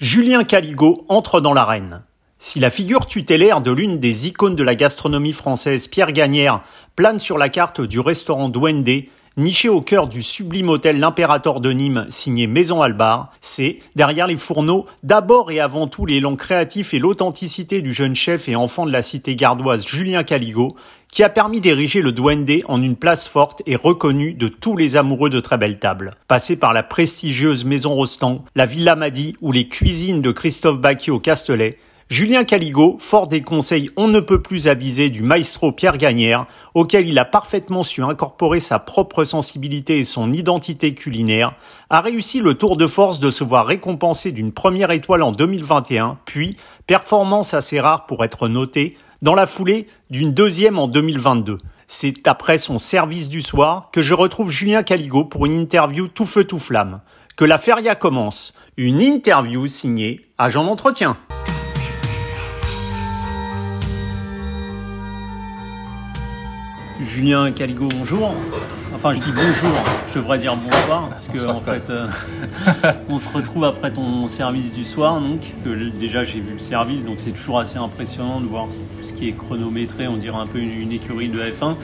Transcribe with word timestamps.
Julien 0.00 0.44
Caligo 0.44 1.04
entre 1.10 1.42
dans 1.42 1.52
l'arène. 1.52 2.00
Si 2.38 2.58
la 2.58 2.70
figure 2.70 3.04
tutélaire 3.04 3.60
de 3.60 3.70
l'une 3.70 3.98
des 3.98 4.28
icônes 4.28 4.56
de 4.56 4.62
la 4.62 4.74
gastronomie 4.74 5.34
française, 5.34 5.88
Pierre 5.88 6.12
Gagnère, 6.12 6.62
plane 6.96 7.18
sur 7.18 7.36
la 7.36 7.50
carte 7.50 7.82
du 7.82 8.00
restaurant 8.00 8.48
Duende, 8.48 8.88
niché 9.36 9.68
au 9.68 9.80
cœur 9.80 10.08
du 10.08 10.22
sublime 10.22 10.68
hôtel 10.68 10.98
L'Impérator 10.98 11.60
de 11.60 11.72
Nîmes, 11.72 12.06
signé 12.08 12.46
Maison 12.46 12.82
Albar, 12.82 13.30
c'est, 13.40 13.78
derrière 13.96 14.26
les 14.26 14.36
fourneaux, 14.36 14.86
d'abord 15.02 15.50
et 15.50 15.60
avant 15.60 15.86
tout 15.86 16.06
l'élan 16.06 16.36
créatif 16.36 16.94
et 16.94 16.98
l'authenticité 16.98 17.80
du 17.82 17.92
jeune 17.92 18.16
chef 18.16 18.48
et 18.48 18.56
enfant 18.56 18.86
de 18.86 18.92
la 18.92 19.02
cité 19.02 19.36
gardoise 19.36 19.86
Julien 19.86 20.22
Caligo, 20.22 20.76
qui 21.12 21.22
a 21.22 21.28
permis 21.28 21.60
d'ériger 21.60 22.02
le 22.02 22.12
Duende 22.12 22.62
en 22.66 22.82
une 22.82 22.96
place 22.96 23.26
forte 23.26 23.62
et 23.66 23.76
reconnue 23.76 24.34
de 24.34 24.48
tous 24.48 24.76
les 24.76 24.96
amoureux 24.96 25.30
de 25.30 25.40
très 25.40 25.58
belles 25.58 25.78
tables. 25.78 26.14
Passé 26.28 26.56
par 26.56 26.72
la 26.72 26.82
prestigieuse 26.82 27.64
Maison 27.64 27.94
Rostand, 27.94 28.44
la 28.54 28.66
Villa 28.66 28.94
Madi 28.96 29.34
ou 29.40 29.52
les 29.52 29.68
cuisines 29.68 30.22
de 30.22 30.30
Christophe 30.30 30.80
Bacchi 30.80 31.10
au 31.10 31.18
Castellet, 31.18 31.78
Julien 32.10 32.42
Caligo, 32.42 32.96
fort 32.98 33.28
des 33.28 33.40
conseils 33.40 33.88
on 33.96 34.08
ne 34.08 34.18
peut 34.18 34.42
plus 34.42 34.66
aviser 34.66 35.10
du 35.10 35.22
maestro 35.22 35.70
Pierre 35.70 35.96
Gagnère, 35.96 36.46
auquel 36.74 37.08
il 37.08 37.16
a 37.20 37.24
parfaitement 37.24 37.84
su 37.84 38.02
incorporer 38.02 38.58
sa 38.58 38.80
propre 38.80 39.22
sensibilité 39.22 39.98
et 39.98 40.02
son 40.02 40.32
identité 40.32 40.92
culinaire, 40.92 41.54
a 41.88 42.00
réussi 42.00 42.40
le 42.40 42.54
tour 42.54 42.76
de 42.76 42.88
force 42.88 43.20
de 43.20 43.30
se 43.30 43.44
voir 43.44 43.64
récompensé 43.64 44.32
d'une 44.32 44.50
première 44.50 44.90
étoile 44.90 45.22
en 45.22 45.30
2021, 45.30 46.18
puis, 46.24 46.56
performance 46.88 47.54
assez 47.54 47.78
rare 47.78 48.06
pour 48.06 48.24
être 48.24 48.48
notée, 48.48 48.98
dans 49.22 49.36
la 49.36 49.46
foulée 49.46 49.86
d'une 50.10 50.32
deuxième 50.32 50.80
en 50.80 50.88
2022. 50.88 51.58
C'est 51.86 52.26
après 52.26 52.58
son 52.58 52.78
service 52.78 53.28
du 53.28 53.40
soir 53.40 53.90
que 53.92 54.02
je 54.02 54.14
retrouve 54.14 54.50
Julien 54.50 54.82
Caligo 54.82 55.24
pour 55.24 55.46
une 55.46 55.52
interview 55.52 56.08
tout 56.08 56.26
feu 56.26 56.42
tout 56.42 56.58
flamme. 56.58 57.02
Que 57.36 57.44
la 57.44 57.58
feria 57.58 57.94
commence. 57.94 58.52
Une 58.76 59.00
interview 59.00 59.68
signée 59.68 60.26
Agent 60.38 60.64
d'entretien. 60.64 61.16
Julien 67.06 67.50
Caligo, 67.52 67.88
bonjour. 67.88 68.34
Enfin, 68.94 69.12
je 69.12 69.20
dis 69.20 69.32
bonjour, 69.32 69.70
je 70.08 70.14
devrais 70.18 70.38
dire 70.38 70.56
bonsoir, 70.56 71.08
parce 71.08 71.28
que 71.28 71.46
en 71.46 71.60
fait, 71.60 71.88
euh, 71.88 72.06
on 73.08 73.16
se 73.16 73.28
retrouve 73.30 73.64
après 73.64 73.90
ton 73.92 74.26
service 74.26 74.72
du 74.72 74.84
soir. 74.84 75.20
Donc, 75.20 75.40
déjà, 75.98 76.24
j'ai 76.24 76.40
vu 76.40 76.52
le 76.52 76.58
service, 76.58 77.04
donc 77.04 77.20
c'est 77.20 77.30
toujours 77.30 77.60
assez 77.60 77.78
impressionnant 77.78 78.40
de 78.40 78.46
voir 78.46 78.66
tout 78.66 79.02
ce 79.02 79.12
qui 79.12 79.28
est 79.28 79.32
chronométré. 79.32 80.08
On 80.08 80.16
dirait 80.16 80.38
un 80.38 80.46
peu 80.46 80.58
une, 80.58 80.92
écurie 80.92 81.28
de 81.28 81.40
F1. 81.40 81.76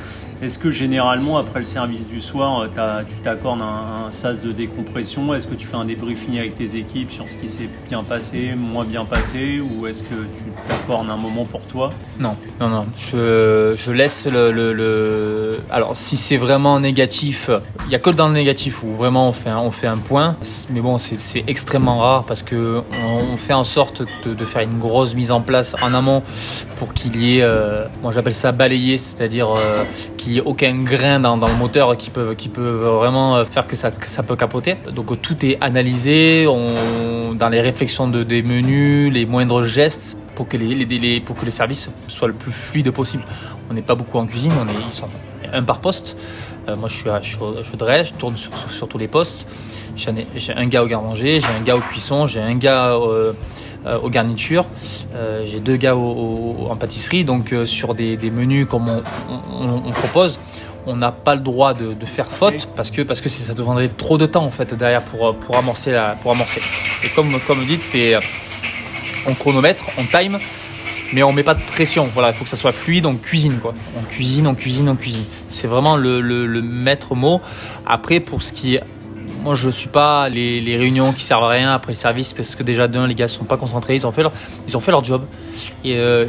Est-ce 0.42 0.58
que 0.58 0.70
généralement, 0.70 1.38
après 1.38 1.60
le 1.60 1.64
service 1.64 2.06
du 2.06 2.20
soir, 2.20 2.66
euh, 2.76 3.02
tu 3.08 3.16
t'accordes 3.20 3.62
un, 3.62 4.10
sas 4.10 4.42
de 4.42 4.52
décompression? 4.52 5.32
Est-ce 5.32 5.46
que 5.46 5.54
tu 5.54 5.66
fais 5.66 5.76
un 5.76 5.86
débriefing 5.86 6.38
avec 6.38 6.54
tes 6.54 6.76
équipes 6.76 7.10
sur 7.10 7.26
ce 7.28 7.38
qui 7.38 7.48
s'est 7.48 7.70
bien 7.88 8.02
passé, 8.02 8.54
moins 8.54 8.84
bien 8.84 9.06
passé? 9.06 9.60
Ou 9.60 9.86
est-ce 9.86 10.02
que 10.02 10.14
tu 10.14 10.44
t'accordes 10.68 11.08
un 11.08 11.16
moment 11.16 11.46
pour 11.46 11.62
toi? 11.62 11.90
Non, 12.20 12.36
non, 12.60 12.68
non. 12.68 12.86
Je, 12.98 13.90
laisse 13.90 14.26
le, 14.26 15.58
Alors, 15.70 15.96
si 15.96 16.18
c'est 16.18 16.36
vraiment 16.36 16.80
négatif, 16.80 17.50
il 17.86 17.88
n'y 17.88 17.94
a 17.94 17.98
que 17.98 18.10
dans 18.10 18.28
le 18.28 18.34
négatif 18.34 18.82
où 18.82 18.92
vraiment 18.94 19.30
on 19.30 19.32
fait 19.32 19.50
un, 19.50 19.58
on 19.58 19.70
fait 19.70 19.86
un 19.86 19.96
point. 19.96 20.36
Mais 20.70 20.80
bon, 20.80 20.98
c'est 20.98 21.44
extrêmement 21.46 21.98
rare 21.98 22.24
parce 22.24 22.42
que 22.42 22.82
on, 23.04 23.36
fait 23.38 23.54
en 23.54 23.64
sorte 23.64 24.02
de, 24.26 24.44
faire 24.44 24.62
une 24.62 24.78
grosse 24.78 25.14
mise 25.14 25.30
en 25.30 25.40
place 25.40 25.76
en 25.82 25.94
amont 25.94 26.22
pour 26.76 26.92
qu'il 26.92 27.16
y 27.16 27.38
ait, 27.38 27.42
euh, 27.42 27.84
moi 28.02 28.12
j'appelle 28.12 28.34
ça 28.34 28.52
balayer, 28.52 28.98
c'est-à-dire 28.98 29.50
euh, 29.50 29.84
qu'il 30.26 30.32
n'y 30.32 30.38
ait 30.40 30.44
aucun 30.44 30.74
grain 30.82 31.20
dans, 31.20 31.36
le 31.36 31.54
moteur 31.54 31.96
qui 31.96 32.10
peut, 32.10 32.34
vraiment 32.60 33.44
faire 33.44 33.64
que 33.68 33.76
ça, 33.76 33.92
peut 33.92 34.34
capoter. 34.34 34.74
Donc 34.92 35.22
tout 35.22 35.46
est 35.46 35.56
analysé 35.60 36.46
dans 36.46 37.48
les 37.48 37.60
réflexions 37.60 38.08
de, 38.08 38.24
des 38.24 38.42
menus, 38.42 39.12
les 39.12 39.24
moindres 39.24 39.62
gestes 39.62 40.18
pour 40.34 40.48
que 40.48 40.56
les, 40.56 41.20
pour 41.20 41.36
que 41.36 41.44
les 41.44 41.52
services 41.52 41.90
soient 42.08 42.26
le 42.26 42.34
plus 42.34 42.50
fluide 42.50 42.90
possible. 42.90 43.22
On 43.70 43.74
n'est 43.74 43.82
pas 43.82 43.94
beaucoup 43.94 44.18
en 44.18 44.26
cuisine, 44.26 44.50
on 44.60 44.66
est, 44.66 44.74
ils 44.88 44.92
sont 44.92 45.08
un 45.52 45.62
par 45.62 45.78
poste. 45.78 46.16
Euh, 46.68 46.74
moi, 46.74 46.88
je 46.88 46.96
suis 46.96 47.08
à 47.08 47.22
Chaudray, 47.22 48.04
je 48.04 48.14
tourne 48.14 48.36
sur, 48.36 48.88
tous 48.88 48.98
les 48.98 49.06
postes. 49.06 49.48
J'ai 49.94 50.52
un 50.56 50.66
gars 50.66 50.82
au 50.82 50.88
garde-manger, 50.88 51.38
j'ai 51.38 51.52
un 51.56 51.62
gars 51.62 51.76
au 51.76 51.80
cuisson, 51.80 52.26
j'ai 52.26 52.40
un 52.40 52.56
gars 52.56 52.96
euh, 52.96 53.32
aux 54.02 54.10
garnitures, 54.10 54.66
j'ai 55.44 55.60
deux 55.60 55.76
gars 55.76 55.96
en 55.96 56.76
pâtisserie. 56.76 57.24
Donc, 57.24 57.54
sur 57.66 57.94
des, 57.94 58.16
menus 58.30 58.66
comme 58.66 58.88
on, 58.88 59.92
propose, 59.92 60.38
on 60.86 60.96
n'a 60.96 61.12
pas 61.12 61.34
le 61.34 61.40
droit 61.40 61.74
de, 61.74 62.06
faire 62.06 62.26
faute 62.26 62.68
parce 62.76 62.90
que, 62.90 63.02
parce 63.02 63.20
que 63.20 63.28
ça 63.28 63.54
demanderait 63.54 63.88
trop 63.88 64.18
de 64.18 64.26
temps 64.26 64.44
en 64.44 64.50
fait 64.50 64.74
derrière 64.74 65.02
pour, 65.02 65.34
pour, 65.36 65.56
amorcer, 65.56 65.92
la, 65.92 66.12
pour 66.16 66.32
amorcer. 66.32 66.60
Et 67.04 67.08
comme, 67.08 67.38
comme 67.46 67.58
vous 67.58 67.64
dites, 67.64 67.82
c'est 67.82 68.16
on 69.26 69.34
chronomètre, 69.34 69.84
on 69.98 70.04
time 70.04 70.38
mais 71.12 71.22
on 71.22 71.32
met 71.32 71.42
pas 71.42 71.54
de 71.54 71.60
pression. 71.60 72.08
Voilà, 72.12 72.30
il 72.30 72.34
faut 72.34 72.44
que 72.44 72.50
ça 72.50 72.56
soit 72.56 72.72
fluide, 72.72 73.06
on 73.06 73.14
cuisine 73.14 73.58
quoi. 73.58 73.74
On 73.98 74.02
cuisine, 74.02 74.46
on 74.46 74.54
cuisine, 74.54 74.88
on 74.88 74.96
cuisine. 74.96 75.24
C'est 75.48 75.66
vraiment 75.66 75.96
le, 75.96 76.20
le, 76.20 76.62
maître 76.62 77.14
mot. 77.14 77.40
Après, 77.86 78.20
pour 78.20 78.42
ce 78.42 78.52
qui 78.52 78.76
est 78.76 78.82
moi, 79.46 79.54
je 79.54 79.70
suis 79.70 79.88
pas 79.88 80.28
les, 80.28 80.60
les, 80.60 80.76
réunions 80.76 81.12
qui 81.12 81.22
servent 81.22 81.44
à 81.44 81.48
rien 81.48 81.72
après 81.72 81.92
le 81.92 81.96
service 81.96 82.32
parce 82.32 82.56
que 82.56 82.64
déjà 82.64 82.88
d'un, 82.88 83.06
les 83.06 83.14
gars 83.14 83.28
sont 83.28 83.44
pas 83.44 83.56
concentrés, 83.56 83.94
ils 83.94 84.04
ont 84.04 84.10
fait 84.10 84.22
leur, 84.22 84.32
ils 84.66 84.76
ont 84.76 84.80
fait 84.80 84.90
leur 84.90 85.04
job. 85.04 85.24
Et 85.84 85.94
euh, 85.94 86.26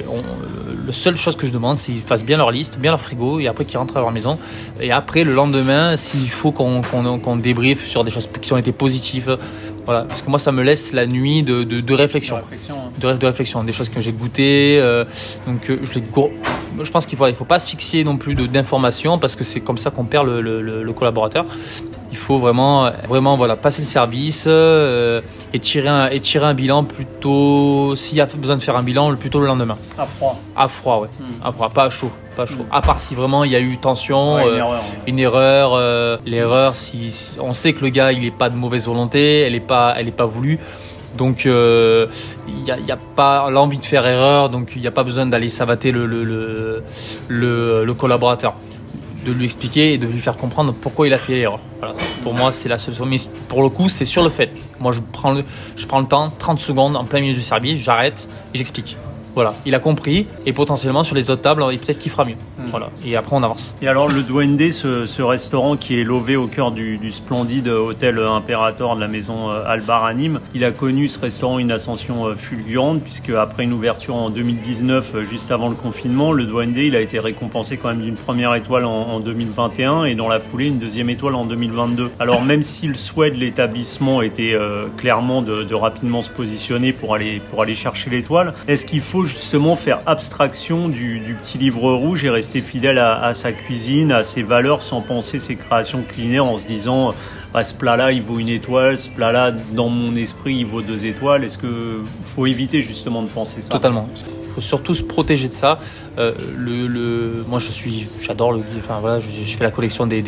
la 0.85 0.93
seule 0.93 1.17
chose 1.17 1.35
que 1.35 1.47
je 1.47 1.51
demande, 1.51 1.77
c'est 1.77 1.91
qu'ils 1.91 2.03
fassent 2.03 2.23
bien 2.23 2.37
leur 2.37 2.51
liste, 2.51 2.77
bien 2.77 2.91
leur 2.91 3.01
frigo, 3.01 3.39
et 3.39 3.47
après 3.47 3.65
qu'ils 3.65 3.79
rentrent 3.79 3.97
à 3.97 4.01
leur 4.01 4.11
maison. 4.11 4.37
Et 4.79 4.91
après, 4.91 5.23
le 5.23 5.33
lendemain, 5.33 5.95
s'il 5.95 6.29
faut 6.29 6.51
qu'on 6.51 6.81
qu 6.81 7.21
qu 7.23 7.41
débriefe 7.41 7.87
sur 7.87 8.03
des 8.03 8.11
choses 8.11 8.29
qui 8.39 8.53
ont 8.53 8.57
été 8.57 8.71
positives, 8.71 9.37
voilà, 9.87 10.03
parce 10.03 10.21
que 10.21 10.29
moi, 10.29 10.37
ça 10.37 10.51
me 10.51 10.63
laisse 10.63 10.91
la 10.91 11.07
nuit 11.07 11.43
de, 11.43 11.63
de, 11.63 11.79
de 11.79 11.93
réflexion. 11.93 12.35
De 12.35 12.41
réflexion, 12.41 12.75
hein. 12.75 13.15
de, 13.17 13.25
réflexion, 13.25 13.63
des 13.63 13.71
choses 13.71 13.87
que 13.87 14.01
j'ai 14.01 14.11
goûtées. 14.11 14.77
Euh, 14.81 15.05
donc, 15.47 15.69
euh, 15.69 15.79
je, 15.81 15.99
je 16.83 16.91
pense 16.91 17.05
qu'il 17.05 17.17
faut, 17.17 17.25
il 17.27 17.33
faut 17.33 17.45
pas 17.45 17.59
fixer 17.59 18.03
non 18.03 18.17
plus 18.17 18.35
d'informations 18.35 19.17
parce 19.17 19.37
que 19.37 19.45
c'est 19.45 19.61
comme 19.61 19.77
ça 19.77 19.89
qu'on 19.89 20.03
perd 20.03 20.27
le, 20.27 20.41
le, 20.41 20.83
le, 20.83 20.93
collaborateur. 20.93 21.45
Il 22.17 22.21
faut 22.27 22.39
vraiment, 22.39 22.89
vraiment 23.07 23.37
voilà, 23.37 23.55
passer 23.55 23.83
le 23.83 23.87
service 23.87 24.45
euh, 24.47 25.21
et, 25.53 25.59
tirer 25.59 25.87
un, 25.87 26.09
et 26.09 26.19
tirer 26.19 26.47
un 26.47 26.55
bilan 26.55 26.83
plutôt, 26.83 27.95
s'il 27.95 28.17
y 28.17 28.21
a 28.21 28.25
besoin 28.25 28.57
de 28.57 28.63
faire 28.63 28.75
un 28.75 28.81
bilan, 28.81 29.15
plutôt 29.15 29.39
le 29.39 29.45
lendemain. 29.45 29.77
À 29.99 30.07
froid. 30.07 30.35
À 30.55 30.67
froid, 30.67 31.01
ouais. 31.01 31.09
Hmm. 31.19 31.47
À 31.47 31.51
froid, 31.51 31.69
pas 31.69 31.83
à 31.85 31.89
chaud. 31.91 32.11
À 32.71 32.81
part 32.81 32.99
si 32.99 33.15
vraiment 33.15 33.43
il 33.43 33.51
y 33.51 33.55
a 33.55 33.59
eu 33.59 33.77
tension, 33.77 34.37
une 35.07 35.19
erreur. 35.19 35.73
Euh, 35.73 35.79
euh, 35.87 36.17
l'erreur, 36.25 36.75
si, 36.75 37.37
on 37.39 37.53
sait 37.53 37.73
que 37.73 37.83
le 37.83 37.89
gars 37.89 38.11
il 38.11 38.25
est 38.25 38.35
pas 38.35 38.49
de 38.49 38.55
mauvaise 38.55 38.87
volonté, 38.87 39.41
elle 39.41 39.55
est 39.55 39.59
pas, 39.59 39.95
elle 39.97 40.07
est 40.07 40.11
pas 40.15 40.25
voulue. 40.25 40.59
Donc 41.17 41.45
euh, 41.45 42.07
il 42.47 42.61
n'y 42.61 42.71
a, 42.71 42.77
y 42.79 42.91
a, 42.91 42.97
pas 42.97 43.49
l'envie 43.49 43.79
de 43.79 43.83
faire 43.83 44.05
erreur, 44.05 44.49
donc 44.49 44.73
il 44.75 44.81
n'y 44.81 44.87
a 44.87 44.91
pas 44.91 45.03
besoin 45.03 45.25
d'aller 45.25 45.49
savater 45.49 45.91
le, 45.91 46.05
le, 46.05 46.23
le, 46.23 47.85
le, 47.85 47.93
collaborateur, 47.93 48.53
de 49.27 49.33
lui 49.33 49.45
expliquer 49.45 49.93
et 49.93 49.97
de 49.97 50.07
lui 50.07 50.19
faire 50.19 50.37
comprendre 50.37 50.73
pourquoi 50.73 51.07
il 51.07 51.13
a 51.13 51.17
fait 51.17 51.35
l'erreur. 51.35 51.59
Voilà, 51.79 51.93
pour 52.23 52.33
moi 52.33 52.51
c'est 52.51 52.69
la 52.69 52.77
solution. 52.77 53.05
Mais 53.05 53.17
pour 53.49 53.61
le 53.61 53.69
coup 53.69 53.89
c'est 53.89 54.05
sur 54.05 54.23
le 54.23 54.29
fait. 54.29 54.51
Moi 54.79 54.91
je 54.93 55.01
prends 55.11 55.31
le, 55.31 55.43
je 55.75 55.85
prends 55.85 55.99
le 55.99 56.07
temps, 56.07 56.31
30 56.39 56.59
secondes 56.59 56.95
en 56.95 57.03
plein 57.03 57.19
milieu 57.19 57.33
du 57.33 57.41
service, 57.41 57.81
j'arrête 57.81 58.29
et 58.53 58.57
j'explique. 58.57 58.97
Voilà, 59.37 59.53
il 59.67 59.75
a 59.75 59.79
compris 59.79 60.25
et 60.47 60.51
potentiellement 60.51 61.03
sur 61.03 61.15
les 61.15 61.29
autres 61.29 61.43
tables, 61.43 61.63
peut-être 61.63 61.99
qu'il 61.99 62.09
fera 62.09 62.25
mieux. 62.25 62.37
Hmm. 62.57 62.71
Voilà, 62.71 62.89
et 63.05 63.15
après 63.15 63.35
on 63.35 63.43
avance. 63.43 63.75
Et 63.83 63.87
alors 63.87 64.07
le 64.07 64.23
Duende, 64.23 64.71
ce, 64.71 65.05
ce 65.05 65.21
restaurant 65.21 65.77
qui 65.77 66.01
est 66.01 66.03
lové 66.03 66.35
au 66.35 66.47
cœur 66.47 66.71
du, 66.71 66.97
du, 66.97 67.11
splendide 67.11 67.67
hôtel 67.67 68.17
Impérator 68.17 68.95
de 68.95 69.01
la 69.01 69.07
maison 69.07 69.51
euh, 69.51 69.61
Albar 69.67 70.05
à 70.05 70.15
Nîmes, 70.15 70.39
il 70.55 70.63
a 70.63 70.71
connu 70.71 71.07
ce 71.07 71.19
restaurant 71.19 71.59
une 71.59 71.69
ascension 71.69 72.25
euh, 72.25 72.35
fulgurante 72.35 73.03
puisque 73.03 73.29
après 73.29 73.65
une 73.65 73.73
ouverture 73.73 74.15
en 74.15 74.31
2019, 74.31 75.13
euh, 75.13 75.23
juste 75.23 75.51
avant 75.51 75.69
le 75.69 75.75
confinement, 75.75 76.31
le 76.31 76.45
Duende 76.45 76.75
il 76.75 76.95
a 76.95 77.01
été 77.01 77.19
récompensé 77.19 77.77
quand 77.77 77.89
même 77.89 78.01
d'une 78.01 78.15
première 78.15 78.55
étoile 78.55 78.85
en, 78.85 79.19
2021 79.19 80.05
et 80.05 80.15
dans 80.15 80.29
la 80.29 80.39
foulée 80.39 80.65
une 80.65 80.79
deuxième 80.79 81.11
étoile 81.11 81.35
en 81.35 81.45
2022. 81.45 82.09
Alors 82.19 82.41
même 82.41 82.63
si 82.63 82.87
le 82.87 82.95
souhait 82.95 83.29
de 83.29 83.37
l'établissement 83.37 84.23
était 84.23 84.57
clairement 84.97 85.43
de, 85.43 85.63
de 85.63 85.75
rapidement 85.75 86.23
se 86.23 86.31
positionner 86.31 86.91
pour 86.91 87.13
aller 87.13 87.39
pour 87.51 87.61
aller 87.61 87.75
chercher 87.75 88.09
l'étoile, 88.09 88.55
est-ce 88.67 88.87
qu'il 88.87 89.01
faut 89.01 89.26
justement 89.27 89.75
faire 89.75 89.99
abstraction 90.05 90.89
du, 90.89 91.37
petit 91.41 91.57
livre 91.57 91.93
rouge 91.93 92.25
et 92.25 92.29
rester 92.29 92.61
fidèle 92.61 92.97
à, 92.97 93.33
sa 93.33 93.51
cuisine, 93.51 94.11
à 94.11 94.23
ses 94.23 94.43
valeurs, 94.43 94.81
sans 94.81 95.01
penser 95.01 95.39
ses 95.39 95.55
créations 95.55 96.01
culinaires 96.01 96.45
en 96.45 96.57
se 96.57 96.65
disant 96.65 97.13
ah, 97.53 97.63
ce 97.63 97.73
plat-là 97.73 98.11
il 98.11 98.21
vaut 98.21 98.39
une 98.39 98.49
étoile, 98.49 98.97
ce 98.97 99.09
plat-là 99.09 99.51
dans 99.51 99.89
mon 99.89 100.15
esprit 100.15 100.55
il 100.55 100.65
vaut 100.65 100.81
deux 100.81 101.05
étoiles. 101.05 101.43
Est-ce 101.43 101.57
que 101.57 102.01
faut 102.23 102.45
éviter 102.45 102.81
justement 102.81 103.21
de 103.21 103.29
penser 103.29 103.61
ça? 103.61 103.73
Totalement. 103.73 104.07
Il 104.15 104.53
faut 104.53 104.61
surtout 104.61 104.95
se 104.95 105.03
protéger 105.03 105.47
de 105.47 105.53
ça. 105.53 105.79
Euh, 106.17 106.33
le, 106.57 107.45
moi 107.47 107.59
je 107.59 107.69
suis, 107.71 108.07
j'adore 108.21 108.53
le, 108.53 108.61
enfin 108.77 108.99
voilà, 108.99 109.19
je, 109.19 109.27
fais 109.55 109.63
la 109.63 109.71
collection 109.71 110.07
des 110.07 110.21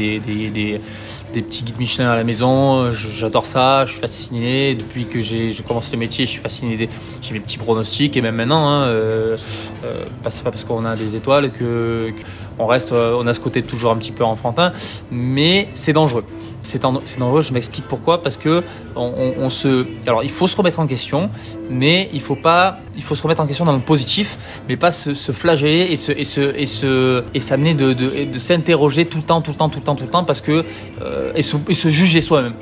petits 1.32 1.64
guides 1.64 1.80
Michelin 1.80 2.10
à 2.10 2.16
la 2.16 2.24
maison. 2.24 2.92
J'adore 2.92 3.46
ça, 3.46 3.86
je 3.86 3.92
suis 3.94 4.02
fasciné. 4.02 4.76
Depuis 4.76 5.06
que 5.06 5.22
j'ai 5.22 5.54
commencé 5.68 5.92
le 5.94 6.00
métier, 6.00 6.26
je 6.26 6.32
suis 6.32 6.42
fasciné. 6.42 6.78
Des... 6.78 6.90
J'ai 7.22 7.34
mes 7.34 7.40
petits 7.40 7.58
pronostics 7.58 8.16
et 8.18 8.22
même 8.22 8.36
maintenant, 8.36 8.68
hein, 8.68 8.88
euh, 8.88 9.38
euh, 9.86 10.06
c'est 10.30 10.44
pas 10.44 10.52
parce 10.52 10.66
qu'on 10.66 10.86
a 10.86 10.96
des 10.96 11.16
étoiles 11.16 11.52
que, 11.52 12.12
on 12.58 12.66
reste, 12.66 12.92
on 12.92 13.26
a 13.28 13.34
ce 13.34 13.40
côté 13.40 13.62
toujours 13.64 13.92
un 13.92 13.98
petit 13.98 14.12
peu 14.12 14.24
enfantin, 14.24 14.74
mais 15.12 15.70
c'est 15.74 15.94
dangereux. 15.94 16.26
C'est 16.62 16.82
dangereux, 16.82 17.42
je 17.42 17.54
m'explique 17.54 17.88
pourquoi, 17.88 18.22
parce 18.22 18.36
que 18.36 18.64
on, 18.96 19.50
se, 19.50 19.86
alors 20.06 20.24
il 20.24 20.30
faut 20.30 20.46
se 20.46 20.58
remettre 20.58 20.82
en 20.82 20.88
question, 20.88 21.30
mais 21.70 22.10
il 22.12 22.20
faut 22.20 22.36
pas, 22.36 22.80
il 22.98 23.04
faut 23.04 23.16
se 23.16 23.24
remettre 23.24 23.42
en 23.42 23.48
question 23.48 23.64
dans 23.64 23.74
le 23.74 23.80
positif, 23.80 24.38
mais 24.70 24.78
pas 24.78 24.92
se, 24.92 25.14
flageller 25.32 25.88
et 25.90 25.96
se 25.96 26.12
et 26.12 26.24
se 26.24 26.56
et 26.56 26.68
se 26.68 27.24
et 27.34 27.40
s'amener 27.40 27.74
de, 27.74 27.94
de, 27.94 28.26
de 28.32 28.40
s'interroger 28.40 29.06
tout 29.06 29.18
le 29.18 29.24
temps, 29.24 29.42
tout 29.42 29.52
le 29.52 29.58
temps, 29.58 29.68
tout 29.68 29.80
le 29.80 29.84
temps, 29.84 29.96
tout 29.96 30.04
le 30.04 30.10
temps, 30.10 30.24
parce 30.24 30.42
que 30.42 30.64
euh, 31.02 31.34
et, 31.36 31.42
se, 31.42 31.90
juger 31.90 32.22
soi-même 32.22 32.54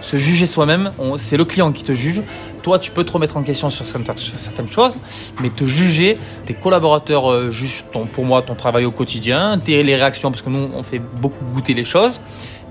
se 0.00 0.16
juger 0.16 0.46
soi-même, 0.46 0.92
c'est 1.18 1.36
le 1.36 1.44
client 1.44 1.72
qui 1.72 1.84
te 1.84 1.92
juge. 1.92 2.22
Toi, 2.62 2.78
tu 2.78 2.90
peux 2.90 3.04
te 3.04 3.12
remettre 3.12 3.36
en 3.36 3.42
question 3.42 3.68
sur 3.68 3.86
certaines 3.86 4.66
choses, 4.66 4.96
mais 5.42 5.50
te 5.50 5.64
juger, 5.64 6.16
tes 6.46 6.54
collaborateurs 6.54 7.30
euh, 7.30 7.50
jugent 7.50 7.84
ton, 7.92 8.06
pour 8.06 8.24
moi 8.24 8.40
ton 8.40 8.54
travail 8.54 8.86
au 8.86 8.90
quotidien, 8.92 9.60
les 9.66 9.96
réactions, 9.96 10.30
parce 10.30 10.40
que 10.40 10.48
nous, 10.48 10.70
on 10.74 10.82
fait 10.82 11.02
beaucoup 11.20 11.44
goûter 11.44 11.74
les 11.74 11.84
choses. 11.84 12.22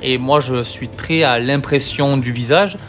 Et 0.01 0.17
moi, 0.17 0.39
je 0.39 0.63
suis 0.63 0.87
très 0.87 1.21
à 1.21 1.37
l'impression 1.37 2.17
du 2.17 2.31
visage. 2.31 2.79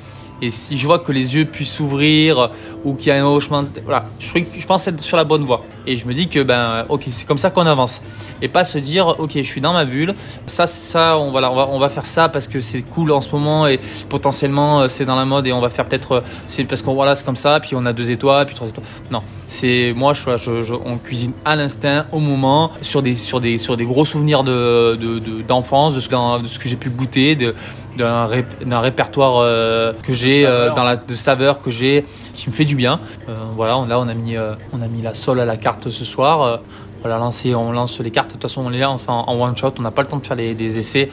Et 0.43 0.51
si 0.51 0.79
je 0.79 0.87
vois 0.87 0.99
que 0.99 1.13
les 1.13 1.37
yeux 1.37 1.45
puissent 1.45 1.75
s'ouvrir 1.75 2.51
ou 2.85 2.95
qu'il 2.95 3.09
y 3.09 3.11
a 3.11 3.23
un 3.23 3.27
hochement, 3.27 3.65
voilà, 3.85 4.07
je, 4.19 4.29
je 4.57 4.67
pense 4.67 4.87
être 4.89 5.01
sur 5.01 5.17
la 5.17 5.25
bonne 5.25 5.45
voie. 5.45 5.63
Et 5.87 5.97
je 5.97 6.07
me 6.07 6.15
dis 6.15 6.29
que 6.29 6.43
ben, 6.43 6.85
ok, 6.89 7.09
c'est 7.11 7.27
comme 7.27 7.39
ça 7.39 7.51
qu'on 7.51 7.67
avance. 7.67 8.03
Et 8.43 8.49
pas 8.49 8.65
se 8.65 8.79
dire, 8.79 9.17
ok, 9.19 9.33
je 9.35 9.43
suis 9.43 9.61
dans 9.61 9.73
ma 9.73 9.85
bulle. 9.85 10.15
Ça, 10.47 10.67
ça, 10.67 11.19
on 11.19 11.31
va, 11.31 11.51
on 11.51 11.57
va, 11.57 11.69
on 11.71 11.79
va 11.79 11.89
faire 11.89 12.07
ça 12.07 12.29
parce 12.29 12.49
que 12.49 12.61
c'est 12.61 12.83
cool 12.83 13.13
en 13.13 13.21
ce 13.21 13.31
moment 13.33 13.67
et 13.67 13.81
potentiellement 14.09 14.81
euh, 14.81 14.89
c'est 14.89 15.05
dans 15.05 15.17
la 15.17 15.25
mode 15.25 15.47
et 15.47 15.53
on 15.53 15.61
va 15.61 15.71
faire 15.71 15.87
peut-être, 15.87 16.13
euh, 16.13 16.21
c'est 16.47 16.65
parce 16.65 16.83
qu'on 16.83 16.95
voilà, 16.95 17.15
c'est 17.15 17.25
comme 17.25 17.37
ça. 17.37 17.61
Puis 17.61 17.75
on 17.75 17.87
a 17.87 17.93
deux 17.93 18.11
étoiles, 18.11 18.47
puis 18.47 18.55
trois 18.55 18.69
étoiles. 18.69 18.87
Non, 19.11 19.23
c'est 19.47 19.93
moi, 19.97 20.13
je, 20.13 20.37
je, 20.37 20.75
on 20.75 20.97
cuisine 20.97 21.33
à 21.45 21.57
l'instinct, 21.57 22.07
au 22.13 22.19
moment, 22.19 22.71
sur 22.83 23.03
des, 23.03 23.17
sur 23.17 23.41
des, 23.41 23.59
sur 23.59 23.77
des 23.77 23.85
gros 23.85 24.05
souvenirs 24.05 24.45
de, 24.45 24.99
d'enfance, 25.47 25.95
de, 25.95 26.01
de, 26.43 26.47
ce 26.47 26.59
que 26.59 26.69
j'ai 26.69 26.77
pu 26.77 26.91
goûter, 26.91 27.37
de, 27.37 27.55
d'un 27.97 28.81
répertoire 28.81 29.39
euh, 29.39 29.93
que 30.03 30.13
j'ai 30.13 30.47
euh, 30.47 30.71
dans 30.75 30.85
la 30.85 30.97
de 30.97 31.15
saveurs 31.15 31.63
que 31.63 31.71
j'ai 31.71 32.05
qui 32.43 32.51
me 32.51 32.55
fait 32.55 32.65
du 32.65 32.77
bien. 32.77 33.01
Euh, 33.29 33.35
voilà, 33.55 33.85
là 33.87 33.99
on 33.99 34.09
a 34.09 34.15
mis 34.15 34.37
on 34.73 34.83
a 34.83 34.89
mis 34.89 35.03
la 35.03 35.15
sole 35.15 35.41
à 35.41 35.45
la 35.45 35.57
carte 35.57 35.91
ce 35.91 36.05
soir. 36.05 36.61
voilà, 37.01 37.19
lancé, 37.19 37.55
on 37.55 37.73
lance 37.73 38.01
les 38.01 38.11
cartes. 38.11 38.29
De 38.29 38.33
toute 38.35 38.43
façon, 38.43 38.65
on 38.67 38.69
les 38.69 38.81
lance 38.81 39.09
en, 39.09 39.25
one 39.39 39.57
shot. 39.57 39.73
On 39.79 39.83
n'a 39.83 39.91
pas 39.91 40.03
le 40.03 40.09
temps 40.09 40.19
de 40.19 40.27
faire 40.27 40.37
les, 40.37 40.55
des 40.55 40.79
essais, 40.79 41.11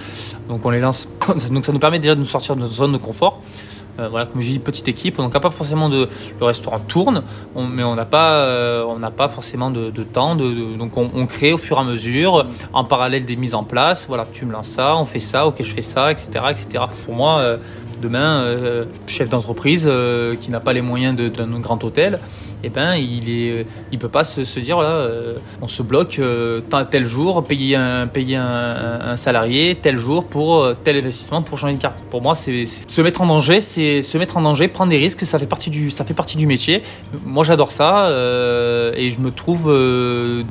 donc 0.50 0.66
on 0.66 0.70
les 0.70 0.80
lance. 0.80 1.10
donc 1.52 1.66
ça 1.66 1.72
nous 1.72 1.80
permet 1.80 2.00
déjà 2.00 2.16
de 2.16 2.20
nous 2.20 2.26
sortir 2.26 2.56
de 2.56 2.62
notre 2.62 2.74
zone 2.74 2.94
de 2.94 2.98
confort. 2.98 3.42
Euh, 4.00 4.10
voilà, 4.10 4.28
comme 4.28 4.42
je 4.42 4.52
dis, 4.52 4.60
petite 4.60 4.88
équipe, 4.88 5.18
on 5.20 5.28
n'a 5.28 5.40
pas 5.40 5.50
forcément 5.50 5.90
de. 5.90 6.08
Le 6.40 6.46
restaurant 6.46 6.80
tourne, 6.80 7.24
mais 7.56 7.84
on 7.84 7.96
n'a 7.96 8.06
pas, 8.06 8.42
euh, 8.42 8.84
on 8.88 9.00
n'a 9.00 9.12
pas 9.12 9.28
forcément 9.28 9.72
de, 9.72 9.90
temps. 10.04 10.36
Donc 10.36 10.98
on, 10.98 11.26
crée 11.26 11.54
au 11.54 11.58
fur 11.58 11.78
et 11.78 11.82
à 11.82 11.84
mesure, 11.84 12.46
en 12.74 12.84
parallèle 12.84 13.26
des 13.26 13.36
mises 13.36 13.56
en 13.56 13.64
place. 13.64 14.08
Voilà, 14.08 14.28
tu 14.32 14.46
me 14.46 14.52
lances 14.52 14.68
ça, 14.68 14.96
on 14.96 15.06
fait 15.06 15.20
ça, 15.20 15.48
ok, 15.48 15.56
je 15.60 15.74
fais 15.74 15.82
ça, 15.82 16.12
etc. 16.12 16.30
etc. 16.52 16.84
Pour 17.06 17.16
moi, 17.16 17.40
euh, 17.40 17.58
demain, 18.02 18.86
chef 19.08 19.30
d'entreprise 19.30 19.90
qui 20.42 20.52
n'a 20.52 20.60
pas 20.60 20.74
les 20.74 20.82
moyens 20.82 21.16
d'un 21.16 21.60
grand 21.60 21.84
hôtel, 21.84 22.20
eh 22.64 22.70
ben, 22.70 22.96
il 22.96 23.30
est, 23.30 23.68
il 23.92 24.00
peut 24.00 24.10
pas 24.10 24.24
se, 24.24 24.60
dire 24.60 24.80
là, 24.80 24.90
euh, 24.90 25.36
on 25.62 25.68
se 25.68 25.84
bloque 25.84 26.18
euh, 26.18 26.62
tel 26.90 27.06
jour, 27.06 27.44
payer 27.44 27.76
un, 27.76 29.16
salarié 29.16 29.78
tel 29.80 29.96
jour 29.96 30.26
pour 30.26 30.64
euh, 30.64 30.76
tel 30.84 30.98
investissement 30.98 31.44
pour 31.44 31.60
changer 31.60 31.76
de 31.76 31.82
carte. 31.82 32.04
Pour 32.10 32.22
moi, 32.22 32.34
c'est 32.34 32.66
se 32.66 33.02
mettre 33.02 33.22
en 33.22 33.28
danger, 33.28 33.62
c'est 33.62 34.02
se 34.02 34.18
mettre 34.18 34.38
en 34.38 34.42
danger, 34.42 34.68
prendre 34.68 34.90
des 34.90 34.98
risques, 34.98 35.24
ça 35.26 35.38
fait 35.38 35.46
partie 35.46 35.70
du, 35.70 36.48
métier. 36.48 36.82
Moi, 37.26 37.44
j'adore 37.44 37.72
ça 37.72 38.10
et 38.10 39.12
je 39.12 39.20
me 39.20 39.30
trouve 39.30 39.66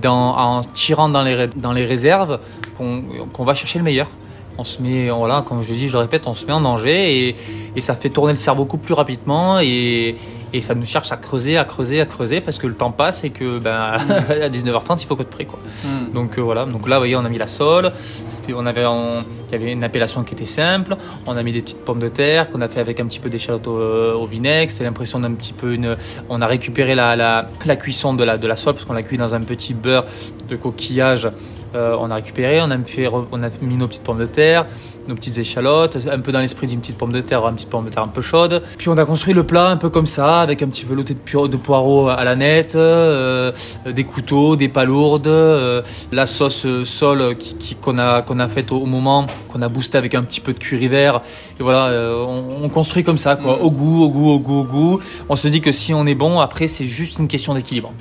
dans, 0.00 0.36
en 0.36 0.60
tirant 0.60 1.08
dans 1.08 1.22
les, 1.22 1.48
dans 1.56 1.72
les 1.72 1.84
réserves 1.84 2.38
qu'on 2.76 3.44
va 3.44 3.54
chercher 3.54 3.78
le 3.78 3.84
meilleur 3.84 4.08
on 4.58 4.64
se 4.64 4.80
met, 4.80 5.10
voilà, 5.10 5.42
comme 5.46 5.62
je 5.62 5.72
dis, 5.72 5.88
je 5.88 5.92
le 5.92 5.98
répète, 5.98 6.26
on 6.26 6.34
se 6.34 6.46
met 6.46 6.52
en 6.52 6.60
danger 6.60 7.28
et, 7.28 7.36
et 7.74 7.80
ça 7.80 7.94
fait 7.94 8.10
tourner 8.10 8.32
le 8.32 8.38
cerveau 8.38 8.64
beaucoup 8.64 8.78
plus 8.78 8.94
rapidement 8.94 9.60
et, 9.60 10.16
et, 10.52 10.60
ça 10.60 10.74
nous 10.74 10.86
cherche 10.86 11.12
à 11.12 11.16
creuser, 11.16 11.58
à 11.58 11.64
creuser, 11.64 12.00
à 12.00 12.06
creuser 12.06 12.40
parce 12.40 12.58
que 12.58 12.66
le 12.66 12.74
temps 12.74 12.90
passe 12.90 13.24
et 13.24 13.30
que 13.30 13.58
ben, 13.58 13.72
à 13.72 14.48
19h30 14.48 15.02
il 15.02 15.06
faut 15.06 15.18
être 15.20 15.30
prêt 15.30 15.44
quoi. 15.44 15.58
Mm. 15.84 16.12
Donc 16.12 16.38
euh, 16.38 16.40
voilà, 16.40 16.64
donc 16.64 16.88
là 16.88 16.96
vous 16.96 17.02
voyez 17.02 17.16
on 17.16 17.24
a 17.24 17.28
mis 17.28 17.38
la 17.38 17.46
sole, 17.46 17.92
c'était, 18.28 18.54
on 18.54 18.64
avait, 18.66 18.82
il 18.82 19.52
y 19.52 19.54
avait 19.54 19.72
une 19.72 19.84
appellation 19.84 20.24
qui 20.24 20.34
était 20.34 20.44
simple, 20.44 20.96
on 21.26 21.36
a 21.36 21.42
mis 21.42 21.52
des 21.52 21.62
petites 21.62 21.84
pommes 21.84 22.00
de 22.00 22.08
terre 22.08 22.48
qu'on 22.48 22.60
a 22.62 22.68
fait 22.68 22.80
avec 22.80 22.98
un 23.00 23.06
petit 23.06 23.20
peu 23.20 23.28
d'échalote 23.28 23.66
au, 23.66 23.76
au, 23.76 24.26
vinaigre, 24.26 24.70
c'était 24.70 24.84
l'impression 24.84 25.20
d'un 25.20 25.32
petit 25.32 25.52
peu 25.52 25.74
une, 25.74 25.96
on 26.28 26.40
a 26.40 26.46
récupéré 26.46 26.94
la, 26.94 27.14
la, 27.14 27.48
la 27.66 27.76
cuisson 27.76 28.14
de 28.14 28.24
la, 28.24 28.38
de 28.38 28.46
la 28.46 28.56
sole 28.56 28.74
parce 28.74 28.86
qu'on 28.86 28.94
l'a 28.94 29.02
cuit 29.02 29.18
dans 29.18 29.34
un 29.34 29.40
petit 29.40 29.74
beurre 29.74 30.06
de 30.48 30.56
coquillage 30.56 31.28
euh, 31.74 31.96
on 31.98 32.10
a 32.10 32.14
récupéré, 32.14 32.60
on 32.60 32.70
a, 32.70 32.78
fait, 32.78 33.08
on 33.08 33.42
a 33.42 33.48
mis 33.60 33.76
nos 33.76 33.88
petites 33.88 34.02
pommes 34.02 34.18
de 34.18 34.26
terre, 34.26 34.66
nos 35.08 35.14
petites 35.14 35.38
échalotes, 35.38 35.98
un 36.10 36.20
peu 36.20 36.32
dans 36.32 36.40
l'esprit 36.40 36.66
d'une 36.66 36.80
petite 36.80 36.96
pomme 36.96 37.12
de 37.12 37.20
terre, 37.20 37.46
une 37.46 37.54
petite 37.54 37.70
pomme 37.70 37.84
de 37.84 37.90
terre 37.90 38.02
un 38.02 38.08
peu 38.08 38.22
chaude. 38.22 38.62
Puis 38.78 38.88
on 38.88 38.96
a 38.96 39.04
construit 39.04 39.34
le 39.34 39.44
plat 39.44 39.68
un 39.68 39.76
peu 39.76 39.90
comme 39.90 40.06
ça, 40.06 40.40
avec 40.40 40.62
un 40.62 40.68
petit 40.68 40.84
velouté 40.84 41.14
de, 41.14 41.46
de 41.46 41.56
poireaux 41.56 42.08
à 42.08 42.24
la 42.24 42.36
nette, 42.36 42.74
euh, 42.76 43.52
des 43.84 44.04
couteaux, 44.04 44.56
des 44.56 44.68
palourdes, 44.68 45.26
euh, 45.26 45.82
la 46.12 46.26
sauce 46.26 46.66
sol 46.84 47.36
qu'on 47.82 47.98
a, 47.98 48.22
qu'on 48.22 48.38
a 48.38 48.48
faite 48.48 48.72
au, 48.72 48.86
moment, 48.86 49.26
qu'on 49.48 49.62
a 49.62 49.68
boosté 49.68 49.98
avec 49.98 50.14
un 50.14 50.22
petit 50.22 50.40
peu 50.40 50.52
de 50.52 50.58
curry 50.58 50.88
vert. 50.88 51.22
Et 51.58 51.62
voilà, 51.62 52.14
on, 52.26 52.68
construit 52.68 53.04
comme 53.04 53.18
ça, 53.18 53.38
au 53.60 53.70
goût, 53.70 54.02
au 54.02 54.10
goût, 54.10 54.30
au 54.30 54.38
goût, 54.38 54.60
au 54.60 54.64
goût. 54.64 55.00
On 55.28 55.36
se 55.36 55.48
dit 55.48 55.60
que 55.60 55.72
si 55.72 55.94
on 55.94 56.06
est 56.06 56.14
bon, 56.14 56.40
après 56.40 56.66
c'est 56.66 56.86
juste 56.86 57.18
une 57.18 57.28
question 57.28 57.54
d'équilibre. 57.54 57.92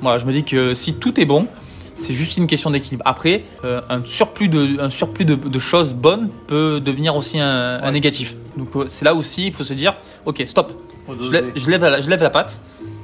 Voilà, 0.00 0.18
je 0.18 0.26
me 0.26 0.32
dis 0.32 0.42
que 0.42 0.74
si 0.74 0.94
tout 0.94 1.20
est 1.20 1.24
bon, 1.24 1.46
c'est 1.94 2.12
juste 2.14 2.36
une 2.36 2.46
question 2.46 2.70
d'équilibre. 2.70 3.02
Après, 3.06 3.44
euh, 3.64 3.80
un 3.88 4.04
surplus, 4.04 4.48
de, 4.48 4.80
un 4.80 4.90
surplus 4.90 5.24
de, 5.24 5.58
choses 5.58 5.94
bonnes 5.94 6.28
peut 6.46 6.80
devenir 6.80 7.16
aussi 7.16 7.38
un, 7.40 7.90
négatif. 7.90 8.34
Donc 8.56 8.74
euh, 8.76 8.86
c'est 8.88 9.04
là 9.04 9.14
aussi, 9.14 9.48
il 9.48 9.52
faut 9.52 9.64
se 9.64 9.74
dire, 9.74 9.96
ok, 10.26 10.42
stop. 10.46 10.72
Je, 11.08 11.42
je, 11.56 11.70
lève 11.70 11.82
la, 11.82 12.00
je 12.00 12.08
lève 12.08 12.22
la 12.22 12.30
patte. 12.30 12.60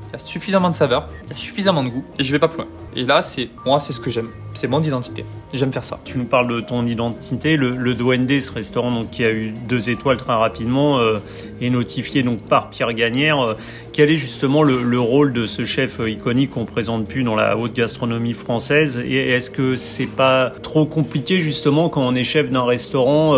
Il 0.08 0.12
y 0.12 0.16
a 0.16 0.19
suffisamment 0.19 0.70
de 0.70 0.75
saveur, 0.75 1.08
il 1.26 1.31
y 1.31 1.32
a 1.32 1.37
suffisamment 1.37 1.82
de 1.82 1.90
goût, 1.90 2.05
et 2.19 2.25
je 2.25 2.32
vais 2.32 2.38
pas 2.38 2.49
plus 2.49 2.58
loin. 2.58 2.66
Et 2.96 3.05
là, 3.05 3.22
c'est 3.22 3.50
moi, 3.66 3.78
c'est 3.78 3.93
ce 3.93 4.00
que 4.00 4.10
j'aime. 4.10 4.28
C'est 4.55 4.66
mon 4.66 4.82
identité. 4.82 5.25
J'aime 5.52 5.72
faire 5.72 5.84
ça. 5.84 6.00
Tu 6.05 6.19
nous 6.19 6.25
parles 6.25 6.49
de 6.49 6.60
ton 6.60 6.87
identité. 6.87 7.56
Le, 7.56 7.76
le 7.76 7.94
ce 8.40 8.52
restaurant 8.52 8.90
donc, 8.90 9.10
qui 9.10 9.25
a 9.25 9.31
eu 9.31 9.52
deux 9.69 9.90
étoiles 9.90 10.16
très 10.16 10.32
rapidement, 10.32 10.99
euh, 10.99 11.19
est 11.60 11.70
notifié 11.70 12.22
donc 12.22 12.43
par 12.43 12.70
Pierre 12.70 12.93
Gagnère. 12.94 13.40
Euh, 13.40 13.55
quel 13.93 14.10
est 14.10 14.16
justement 14.16 14.62
le, 14.62 14.99
rôle 14.99 15.32
de 15.32 15.46
ce 15.46 15.64
chef 15.64 16.00
euh, 16.00 16.10
iconique 16.10 16.50
qu'on 16.50 16.64
présente 16.64 17.06
plus 17.06 17.22
dans 17.22 17.37
la 17.37 17.56
haute 17.56 17.75
gastronomie 17.75 18.34
française? 18.34 19.02
Et 19.06 19.32
est-ce 19.32 19.50
que 19.50 19.76
c'est 19.76 20.06
pas 20.06 20.50
trop 20.62 20.87
compliqué 20.87 21.40
justement 21.40 21.88
quand 21.90 22.02
on 22.02 22.14
est 22.14 22.25
chef 22.25 22.50
d'un 22.50 22.64
restaurant 22.64 23.37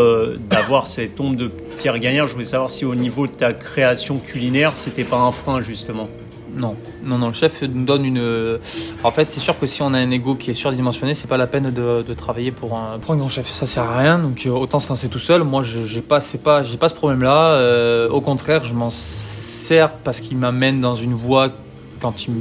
d'avoir 0.48 0.86
cette 0.86 1.20
ombre 1.20 1.36
de 1.36 1.50
Pierre 1.78 1.98
Gagnère? 1.98 2.28
Je 2.28 2.34
voulais 2.34 2.44
savoir 2.44 2.70
si 2.70 2.84
au 2.84 2.94
niveau 2.94 3.26
de 3.26 3.32
ta 3.32 3.52
création 3.52 4.18
culinaire, 4.18 4.76
c'était 4.76 5.04
pas 5.04 5.18
un 5.18 5.32
frein 5.32 5.60
justement. 5.60 6.08
Non, 6.56 6.76
non, 7.02 7.18
non. 7.18 7.28
Le 7.28 7.32
chef 7.32 7.62
nous 7.62 7.84
donne 7.84 8.04
une. 8.04 8.58
En 9.04 9.10
fait, 9.10 9.30
c'est 9.30 9.40
sûr 9.40 9.58
que 9.58 9.66
si 9.66 9.82
on 9.82 9.94
a 9.94 9.98
un 9.98 10.10
ego 10.10 10.34
qui 10.34 10.50
est 10.50 10.54
surdimensionné, 10.54 11.14
c'est 11.14 11.28
pas 11.28 11.36
la 11.36 11.46
peine 11.46 11.70
de, 11.70 12.14
travailler 12.14 12.50
pour 12.50 12.76
un, 12.76 12.98
pour 12.98 13.14
un 13.14 13.16
grand 13.16 13.28
chef. 13.28 13.50
Ça 13.52 13.66
sert 13.66 13.84
à 13.84 13.98
rien. 13.98 14.18
Donc 14.18 14.44
euh, 14.46 14.50
autant 14.50 14.78
se 14.78 14.88
lancer 14.88 15.08
tout 15.08 15.18
seul. 15.18 15.44
Moi, 15.44 15.62
j'ai 15.62 16.00
pas, 16.00 16.20
pas, 16.42 16.62
j'ai 16.62 16.76
pas 16.76 16.88
ce 16.88 16.94
problème-là. 16.94 17.52
Euh, 17.52 18.08
au 18.08 18.20
contraire, 18.20 18.64
je 18.64 18.74
m'en 18.74 18.90
sers 18.90 19.92
parce 19.92 20.20
qu'il 20.20 20.36
m'amène 20.36 20.80
dans 20.80 20.94
une 20.94 21.14
voie 21.14 21.50
quand 22.00 22.26
il 22.26 22.32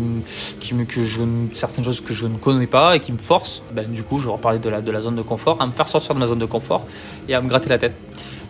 me, 0.75 0.85
que 0.85 1.03
je, 1.03 1.21
certaines 1.53 1.83
choses 1.83 2.01
que 2.01 2.13
je 2.13 2.25
ne 2.25 2.37
connais 2.37 2.67
pas 2.67 2.95
et 2.95 2.99
qui 2.99 3.11
me 3.11 3.17
force, 3.17 3.61
ben, 3.73 3.85
du 3.89 4.03
coup, 4.03 4.19
je 4.19 4.25
vais 4.25 4.31
reparler 4.31 4.59
de 4.59 4.69
la, 4.69 4.81
de 4.81 4.91
la 4.91 5.01
zone 5.01 5.15
de 5.15 5.21
confort, 5.21 5.57
à 5.59 5.67
me 5.67 5.71
faire 5.73 5.87
sortir 5.87 6.15
de 6.15 6.19
ma 6.19 6.27
zone 6.27 6.39
de 6.39 6.45
confort 6.45 6.85
et 7.27 7.35
à 7.35 7.41
me 7.41 7.49
gratter 7.49 7.69
la 7.69 7.77
tête. 7.77 7.93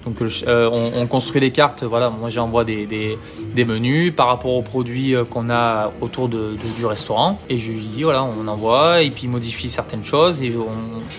Donc 0.06 0.22
euh, 0.22 0.70
on, 0.96 1.06
construit 1.08 1.42
les 1.42 1.52
cartes, 1.52 1.84
voilà, 1.84 2.10
moi 2.10 2.30
j'envoie 2.30 2.64
des, 2.64 2.86
des, 2.86 3.66
menus 3.66 4.14
par 4.16 4.28
rapport 4.28 4.54
aux 4.54 4.62
produits 4.62 5.14
euh, 5.14 5.26
qu'on 5.26 5.50
a 5.50 5.92
autour 6.00 6.30
de, 6.30 6.56
du 6.78 6.86
restaurant 6.86 7.38
et 7.50 7.58
je 7.58 7.72
lui 7.72 7.82
dis 7.82 8.04
voilà, 8.04 8.24
on 8.24 8.48
envoie 8.48 9.02
et 9.02 9.12
puis 9.12 9.24
il 9.24 9.30
modifie 9.30 9.70
certaines 9.70 10.04
choses 10.04 10.42
et 10.42 10.54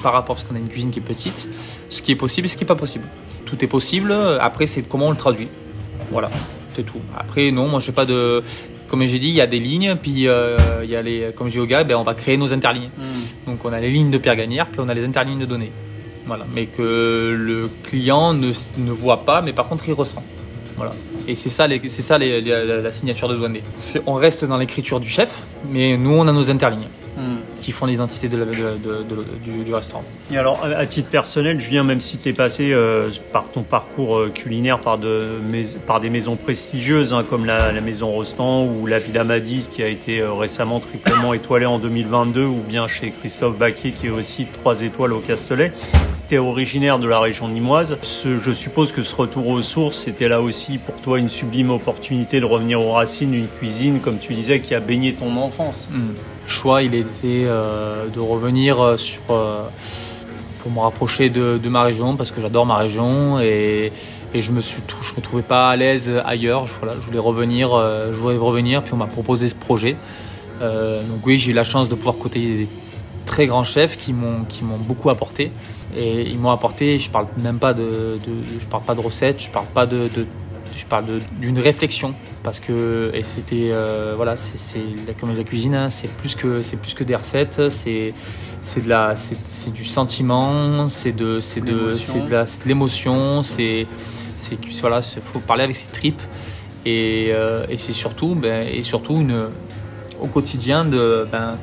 par 0.02 0.14
rapport 0.14 0.36
parce 0.36 0.46
qu'on 0.46 0.54
a 0.54 0.58
une 0.58 0.68
cuisine 0.68 0.90
qui 0.90 0.98
est 0.98 1.02
petite, 1.02 1.46
ce 1.90 2.00
qui 2.00 2.12
est 2.12 2.16
possible 2.16 2.46
et 2.46 2.48
ce 2.48 2.56
qui 2.56 2.64
n'est 2.64 2.68
pas 2.68 2.74
possible. 2.74 3.04
Tout 3.44 3.62
est 3.62 3.68
possible, 3.68 4.14
après 4.40 4.66
c'est 4.66 4.82
comment 4.82 5.08
on 5.08 5.10
le 5.10 5.16
traduit. 5.16 5.48
Voilà, 6.10 6.30
c'est 6.74 6.84
tout. 6.84 7.00
Après 7.16 7.50
non, 7.50 7.68
moi 7.68 7.80
j'ai 7.80 7.92
pas 7.92 8.06
de 8.06 8.42
comme 8.90 9.06
j'ai 9.06 9.20
dit, 9.20 9.28
il 9.28 9.34
y 9.34 9.40
a 9.40 9.46
des 9.46 9.60
lignes, 9.60 9.94
puis 9.94 10.26
euh, 10.26 10.58
il 10.82 10.90
y 10.90 10.96
a 10.96 11.02
les, 11.02 11.30
comme 11.36 11.48
j'ai 11.48 11.60
au 11.60 11.66
gars, 11.66 11.84
ben, 11.84 11.94
on 11.94 12.02
va 12.02 12.14
créer 12.14 12.36
nos 12.36 12.52
interlignes. 12.52 12.90
Hmm. 12.98 13.50
Donc 13.52 13.64
on 13.64 13.72
a 13.72 13.78
les 13.78 13.88
lignes 13.88 14.10
de 14.10 14.18
Pierre 14.18 14.34
Gagnère, 14.34 14.66
puis 14.66 14.80
on 14.82 14.88
a 14.88 14.94
les 14.94 15.04
interlignes 15.04 15.38
de 15.38 15.46
données. 15.46 15.70
Voilà. 16.26 16.46
Mais 16.54 16.66
que 16.66 17.34
le 17.36 17.70
client 17.84 18.34
ne, 18.34 18.52
ne 18.78 18.92
voit 18.92 19.24
pas, 19.24 19.42
mais 19.42 19.52
par 19.52 19.68
contre 19.68 19.88
il 19.88 19.94
ressent. 19.94 20.22
Voilà. 20.76 20.92
Et 21.28 21.34
c'est 21.34 21.50
ça, 21.50 21.66
c'est 21.68 22.02
ça 22.02 22.18
la, 22.18 22.90
signature 22.90 23.28
de 23.28 23.36
Douané. 23.36 23.62
On 24.06 24.14
reste 24.14 24.44
dans 24.44 24.56
l'écriture 24.56 25.00
du 25.00 25.08
chef, 25.08 25.42
mais 25.70 25.96
nous 25.96 26.12
on 26.12 26.26
a 26.26 26.32
nos 26.32 26.50
interlignes. 26.50 26.88
Hmm. 27.16 27.36
Qui 27.60 27.72
font 27.72 27.86
l'identité 27.86 28.28
de, 28.28 28.44
du, 29.64 29.74
restaurant. 29.74 30.02
Et 30.32 30.38
alors, 30.38 30.64
à 30.64 30.86
titre 30.86 31.08
personnel, 31.08 31.60
Julien, 31.60 31.84
même 31.84 32.00
si 32.00 32.18
tu 32.18 32.30
es 32.30 32.32
passé 32.32 32.72
euh, 32.72 33.10
par 33.32 33.50
ton 33.50 33.62
parcours 33.62 34.18
euh, 34.18 34.30
culinaire 34.30 34.78
par, 34.80 34.98
de, 34.98 35.38
par 35.86 36.00
des 36.00 36.10
maisons 36.10 36.36
prestigieuses 36.36 37.12
hein, 37.12 37.24
comme 37.28 37.44
la, 37.44 37.72
Maison 37.80 38.10
Rostand 38.10 38.66
ou 38.66 38.86
la 38.86 38.98
Villa 38.98 39.24
Madi 39.24 39.66
qui 39.70 39.82
a 39.82 39.88
été 39.88 40.20
euh, 40.20 40.32
récemment 40.32 40.80
triplement 40.80 41.32
étoilée 41.34 41.66
en 41.66 41.78
2022 41.78 42.44
ou 42.44 42.60
bien 42.66 42.88
chez 42.88 43.10
Christophe 43.10 43.56
Baquet 43.56 43.92
qui 43.92 44.08
est 44.08 44.10
aussi 44.10 44.46
3 44.46 44.82
étoiles 44.82 45.12
au 45.12 45.20
Castellet, 45.20 45.72
originaire 46.38 46.98
de 46.98 47.06
la 47.06 47.18
région 47.18 47.48
nimoise. 47.48 47.96
je 48.24 48.52
suppose 48.52 48.92
que 48.92 49.02
ce 49.02 49.14
retour 49.14 49.48
aux 49.48 49.62
sources, 49.62 49.98
c'était 49.98 50.28
là 50.28 50.40
aussi 50.40 50.78
pour 50.78 50.94
toi 50.96 51.18
une 51.18 51.28
sublime 51.28 51.70
opportunité 51.70 52.40
de 52.40 52.44
revenir 52.44 52.80
aux 52.80 52.92
racines, 52.92 53.34
une 53.34 53.48
cuisine, 53.48 54.00
comme 54.00 54.18
tu 54.18 54.34
disais, 54.34 54.60
qui 54.60 54.74
a 54.74 54.80
baigné 54.80 55.14
ton 55.14 55.36
enfance. 55.36 55.88
Hmm 55.92 56.14
choix, 56.50 56.82
il 56.82 56.94
était 56.94 57.44
euh, 57.46 58.08
de 58.08 58.20
revenir 58.20 58.80
euh, 58.80 58.96
sur, 58.96 59.22
euh, 59.30 59.62
pour 60.58 60.70
me 60.70 60.80
rapprocher 60.80 61.30
de, 61.30 61.68
ma 61.68 61.82
région, 61.82 62.16
parce 62.16 62.32
que 62.32 62.40
j'adore 62.40 62.66
ma 62.66 62.76
région 62.76 63.40
et, 63.40 63.92
je 64.32 64.52
me 64.52 65.20
trouvais 65.20 65.42
pas 65.42 65.70
à 65.70 65.76
l'aise 65.76 66.14
ailleurs. 66.24 66.66
Je, 66.66 66.74
voulais 67.04 67.18
revenir, 67.18 67.70
je 68.12 68.16
voulais 68.16 68.36
revenir, 68.36 68.84
puis 68.84 68.94
on 68.94 68.96
m'a 68.96 69.08
proposé 69.08 69.48
ce 69.48 69.56
projet. 69.56 69.96
donc 70.60 71.26
oui, 71.26 71.36
j'ai 71.36 71.50
eu 71.50 71.54
la 71.54 71.64
chance 71.64 71.88
de 71.88 71.96
pouvoir 71.96 72.16
côtoyer 72.16 72.68
très 73.26 73.46
grands 73.46 73.64
chefs 73.64 73.96
qui 73.96 74.12
m'ont 74.12 74.44
qui 74.44 74.64
m'ont 74.64 74.78
beaucoup 74.78 75.10
apporté. 75.10 75.52
Et 75.96 76.22
ils 76.22 76.38
m'ont 76.38 76.50
apporté. 76.50 76.98
Je 76.98 77.10
parle 77.10 77.26
même 77.38 77.58
pas 77.58 77.74
de, 77.74 78.18
je 78.60 78.66
parle 78.66 78.84
pas 78.84 78.94
de 78.94 79.00
recettes, 79.00 79.42
je 79.42 79.50
parle 79.50 79.66
pas 79.66 79.86
de 79.86 80.08
je 80.76 80.86
parle 80.86 81.04
d'une 81.40 81.58
réflexion. 81.58 82.14
Parce 82.42 82.60
que 82.60 83.10
et 83.12 83.22
c'était 83.22 83.68
euh, 83.70 84.14
voilà 84.16 84.36
c'est 84.36 84.78
la, 85.06 85.34
la 85.34 85.44
cuisine 85.44 85.74
hein, 85.74 85.90
c'est 85.90 86.08
plus 86.08 86.34
que 86.34 86.62
c'est 86.62 86.78
plus 86.78 86.94
que 86.94 87.04
des 87.04 87.14
recettes 87.14 87.68
c'est 87.68 88.14
c'est 88.62 88.82
de 88.82 88.88
la 88.88 89.14
c'est 89.14 89.74
du 89.74 89.84
sentiment 89.84 90.88
c'est 90.88 91.12
de 91.12 91.38
c'est 91.40 91.60
de 91.60 91.92
c'est 91.92 92.26
de 92.26 92.44
l'émotion 92.64 93.42
c'est 93.42 93.86
c'est 94.36 94.58
voilà 94.80 95.02
faut 95.02 95.40
parler 95.40 95.64
avec 95.64 95.76
ses 95.76 95.88
tripes. 95.88 96.22
Et, 96.86 97.28
euh, 97.30 97.66
et 97.68 97.76
c'est 97.76 97.92
surtout 97.92 98.34
ben, 98.34 98.66
et 98.66 98.82
surtout 98.82 99.16
une 99.16 99.48
au 100.18 100.26
quotidien 100.26 100.84
de 100.84 101.26
ben, 101.30 101.58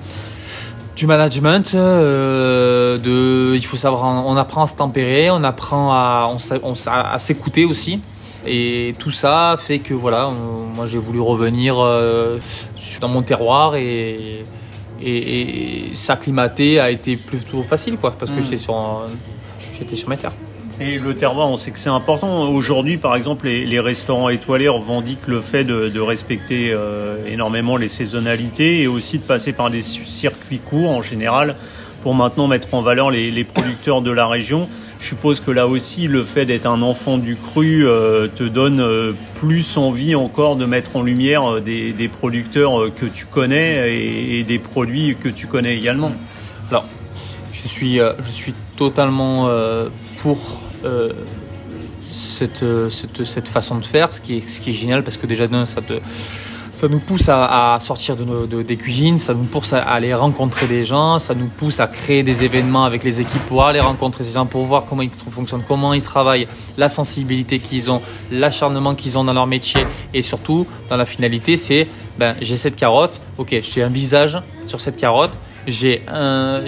du 0.98 1.06
management, 1.06 1.74
euh, 1.75 2.98
de, 2.98 3.56
il 3.56 3.63
faut 3.63 3.77
savoir, 3.77 4.25
on 4.25 4.36
apprend 4.36 4.63
à 4.63 4.68
se 4.68 4.74
tempérer, 4.74 5.30
on 5.30 5.44
apprend 5.44 5.94
à, 5.94 6.34
on, 6.63 6.74
à 6.88 7.20
s'écouter 7.20 7.66
aussi. 7.66 8.01
Et 8.48 8.94
tout 8.98 9.12
ça 9.12 9.56
fait 9.60 9.80
que 9.80 9.94
voilà, 9.94 10.32
moi 10.75 10.88
j'ai 10.88 10.98
voulu 10.98 11.20
revenir 11.20 11.77
euh, 11.80 12.39
dans 13.00 13.10
mon 13.10 13.22
terroir 13.22 13.75
et, 13.75 14.44
et, 15.01 15.84
s'acclimater 15.94 16.80
a 16.80 16.89
été 16.89 17.16
plutôt 17.16 17.62
facile 17.62 17.98
quoi, 17.98 18.12
parce 18.18 18.32
que 18.32 18.39
hmm. 18.39 18.44
j'étais 18.44 18.58
sur, 18.58 19.08
j'étais 19.77 19.96
sur 19.96 20.10
mes 20.10 20.18
terres. 20.18 20.34
Et 20.80 21.00
le 21.00 21.16
terroir, 21.16 21.50
on 21.50 21.58
sait 21.58 21.72
que 21.72 21.80
c'est 21.80 21.90
important. 21.90 22.44
Aujourd'hui, 22.52 22.98
par 22.98 23.16
exemple, 23.16 23.48
les, 23.48 23.80
restaurants 23.80 24.30
étoilés 24.30 24.68
revendiquent 24.68 25.26
le 25.26 25.42
fait 25.42 25.64
de, 25.64 26.00
respecter 26.00 26.70
euh, 26.72 27.26
énormément 27.26 27.78
les 27.78 27.88
saisonnalités 27.88 28.84
et 28.84 28.88
aussi 28.88 29.18
de 29.18 29.24
passer 29.24 29.54
par 29.54 29.72
des 29.72 29.82
circuits 29.82 30.60
courts 30.60 30.92
en 30.92 31.02
général 31.02 31.56
pour 32.04 32.14
maintenant 32.14 32.48
mettre 32.48 32.76
en 32.76 32.82
valeur 32.84 33.10
les 33.10 33.44
producteurs 33.44 34.04
de 34.04 34.12
la 34.12 34.28
région. 34.28 34.70
Je 35.00 35.08
suppose 35.08 35.40
que 35.40 35.50
là 35.50 35.68
aussi, 35.68 36.08
le 36.08 36.24
fait 36.24 36.46
d'être 36.46 36.68
un 36.68 36.84
enfant 36.84 37.18
du 37.18 37.36
cru 37.36 37.88
euh, 37.88 38.28
te 38.28 38.44
donne 38.44 38.80
euh, 38.80 39.14
plus 39.36 39.78
envie 39.78 40.14
encore 40.14 40.56
de 40.58 40.66
mettre 40.66 40.96
en 40.96 41.02
lumière 41.02 41.60
des, 41.60 42.10
producteurs 42.20 42.94
que 42.94 43.08
tu 43.08 43.26
connais 43.26 43.96
et, 43.96 44.44
des 44.44 44.60
produits 44.60 45.18
que 45.20 45.30
tu 45.30 45.48
connais 45.48 45.76
également. 45.76 46.12
Alors, 46.70 46.86
je 47.52 47.68
suis, 47.68 47.98
je 47.98 48.30
suis 48.30 48.54
totalement 48.76 49.50
pour 50.20 50.38
cette, 52.12 52.66
cette, 52.90 53.24
cette, 53.26 53.48
façon 53.48 53.78
de 53.78 53.86
faire, 53.86 54.14
ce 54.14 54.22
qui 54.22 54.38
est, 54.38 54.48
ce 54.48 54.62
qui 54.62 54.70
est 54.70 54.74
génial 54.74 55.04
parce 55.04 55.18
que 55.18 55.28
déjà, 55.28 55.48
ça 55.66 55.82
te 55.82 56.00
ça 56.78 56.88
nous 56.88 57.00
pousse 57.00 57.28
à, 57.28 57.76
sortir 57.80 58.16
de, 58.16 58.24
nos, 58.24 58.46
des 58.46 58.78
cuisines, 58.78 59.18
ça 59.18 59.34
nous 59.34 59.46
pousse 59.46 59.74
à 59.74 59.82
aller 59.82 60.14
rencontrer 60.14 60.68
des 60.68 60.84
gens, 60.84 61.18
ça 61.18 61.34
nous 61.34 61.48
pousse 61.48 61.80
à 61.80 61.88
créer 61.88 62.22
des 62.22 62.44
événements 62.44 62.86
avec 62.86 63.04
les 63.04 63.20
équipes 63.20 63.44
pour 63.48 63.66
aller 63.66 63.80
rencontrer 63.80 64.24
ces 64.24 64.34
gens, 64.34 64.46
pour 64.46 64.64
voir 64.64 64.86
comment 64.86 65.02
ils 65.02 65.10
fonctionnent, 65.32 65.64
comment 65.68 65.96
ils 65.96 66.04
travaillent, 66.04 66.48
la 66.78 66.88
sensibilité 66.88 67.58
qu'ils 67.58 67.90
ont, 67.90 68.00
l'acharnement 68.32 68.94
qu'ils 68.94 69.18
ont 69.18 69.24
dans 69.24 69.34
leur 69.34 69.48
métier. 69.48 69.88
Et 70.14 70.22
surtout 70.22 70.68
dans 70.88 70.98
la 70.98 71.08
finalité, 71.08 71.58
c'est 71.58 71.88
ben, 72.20 72.36
j'ai 72.42 72.58
cette 72.58 72.76
carotte, 72.76 73.24
ok, 73.40 73.56
j'ai 73.60 73.82
un 73.82 73.90
visage 73.90 74.40
sur 74.68 74.80
cette 74.80 74.98
carotte, 74.98 75.36
j'ai 75.66 76.04
un, 76.08 76.62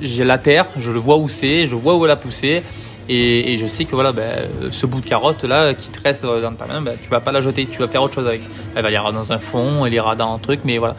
j'ai 0.00 0.24
la 0.24 0.38
terre, 0.38 0.66
je 0.76 0.92
le 0.92 1.00
vois 1.00 1.16
où 1.16 1.26
c'est, 1.28 1.66
je 1.66 1.74
vois 1.74 1.96
où 1.96 2.04
elle 2.04 2.12
a 2.12 2.16
poussé 2.16 2.62
et, 3.08 3.56
je 3.56 3.66
sais 3.66 3.84
que 3.84 3.94
voilà, 3.94 4.12
ben, 4.12 4.48
ce 4.70 4.86
bout 4.86 5.00
de 5.00 5.06
carotte 5.06 5.44
là 5.44 5.74
qui 5.74 5.88
te 5.88 6.02
reste 6.02 6.24
dans 6.24 6.52
ta 6.52 6.66
main, 6.66 6.82
ben, 6.82 6.96
tu 7.02 7.08
vas 7.08 7.20
pas 7.20 7.32
la 7.32 7.40
jeter, 7.40 7.66
tu 7.66 7.78
vas 7.78 7.88
faire 7.88 8.02
autre 8.02 8.14
chose 8.14 8.26
avec. 8.26 8.42
Elle 8.74 8.90
ira 8.92 9.12
dans 9.12 9.32
un 9.32 9.38
fond, 9.38 9.86
elle 9.86 9.94
ira 9.94 10.14
dans 10.14 10.34
un 10.34 10.38
truc, 10.38 10.60
mais 10.64 10.78
voilà. 10.78 10.96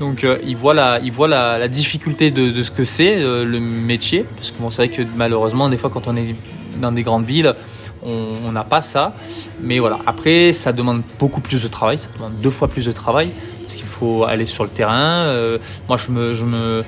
Donc 0.00 0.24
euh, 0.24 0.38
il 0.44 0.56
voit 0.56 0.74
la, 0.74 0.98
il 1.02 1.12
voit 1.12 1.28
la, 1.28 1.68
difficulté 1.68 2.30
de, 2.30 2.62
ce 2.62 2.70
que 2.70 2.84
c'est 2.84 3.16
euh, 3.16 3.44
le 3.44 3.60
métier, 3.60 4.24
parce 4.36 4.50
que 4.50 4.58
bon, 4.58 4.70
c'est 4.70 4.86
vrai 4.86 4.96
que 4.96 5.02
malheureusement 5.16 5.68
des 5.68 5.76
fois 5.76 5.90
quand 5.90 6.08
on 6.08 6.16
est 6.16 6.34
dans 6.80 6.92
des 6.92 7.02
grandes 7.02 7.26
villes, 7.26 7.54
on 8.02 8.50
n'a 8.52 8.64
pas 8.64 8.80
ça. 8.80 9.14
Mais 9.62 9.78
voilà, 9.78 9.98
après 10.06 10.54
ça 10.54 10.72
demande 10.72 11.02
beaucoup 11.18 11.42
plus 11.42 11.62
de 11.62 11.68
travail, 11.68 11.98
ça 11.98 12.08
demande 12.16 12.40
deux 12.40 12.50
fois 12.50 12.68
plus 12.68 12.86
de 12.86 12.92
travail, 12.92 13.30
parce 13.62 13.74
qu'il 13.74 13.84
faut 13.86 14.24
aller 14.24 14.46
sur 14.46 14.64
le 14.64 14.70
terrain. 14.70 15.26
Euh, 15.26 15.58
moi 15.88 15.98
je 15.98 16.10
me 16.44 16.82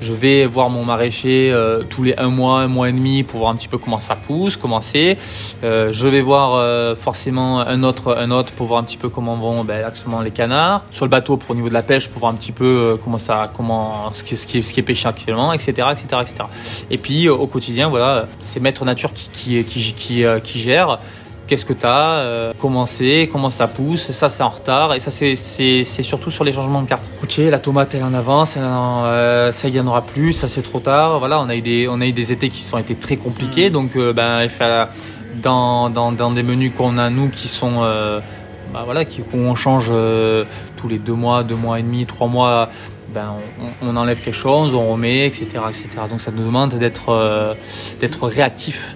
je 0.00 0.12
vais 0.12 0.46
voir 0.46 0.70
mon 0.70 0.84
maraîcher 0.84 1.50
euh, 1.50 1.82
tous 1.88 2.02
les 2.02 2.14
un 2.16 2.28
mois, 2.28 2.60
un 2.60 2.68
mois 2.68 2.88
et 2.88 2.92
demi 2.92 3.22
pour 3.22 3.40
voir 3.40 3.50
un 3.50 3.56
petit 3.56 3.68
peu 3.68 3.78
comment 3.78 4.00
ça 4.00 4.16
pousse, 4.16 4.56
comment 4.56 4.80
c'est. 4.80 5.16
Euh, 5.64 5.90
je 5.92 6.08
vais 6.08 6.20
voir 6.20 6.54
euh, 6.54 6.96
forcément 6.96 7.60
un 7.60 7.82
autre, 7.82 8.16
un 8.16 8.30
autre 8.30 8.52
pour 8.52 8.66
voir 8.66 8.80
un 8.80 8.84
petit 8.84 8.96
peu 8.96 9.08
comment 9.08 9.36
vont 9.36 9.64
ben, 9.64 9.84
actuellement 9.84 10.20
les 10.20 10.30
canards. 10.30 10.84
Sur 10.90 11.04
le 11.04 11.10
bateau 11.10 11.36
pour 11.36 11.50
au 11.50 11.54
niveau 11.54 11.68
de 11.68 11.74
la 11.74 11.82
pêche 11.82 12.08
pour 12.08 12.20
voir 12.20 12.32
un 12.32 12.36
petit 12.36 12.52
peu 12.52 12.98
comment 13.02 13.18
ça, 13.18 13.50
comment 13.56 14.10
ce 14.12 14.24
qui, 14.24 14.58
est, 14.58 14.82
pêché 14.82 15.08
actuellement, 15.08 15.52
etc., 15.52 15.88
etc., 15.92 16.22
etc. 16.22 16.34
Et 16.90 16.98
puis 16.98 17.28
au 17.28 17.46
quotidien, 17.46 17.88
voilà, 17.88 18.26
c'est 18.40 18.60
Maître 18.60 18.84
Nature 18.84 19.10
qui 19.12 19.64
gère 20.54 20.98
qu'est-ce 21.46 21.64
que 21.64 21.72
tu 21.72 21.86
as, 21.86 22.18
euh, 22.18 22.52
comment 22.58 22.86
c'est, 22.86 23.28
comment 23.30 23.50
ça 23.50 23.68
pousse, 23.68 24.10
ça 24.12 24.28
c'est 24.28 24.42
en 24.42 24.48
retard 24.48 24.94
et 24.94 25.00
ça 25.00 25.10
c'est 25.10 25.84
surtout 25.84 26.30
sur 26.30 26.44
les 26.44 26.52
changements 26.52 26.82
de 26.82 26.88
carte. 26.88 27.10
Ok, 27.22 27.38
la 27.38 27.58
tomate 27.58 27.94
elle 27.94 28.00
est 28.00 28.04
en 28.04 28.14
avance, 28.14 28.56
euh, 28.58 29.52
ça 29.52 29.68
il 29.68 29.74
y 29.74 29.80
en 29.80 29.86
aura 29.86 30.02
plus, 30.02 30.32
ça 30.32 30.48
c'est 30.48 30.62
trop 30.62 30.80
tard. 30.80 31.18
Voilà, 31.18 31.40
on 31.40 31.48
a 31.48 31.54
eu 31.54 31.62
des 31.62 31.88
on 31.88 32.00
a 32.00 32.06
eu 32.06 32.12
des 32.12 32.32
étés 32.32 32.48
qui 32.48 32.62
sont 32.62 32.78
été 32.78 32.94
très 32.94 33.16
compliqués, 33.16 33.70
mm. 33.70 33.72
donc 33.72 33.96
euh, 33.96 34.12
ben 34.12 34.42
il 34.42 34.50
dans, 35.42 35.90
dans, 35.90 36.12
dans 36.12 36.30
des 36.30 36.42
menus 36.42 36.72
qu'on 36.76 36.96
a 36.96 37.10
nous 37.10 37.28
qui 37.28 37.48
sont 37.48 37.82
bah, 38.72 38.82
voilà 38.84 39.04
qui 39.04 39.22
on 39.34 39.54
change 39.54 39.92
tous 40.76 40.88
les 40.88 40.98
deux 40.98 41.12
mois, 41.12 41.42
deux 41.44 41.54
mois 41.54 41.78
et 41.78 41.82
demi, 41.82 42.06
trois 42.06 42.26
mois. 42.26 42.70
Ben, 43.14 43.34
on, 43.82 43.90
on 43.90 43.96
enlève 43.96 44.20
quelque 44.20 44.34
chose, 44.34 44.74
on 44.74 44.90
remet, 44.92 45.26
etc., 45.26 45.46
etc. 45.68 45.88
Donc 46.10 46.20
ça 46.20 46.32
nous 46.32 46.42
demande 46.42 46.74
d'être 46.74 47.56
d'être 48.00 48.26
réactif 48.26 48.95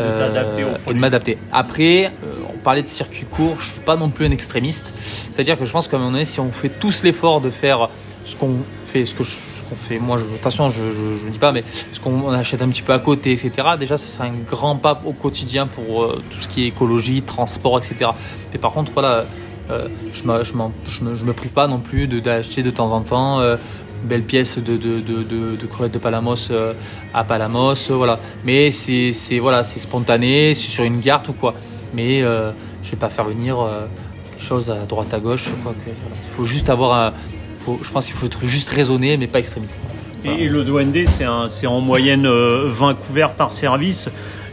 euh, 0.00 0.74
et 0.88 0.94
de 0.94 0.98
m'adapter. 0.98 1.38
Après, 1.52 2.06
euh, 2.06 2.32
on 2.52 2.58
parlait 2.58 2.82
de 2.82 2.88
circuit 2.88 3.26
court, 3.26 3.58
je 3.58 3.72
suis 3.72 3.80
pas 3.80 3.96
non 3.96 4.08
plus 4.08 4.26
un 4.26 4.30
extrémiste. 4.30 4.94
C'est-à-dire 5.30 5.58
que 5.58 5.64
je 5.64 5.72
pense 5.72 5.88
qu'à 5.88 5.96
un 5.96 6.00
moment 6.00 6.12
donné, 6.12 6.24
si 6.24 6.40
on 6.40 6.52
fait 6.52 6.68
tous 6.68 7.02
l'effort 7.02 7.40
de 7.40 7.50
faire 7.50 7.88
ce 8.24 8.36
qu'on 8.36 8.56
fait, 8.82 9.06
ce 9.06 9.14
que 9.14 9.24
fait, 9.24 9.98
moi, 9.98 10.18
je, 10.18 10.24
attention, 10.34 10.70
je, 10.70 10.82
ne 10.82 11.30
dis 11.30 11.38
pas, 11.38 11.52
mais 11.52 11.62
ce 11.92 12.00
qu'on 12.00 12.28
achète 12.32 12.60
un 12.62 12.68
petit 12.68 12.82
peu 12.82 12.92
à 12.92 12.98
côté, 12.98 13.32
etc. 13.32 13.52
Déjà, 13.78 13.96
ça 13.96 14.06
c'est 14.08 14.28
un 14.28 14.34
grand 14.50 14.76
pas 14.76 15.00
au 15.04 15.12
quotidien 15.12 15.66
pour 15.66 16.02
euh, 16.02 16.22
tout 16.30 16.40
ce 16.40 16.48
qui 16.48 16.64
est 16.64 16.68
écologie, 16.68 17.22
transport, 17.22 17.78
etc. 17.78 18.10
Mais 18.52 18.58
par 18.58 18.72
contre, 18.72 18.92
voilà, 18.92 19.26
je, 20.12 20.24
me, 20.24 20.42
je, 20.42 20.54
me, 20.54 21.24
me 21.24 21.32
prive 21.32 21.52
pas 21.52 21.68
non 21.68 21.78
plus 21.78 22.08
d'acheter 22.08 22.64
de, 22.64 22.70
temps 22.70 22.90
en 22.90 23.02
temps 23.02 23.40
belle 24.02 24.22
pièce 24.22 24.58
de, 24.58 24.76
de, 24.76 25.00
de, 25.00 25.22
de, 25.56 25.66
crevettes 25.66 25.92
de 25.92 25.98
Palamos 25.98 26.50
euh, 26.50 26.72
à 27.14 27.24
Palamos, 27.24 27.90
euh, 27.90 27.94
voilà. 27.94 28.18
Mais 28.44 28.72
c'est 28.72 29.38
voilà, 29.38 29.64
c'est 29.64 29.78
spontané, 29.78 30.54
c'est 30.54 30.70
sur 30.70 30.84
une 30.84 31.00
carte 31.00 31.28
ou 31.28 31.32
quoi. 31.32 31.54
Mais 31.94 32.22
euh, 32.22 32.50
je 32.82 32.92
vais 32.92 32.96
pas 32.96 33.08
faire 33.08 33.24
venir 33.24 33.56
des 34.36 34.44
choses 34.44 34.70
à 34.70 34.86
droite 34.86 35.12
à 35.12 35.18
gauche. 35.18 35.48
Il 35.48 36.32
faut 36.32 36.44
juste 36.44 36.68
avoir 36.68 36.92
un, 36.94 37.12
je 37.82 37.90
pense 37.90 38.06
qu'il 38.06 38.14
faut 38.14 38.26
être 38.26 38.46
juste 38.46 38.70
raisonné, 38.70 39.16
mais 39.16 39.26
pas 39.26 39.40
extrémiste. 39.40 39.78
Et, 40.24 40.48
le 40.48 40.64
DOND, 40.64 40.96
c'est 41.48 41.66
en 41.66 41.80
moyenne 41.80 42.26
20 42.28 42.94
couverts 42.94 43.32
par 43.32 43.52
service. 43.52 44.10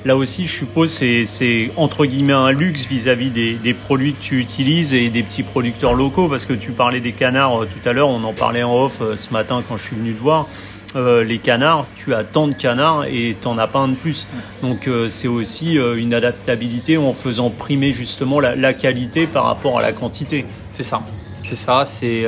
Là 0.08 0.16
aussi, 0.16 0.46
je 0.46 0.60
suppose, 0.60 0.90
c'est 0.90 1.70
entre 1.76 2.06
guillemets 2.06 2.32
un 2.32 2.52
luxe 2.52 2.86
vis-à-vis 2.86 3.30
des, 3.30 3.74
produits 3.74 4.14
que 4.14 4.22
tu 4.22 4.40
utilises 4.40 4.94
et 4.94 5.10
des 5.10 5.22
petits 5.22 5.44
producteurs 5.44 5.96
locaux, 5.96 6.30
parce 6.30 6.46
que 6.46 6.54
tu 6.54 6.72
parlais 6.72 7.02
des 7.02 7.12
canards 7.12 7.64
euh, 7.64 7.66
tout 7.66 7.90
à 7.90 7.92
l'heure, 7.92 8.08
on 8.08 8.24
en 8.24 8.32
parlait 8.32 8.64
en 8.64 8.74
off 8.74 9.02
euh, 9.02 9.18
ce 9.18 9.34
matin 9.34 9.62
quand 9.68 9.76
je 9.76 9.84
suis 9.84 9.98
venu 9.98 10.14
te 10.14 10.20
voir. 10.20 10.48
Euh, 10.96 11.26
les 11.26 11.40
canards, 11.40 11.88
tu 11.98 12.14
as 12.14 12.24
tant 12.24 12.48
de 12.48 12.54
canards 12.54 13.04
et 13.04 13.36
tu 13.42 13.50
n'en 13.50 13.58
as 13.58 13.68
pas 13.68 13.80
un 13.80 13.90
de 13.90 13.96
plus. 13.96 14.28
Donc 14.62 14.90
c'est 15.10 15.28
aussi 15.28 15.76
une 15.76 16.14
adaptabilité 16.14 16.96
en 16.96 17.12
faisant 17.12 17.50
primer 17.50 17.92
justement 17.92 18.40
la, 18.40 18.74
qualité 18.74 19.28
par 19.28 19.44
rapport 19.44 19.78
à 19.78 19.82
la 19.82 19.92
quantité. 19.92 20.46
C'est 20.72 20.84
ça, 20.84 21.02
c'est 21.44 21.58
ça, 21.58 21.84
c'est 21.86 22.24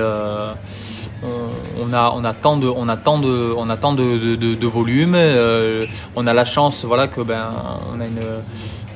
on 1.82 1.94
a 1.94 2.12
on 2.12 2.34
tant 2.34 2.58
de 2.58 2.68
on 2.68 2.86
de 2.86 3.54
on 3.56 3.94
de, 3.94 4.36
de, 4.36 4.68
volume. 4.68 5.16
Euh, 5.16 5.82
on 6.16 6.28
a 6.28 6.34
la 6.34 6.46
chance 6.46 6.86
voilà 6.86 7.08
que 7.08 7.22
ben 7.22 7.46
on 7.94 8.00
a 8.00 8.06
une 8.06 8.20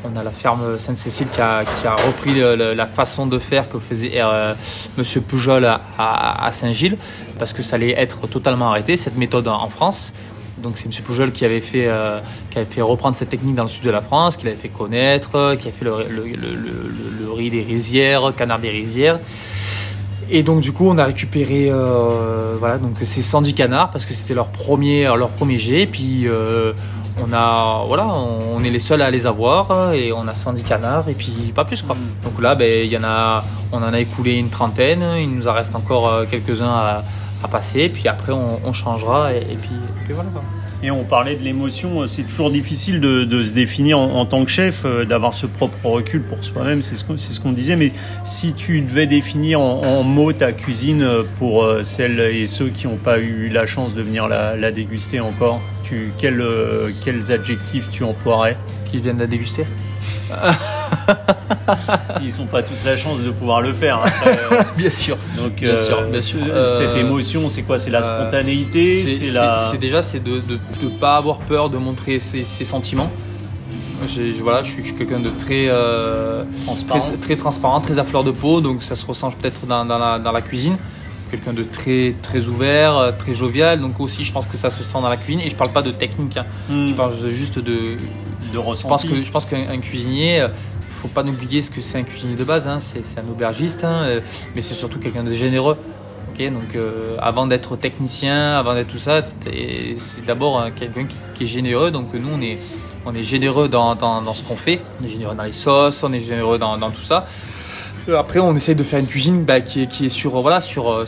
on 0.05 0.17
a 0.17 0.23
la 0.23 0.31
ferme 0.31 0.79
Sainte-Cécile 0.79 1.27
qui 1.31 1.41
a, 1.41 1.63
qui 1.63 1.87
a 1.87 1.95
repris 1.95 2.33
la 2.75 2.85
façon 2.85 3.25
de 3.25 3.39
faire 3.39 3.69
que 3.69 3.79
faisait 3.79 4.11
euh, 4.15 4.53
Monsieur 4.97 5.21
Pujol 5.21 5.65
à, 5.97 6.49
Saint-Gilles, 6.51 6.97
parce 7.39 7.53
que 7.53 7.63
ça 7.63 7.77
allait 7.77 7.97
être 7.97 8.27
totalement 8.27 8.69
arrêté, 8.69 8.97
cette 8.97 9.17
méthode 9.17 9.47
en, 9.47 9.69
France. 9.69 10.13
Donc 10.57 10.77
c'est 10.77 10.85
M. 10.85 10.91
Pujol 11.05 11.31
qui 11.31 11.45
avait, 11.45 11.61
fait, 11.61 11.87
euh, 11.87 12.19
qui 12.51 12.59
avait 12.59 12.69
fait 12.69 12.81
reprendre 12.81 13.17
cette 13.17 13.29
technique 13.29 13.55
dans 13.55 13.63
le 13.63 13.69
sud 13.69 13.83
de 13.83 13.91
la 13.91 14.01
France, 14.01 14.37
qui 14.37 14.45
l'avait 14.45 14.57
fait 14.57 14.69
connaître, 14.69 15.55
qui 15.55 15.69
a 15.69 15.71
fait 15.71 15.85
le, 15.85 16.05
le, 16.09 16.25
le, 16.25 17.21
le 17.21 17.31
riz 17.31 17.49
des 17.49 17.63
rizières, 17.63 18.33
canard 18.35 18.59
des 18.59 18.69
rizières. 18.69 19.19
Et 20.35 20.41
donc 20.41 20.61
du 20.61 20.71
coup, 20.71 20.89
on 20.89 20.97
a 20.97 21.05
récupéré 21.05 21.69
euh, 21.69 22.55
voilà 22.57 22.79
donc 22.79 22.95
ces 23.05 23.21
110 23.21 23.53
canards 23.53 23.91
parce 23.91 24.07
que 24.07 24.15
c'était 24.15 24.33
leur 24.33 24.47
premier 24.47 25.03
leur 25.03 25.29
premier 25.29 25.59
jet. 25.59 25.85
Puis 25.85 26.27
euh, 26.27 26.73
on 27.21 27.31
a 27.31 27.83
voilà, 27.85 28.07
on, 28.07 28.63
est 28.63 28.71
les 28.71 28.79
seuls 28.79 29.03
à 29.03 29.11
les 29.11 29.27
avoir 29.27 29.93
et 29.93 30.11
on 30.11 30.27
a 30.27 30.33
110 30.33 30.63
canards 30.63 31.07
et 31.07 31.13
puis 31.13 31.53
pas 31.53 31.65
plus 31.65 31.83
quoi. 31.83 31.93
Mm. 31.93 32.23
Donc 32.23 32.41
là, 32.41 32.55
ben 32.55 32.83
il 32.83 32.91
y 32.91 32.97
en 32.97 33.03
a, 33.03 33.45
on 33.71 33.77
en 33.77 33.93
a 33.93 33.99
écoulé 33.99 34.33
une 34.33 34.49
trentaine. 34.49 35.05
Il 35.19 35.29
nous 35.35 35.47
en 35.47 35.53
reste 35.53 35.75
encore 35.75 36.09
euh, 36.09 36.25
quelques 36.29 36.63
uns 36.63 36.73
à, 36.73 37.03
à 37.43 37.47
passer. 37.47 37.89
Puis 37.89 38.07
après, 38.07 38.31
on, 38.31 38.73
changera 38.73 39.33
et, 39.33 39.41
puis, 39.41 39.69
et 39.75 40.03
puis 40.05 40.13
voilà. 40.15 40.31
Quoi. 40.31 40.41
Et 40.85 40.91
on 40.91 41.05
parlait 41.05 41.37
de 41.37 41.43
l'émotion, 41.43 42.01
euh, 42.01 42.07
c'est 42.07 42.23
toujours 42.23 42.51
difficile 42.51 42.99
de, 42.99 43.43
se 43.43 43.53
définir 43.53 43.97
en, 43.97 44.25
tant 44.25 44.43
que 44.43 44.51
chef, 44.51 44.83
euh, 44.83 45.05
d'avoir 45.05 45.33
ce 45.33 45.45
propre 45.45 45.85
recul 45.85 46.21
pour 46.21 46.43
soi-même, 46.43 46.81
c'est 46.81 46.95
ce 46.95 47.05
qu'on 47.05 47.15
ce 47.15 47.55
disait. 47.55 47.77
Mais 47.77 47.93
si 48.25 48.53
tu 48.53 48.81
devais 48.81 49.07
définir 49.07 49.61
en, 49.61 50.03
mots 50.03 50.33
ta 50.33 50.51
cuisine 50.51 51.01
euh, 51.01 51.23
pour 51.39 51.65
celles 51.83 52.19
et 52.19 52.45
ceux 52.47 52.67
qui 52.67 52.87
n'ont 52.87 52.97
pas 52.97 53.19
eu 53.19 53.47
la 53.47 53.65
chance 53.65 53.93
de 53.93 54.01
venir 54.01 54.27
la, 54.27 54.71
déguster 54.71 55.21
encore, 55.21 55.61
tu, 55.83 56.11
quels, 56.17 56.43
quels 57.03 57.31
adjectifs 57.31 57.89
tu 57.89 58.03
emploierais? 58.03 58.57
Qu'ils 58.91 58.99
viennent 58.99 59.19
la 59.19 59.27
déguster? 59.27 59.65
Ils 62.21 62.39
n'ont 62.39 62.47
pas 62.47 62.63
tous 62.63 62.83
la 62.83 62.95
chance 62.95 63.19
de 63.19 63.31
pouvoir 63.31 63.61
le 63.61 63.73
faire. 63.73 64.01
Hein, 64.03 64.65
bien 64.77 64.91
sûr. 64.91 65.17
Donc, 65.37 65.55
bien 65.55 65.77
sûr, 65.77 66.01
bien 66.03 66.21
sûr. 66.21 66.39
cette 66.65 66.95
euh, 66.95 66.99
émotion, 66.99 67.49
c'est 67.49 67.63
quoi? 67.63 67.77
C'est 67.79 67.89
la 67.89 67.99
euh, 67.99 68.21
spontanéité? 68.21 68.85
C'est 68.85 69.31
la... 69.31 69.71
déjà 69.79 70.01
c'est 70.01 70.23
de 70.23 70.41
ne 70.47 70.89
pas 70.99 71.15
avoir 71.15 71.39
peur 71.39 71.69
de 71.69 71.77
montrer 71.77 72.19
ses, 72.19 72.43
sentiments. 72.43 73.11
Voilà, 74.41 74.63
je 74.63 74.71
suis, 74.71 74.95
quelqu'un 74.95 75.21
de 75.21 75.29
très, 75.29 75.67
euh, 75.69 76.43
transparent. 76.65 77.11
Très, 77.21 77.35
transparent, 77.37 77.79
très 77.79 77.99
à 77.99 78.03
fleur 78.03 78.25
de 78.25 78.31
peau, 78.31 78.59
donc 78.59 78.83
ça 78.83 78.95
se 78.95 79.05
ressent 79.05 79.31
peut-être 79.31 79.65
dans, 79.65 79.85
la, 79.85 80.19
dans 80.19 80.31
la 80.31 80.41
cuisine 80.41 80.77
quelqu'un 81.31 81.53
de 81.53 81.63
très 81.63 82.13
très 82.21 82.45
ouvert, 82.47 83.15
très 83.17 83.33
jovial. 83.33 83.81
Donc 83.81 83.99
aussi, 83.99 84.23
je 84.23 84.31
pense 84.31 84.45
que 84.45 84.55
ça 84.55 84.69
se 84.69 84.83
sent 84.83 84.99
dans 85.01 85.09
la 85.09 85.17
cuisine. 85.17 85.39
Et 85.39 85.49
je 85.49 85.55
parle 85.55 85.71
pas 85.71 85.81
de 85.81 85.89
technique. 85.89 86.37
Hein. 86.37 86.45
Hmm. 86.69 86.85
Je 86.85 86.93
parle 86.93 87.15
juste 87.31 87.57
de 87.57 87.97
de 88.53 88.59
Je 88.75 88.87
pense 88.87 89.05
que 89.05 89.23
je 89.23 89.31
pense 89.31 89.45
qu'un 89.45 89.79
cuisinier, 89.79 90.41
euh, 90.41 90.47
faut 91.03 91.09
pas 91.09 91.23
oublier 91.25 91.61
ce 91.61 91.69
que 91.69 91.81
c'est 91.81 91.97
un 91.97 92.03
cuisinier 92.03 92.35
de 92.35 92.45
base. 92.45 92.69
Hein. 92.69 92.79
C'est 92.79 93.19
un 93.19 93.29
aubergiste, 93.29 93.83
hein, 93.83 94.03
euh, 94.05 94.21
mais 94.55 94.61
c'est 94.61 94.73
surtout 94.73 94.99
quelqu'un 94.99 95.25
de 95.25 95.33
généreux. 95.33 95.77
donc 96.37 96.75
euh, 96.75 97.17
avant 97.19 97.45
d'être 97.45 97.75
technicien, 97.75 98.55
avant 98.57 98.73
d'être 98.73 98.87
tout 98.87 98.99
ça, 98.99 99.21
c'est 99.25 100.25
d'abord 100.25 100.63
quelqu'un 100.73 101.05
qui, 101.35 101.43
est 101.43 101.47
généreux. 101.47 101.91
Donc 101.91 102.13
nous, 102.13 102.29
on 103.05 103.13
est 103.13 103.21
généreux 103.21 103.67
dans, 103.67 104.33
ce 104.33 104.43
qu'on 104.43 104.55
fait. 104.55 104.79
On 105.01 105.05
est 105.05 105.09
généreux 105.09 105.35
dans 105.35 105.43
les 105.43 105.51
sauces, 105.51 106.03
on 106.03 106.13
est 106.13 106.21
généreux 106.21 106.57
dans, 106.57 106.91
tout 106.91 107.03
ça. 107.03 107.25
Après, 108.17 108.39
on 108.39 108.55
essaye 108.55 108.75
de 108.75 108.83
faire 108.83 108.99
une 108.99 109.07
cuisine 109.07 109.43
bah, 109.43 109.59
qui, 109.59 109.81
est, 109.83 110.09
sur 110.09 110.41
voilà 110.41 110.61
sur 110.61 111.05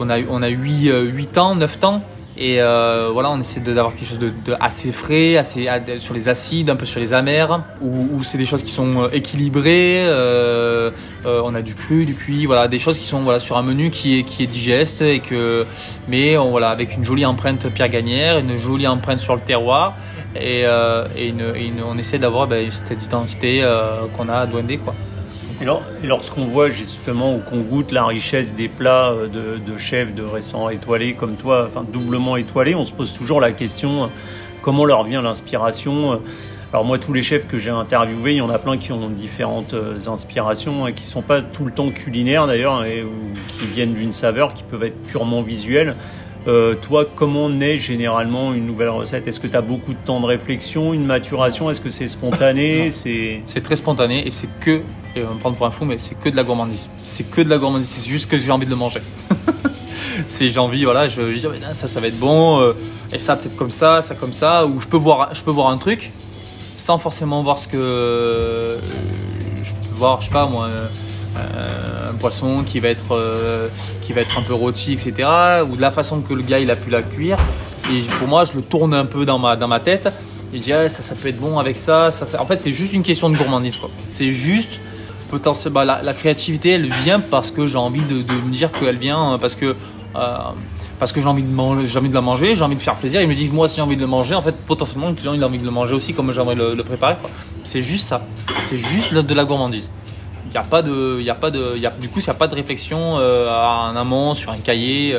on 0.00 0.10
a 0.10 0.18
on 0.28 0.42
a 0.42 0.48
8, 0.48 0.90
8 1.12 1.38
ans, 1.38 1.54
9 1.54 1.78
ans. 1.84 2.02
Et 2.38 2.60
euh, 2.60 3.08
voilà, 3.12 3.30
on 3.30 3.40
essaie 3.40 3.60
d'avoir 3.60 3.94
quelque 3.94 4.08
chose 4.08 4.18
de, 4.18 4.32
assez 4.60 4.92
frais, 4.92 5.38
assez 5.38 5.68
sur 5.98 6.12
les 6.12 6.28
acides, 6.28 6.68
un 6.68 6.76
peu 6.76 6.84
sur 6.84 7.00
les 7.00 7.14
amers, 7.14 7.62
où, 7.80 8.22
c'est 8.22 8.36
des 8.36 8.44
choses 8.44 8.62
qui 8.62 8.70
sont 8.70 9.04
euh, 9.04 9.08
équilibrées. 9.12 10.02
Euh, 10.04 10.90
on 11.24 11.54
a 11.54 11.62
du 11.62 11.74
cru, 11.74 12.04
du 12.04 12.14
cuit, 12.14 12.44
voilà, 12.44 12.68
des 12.68 12.78
choses 12.78 12.98
qui 12.98 13.06
sont 13.06 13.22
voilà 13.22 13.38
sur 13.38 13.56
un 13.56 13.62
menu 13.62 13.90
qui 13.90 14.18
est 14.18 14.22
qui 14.24 14.42
est 14.42 14.46
digeste 14.46 15.00
et 15.00 15.20
que, 15.20 15.64
mais 16.08 16.36
voilà, 16.36 16.68
avec 16.70 16.94
une 16.94 17.04
jolie 17.04 17.24
empreinte 17.24 17.68
Pierre 17.70 17.88
Gagnère, 17.88 18.38
une 18.38 18.58
jolie 18.58 18.86
empreinte 18.86 19.20
sur 19.20 19.34
le 19.34 19.40
terroir. 19.40 19.94
Et, 20.38 20.64
et, 21.16 21.28
une, 21.28 21.82
on 21.82 21.96
essaie 21.96 22.18
d'avoir 22.18 22.46
ben, 22.46 22.70
cette 22.70 23.02
identité 23.02 23.64
qu'on 24.14 24.28
a 24.28 24.40
à 24.40 24.46
Douandé, 24.46 24.76
quoi. 24.76 24.94
Et, 25.60 26.06
lorsqu'on 26.06 26.44
voit 26.44 26.68
justement 26.68 27.34
ou 27.34 27.38
qu'on 27.38 27.60
goûte 27.60 27.92
la 27.92 28.04
richesse 28.04 28.54
des 28.54 28.68
plats 28.68 29.12
euh, 29.12 29.28
de, 29.28 29.76
chefs 29.78 30.14
de 30.14 30.22
restaurants 30.22 30.68
étoilés 30.68 31.14
comme 31.14 31.36
toi, 31.36 31.68
enfin 31.68 31.84
doublement 31.90 32.36
étoilés, 32.36 32.74
on 32.74 32.84
se 32.84 32.92
pose 32.92 33.12
toujours 33.12 33.40
la 33.40 33.52
question 33.52 34.04
euh, 34.04 34.06
comment 34.60 34.84
leur 34.84 35.04
vient 35.04 35.22
l'inspiration 35.22 36.12
euh. 36.12 36.16
alors 36.72 36.84
moi, 36.84 36.98
tous 36.98 37.12
les 37.12 37.22
chefs 37.22 37.46
que 37.46 37.58
j'ai 37.58 37.70
interviewés, 37.70 38.32
il 38.32 38.38
y 38.38 38.40
en 38.42 38.50
a 38.50 38.58
plein 38.58 38.76
qui 38.76 38.92
ont 38.92 39.08
différentes 39.08 39.74
inspirations 40.06 40.86
et 40.86 40.92
qui 40.92 41.06
sont 41.06 41.22
pas 41.22 41.40
tout 41.40 41.64
le 41.64 41.72
temps 41.72 41.90
culinaires 41.90 42.46
d'ailleurs, 42.46 42.82
ou 42.82 43.38
qui 43.48 43.66
viennent 43.66 43.94
d'une 43.94 44.12
saveur, 44.12 44.52
qui 44.52 44.62
peuvent 44.62 44.84
être 44.84 45.02
purement 45.04 45.42
visuelles. 45.42 45.94
Euh, 46.46 46.74
toi, 46.74 47.04
comment 47.04 47.48
naît 47.48 47.76
généralement 47.76 48.54
une 48.54 48.66
nouvelle 48.66 48.90
recette? 48.90 49.26
Est-ce 49.26 49.40
que 49.40 49.48
tu 49.48 49.56
as 49.56 49.62
beaucoup 49.62 49.92
de 49.94 49.98
temps 49.98 50.20
de 50.20 50.26
réflexion, 50.26 50.92
une 50.92 51.04
maturation? 51.04 51.68
Est-ce 51.70 51.80
que 51.80 51.90
c'est 51.90 52.06
spontané? 52.06 52.90
C'est 52.90 53.42
très 53.62 53.76
spontané 53.76 54.26
et 54.26 54.30
c'est 54.30 54.48
que, 54.60 54.82
et 55.16 55.24
on 55.24 55.26
va 55.26 55.34
me 55.34 55.40
prendre 55.40 55.56
pour 55.56 55.66
un 55.66 55.72
fou, 55.72 55.84
mais 55.84 55.98
c'est 55.98 56.14
que 56.14 56.28
de 56.28 56.36
la 56.36 56.44
gourmandise. 56.44 56.90
C'est 57.02 57.28
que 57.28 57.40
de 57.40 57.50
la 57.50 57.58
gourmandise, 57.58 57.88
c'est 57.88 58.08
juste 58.08 58.30
que 58.30 58.36
j'ai 58.36 58.52
envie 58.52 58.66
de 58.66 58.70
le 58.70 58.76
manger. 58.76 59.00
c'est 60.28 60.48
j'ai 60.48 60.60
envie, 60.60 60.84
voilà, 60.84 61.08
je, 61.08 61.32
je 61.32 61.38
dis, 61.38 61.46
oh, 61.46 61.52
ça, 61.72 61.88
ça 61.88 62.00
va 62.00 62.06
être 62.06 62.18
bon, 62.18 62.60
euh, 62.60 62.72
et 63.12 63.18
ça 63.18 63.34
peut-être 63.34 63.56
comme 63.56 63.72
ça, 63.72 64.00
ça 64.02 64.14
comme 64.14 64.32
ça, 64.32 64.66
ou 64.66 64.80
je 64.80 64.86
peux 64.86 64.96
voir, 64.96 65.34
je 65.34 65.42
peux 65.42 65.50
voir 65.50 65.68
un 65.68 65.78
truc 65.78 66.12
sans 66.76 66.98
forcément 66.98 67.42
voir 67.42 67.58
ce 67.58 67.68
que 67.68 67.76
euh, 67.76 68.78
je 69.62 69.72
peux 69.72 69.94
voir, 69.96 70.20
je 70.20 70.26
sais 70.26 70.32
pas 70.32 70.46
moi 70.46 70.68
un 72.10 72.14
poisson 72.14 72.62
qui 72.64 72.80
va 72.80 72.88
être 72.88 73.12
euh, 73.12 73.68
qui 74.02 74.12
va 74.12 74.20
être 74.20 74.38
un 74.38 74.42
peu 74.42 74.54
rôti 74.54 74.92
etc 74.92 75.28
ou 75.68 75.76
de 75.76 75.80
la 75.80 75.90
façon 75.90 76.20
que 76.20 76.34
le 76.34 76.42
gars 76.42 76.58
il 76.58 76.70
a 76.70 76.76
pu 76.76 76.90
la 76.90 77.02
cuire 77.02 77.38
et 77.92 78.00
pour 78.18 78.28
moi 78.28 78.44
je 78.44 78.52
le 78.52 78.62
tourne 78.62 78.94
un 78.94 79.04
peu 79.04 79.24
dans 79.24 79.38
ma 79.38 79.56
dans 79.56 79.68
ma 79.68 79.80
tête 79.80 80.08
et 80.52 80.58
je 80.58 80.62
dis 80.62 80.72
ah, 80.72 80.88
ça 80.88 81.02
ça 81.02 81.14
peut 81.14 81.28
être 81.28 81.40
bon 81.40 81.58
avec 81.58 81.76
ça, 81.76 82.12
ça, 82.12 82.40
en 82.40 82.46
fait 82.46 82.60
c'est 82.60 82.72
juste 82.72 82.92
une 82.92 83.02
question 83.02 83.28
de 83.30 83.36
gourmandise 83.36 83.78
c'est 84.08 84.30
juste 84.30 84.80
potentiellement 85.30 85.84
bah, 85.84 86.00
la, 86.02 86.14
créativité 86.14 86.70
elle 86.70 86.90
vient 86.90 87.20
parce 87.20 87.50
que 87.50 87.66
j'ai 87.66 87.78
envie 87.78 88.02
de, 88.02 88.14
me 88.14 88.52
dire 88.52 88.70
qu'elle 88.72 88.96
vient 88.96 89.34
euh, 89.34 89.38
parce 89.38 89.54
que 89.54 89.74
parce 90.98 91.12
que 91.12 91.20
j'ai 91.20 91.26
envie 91.26 91.42
de 91.42 91.52
manger, 91.52 91.86
j'ai 91.86 91.98
envie 91.98 92.08
de 92.08 92.14
la 92.14 92.22
manger, 92.22 92.54
j'ai 92.54 92.62
envie 92.62 92.76
de 92.76 92.80
faire 92.80 92.94
plaisir. 92.94 93.20
Ils 93.20 93.28
me 93.28 93.34
disent 93.34 93.52
moi 93.52 93.68
si 93.68 93.76
j'ai 93.76 93.82
envie 93.82 93.96
de 93.96 94.00
le 94.00 94.06
manger, 94.06 94.34
en 94.34 94.40
fait 94.40 94.54
potentiellement 94.66 95.08
le 95.08 95.14
client 95.14 95.34
il 95.34 95.42
a 95.42 95.46
envie 95.46 95.58
de 95.58 95.64
le 95.64 95.70
manger 95.70 95.92
aussi 95.92 96.14
comme 96.14 96.32
j'aimerais 96.32 96.54
le, 96.54 96.74
le 96.74 96.84
préparer. 96.84 97.16
C'est 97.64 97.82
juste 97.82 98.06
ça, 98.06 98.22
c'est 98.62 98.78
juste 98.78 99.12
de 99.12 99.34
la 99.34 99.44
gourmandise. 99.44 99.90
N'y 100.56 100.62
a 100.62 100.64
pas 100.64 100.80
de, 100.80 101.20
y 101.20 101.28
a, 101.86 101.90
du 102.00 102.08
coup, 102.08 102.18
il 102.20 102.24
n'y 102.24 102.30
a 102.30 102.34
pas 102.34 102.48
de 102.48 102.54
réflexion 102.54 103.18
euh, 103.18 103.50
en 103.50 103.94
amont 103.94 104.32
sur 104.32 104.52
un 104.52 104.56
cahier. 104.56 105.18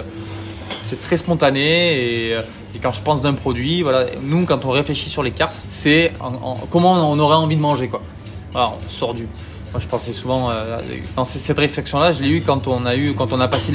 C'est 0.82 1.00
très 1.00 1.16
spontané 1.16 2.30
et, 2.30 2.34
euh, 2.34 2.42
et, 2.74 2.80
quand 2.80 2.92
je 2.92 3.04
pense 3.04 3.22
d'un 3.22 3.34
produit, 3.36 3.84
voilà, 3.84 4.06
nous 4.24 4.46
quand 4.46 4.66
on 4.66 4.72
réfléchit 4.72 5.12
sur 5.12 5.22
les 5.22 5.30
cartes, 5.30 5.64
c'est 5.68 6.12
comment 6.72 7.12
on 7.12 7.20
aurait 7.20 7.36
envie 7.36 7.56
de 7.56 7.62
manger 7.62 7.88
quoi. 7.88 8.02
Voilà, 8.52 8.74
on 8.84 8.90
sort 8.90 9.14
du, 9.14 9.28
moi, 9.74 9.82
je 9.82 9.88
pensais 9.88 10.14
souvent 10.14 10.50
euh, 10.50 10.78
dans 11.16 11.26
cette 11.26 11.60
réflexion-là, 11.60 12.14
je 12.14 12.22
l'ai 12.22 12.30
eu 12.30 12.42
quand 12.42 12.68
on 12.68 12.86
a 12.86 12.96
eu 12.96 13.14
quand 13.14 13.34
on 13.34 13.40
a 13.42 13.48
passé 13.48 13.74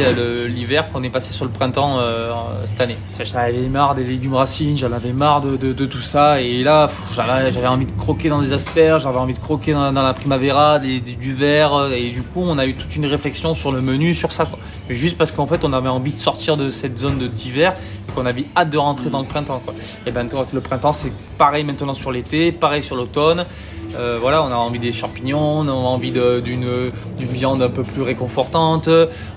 l'hiver, 0.48 0.90
qu'on 0.90 1.02
est 1.02 1.10
passé 1.10 1.32
sur 1.32 1.44
le 1.44 1.50
printemps 1.50 1.98
euh, 1.98 2.32
cette 2.64 2.80
année. 2.80 2.96
J'en 3.22 3.38
avais 3.38 3.68
marre 3.68 3.94
des 3.94 4.04
légumes 4.04 4.34
racines, 4.34 4.76
j'en 4.76 4.92
avais 4.92 5.12
marre 5.12 5.42
de, 5.42 5.86
tout 5.86 6.00
ça, 6.00 6.40
et 6.40 6.62
là, 6.62 6.88
j'avais 7.14 7.66
envie 7.66 7.86
de 7.86 7.92
croquer 7.92 8.30
dans 8.30 8.40
des 8.40 8.52
asperges, 8.52 9.02
j'avais 9.02 9.18
envie 9.18 9.34
de 9.34 9.38
croquer 9.38 9.72
dans, 9.72 9.92
la 9.92 10.14
primavera, 10.14 10.78
du 10.78 11.34
verre, 11.34 11.90
et 11.92 12.10
du 12.10 12.22
coup, 12.22 12.40
on 12.40 12.58
a 12.58 12.66
eu 12.66 12.74
toute 12.74 12.96
une 12.96 13.06
réflexion 13.06 13.54
sur 13.54 13.70
le 13.70 13.82
menu, 13.82 14.14
sur 14.14 14.32
ça. 14.32 14.46
Juste 14.88 15.18
parce 15.18 15.30
qu'en 15.30 15.46
fait, 15.46 15.64
on 15.64 15.72
avait 15.72 15.88
envie 15.88 16.12
de 16.12 16.18
sortir 16.18 16.56
de 16.56 16.68
cette 16.70 16.98
zone 16.98 17.18
d'hiver 17.18 17.74
et 18.08 18.12
qu'on 18.12 18.26
avait 18.26 18.44
hâte 18.56 18.70
de 18.70 18.78
rentrer 18.78 19.10
dans 19.10 19.20
le 19.20 19.26
printemps. 19.26 19.60
Quoi. 19.64 19.74
Et 20.06 20.10
ben, 20.10 20.26
le 20.52 20.60
printemps, 20.60 20.92
c'est 20.92 21.12
pareil 21.38 21.64
maintenant 21.64 21.94
sur 21.94 22.10
l'été, 22.10 22.52
pareil 22.52 22.82
sur 22.82 22.96
l'automne. 22.96 23.46
Euh, 23.94 24.18
voilà, 24.20 24.42
on 24.42 24.50
a 24.50 24.56
envie 24.56 24.78
des 24.78 24.92
champignons, 24.92 25.60
on 25.60 25.68
a 25.68 25.72
envie 25.72 26.12
d'une 26.12 26.90
viande 27.18 27.62
un 27.62 27.68
peu 27.68 27.82
plus 27.82 28.02
réconfortante, 28.02 28.88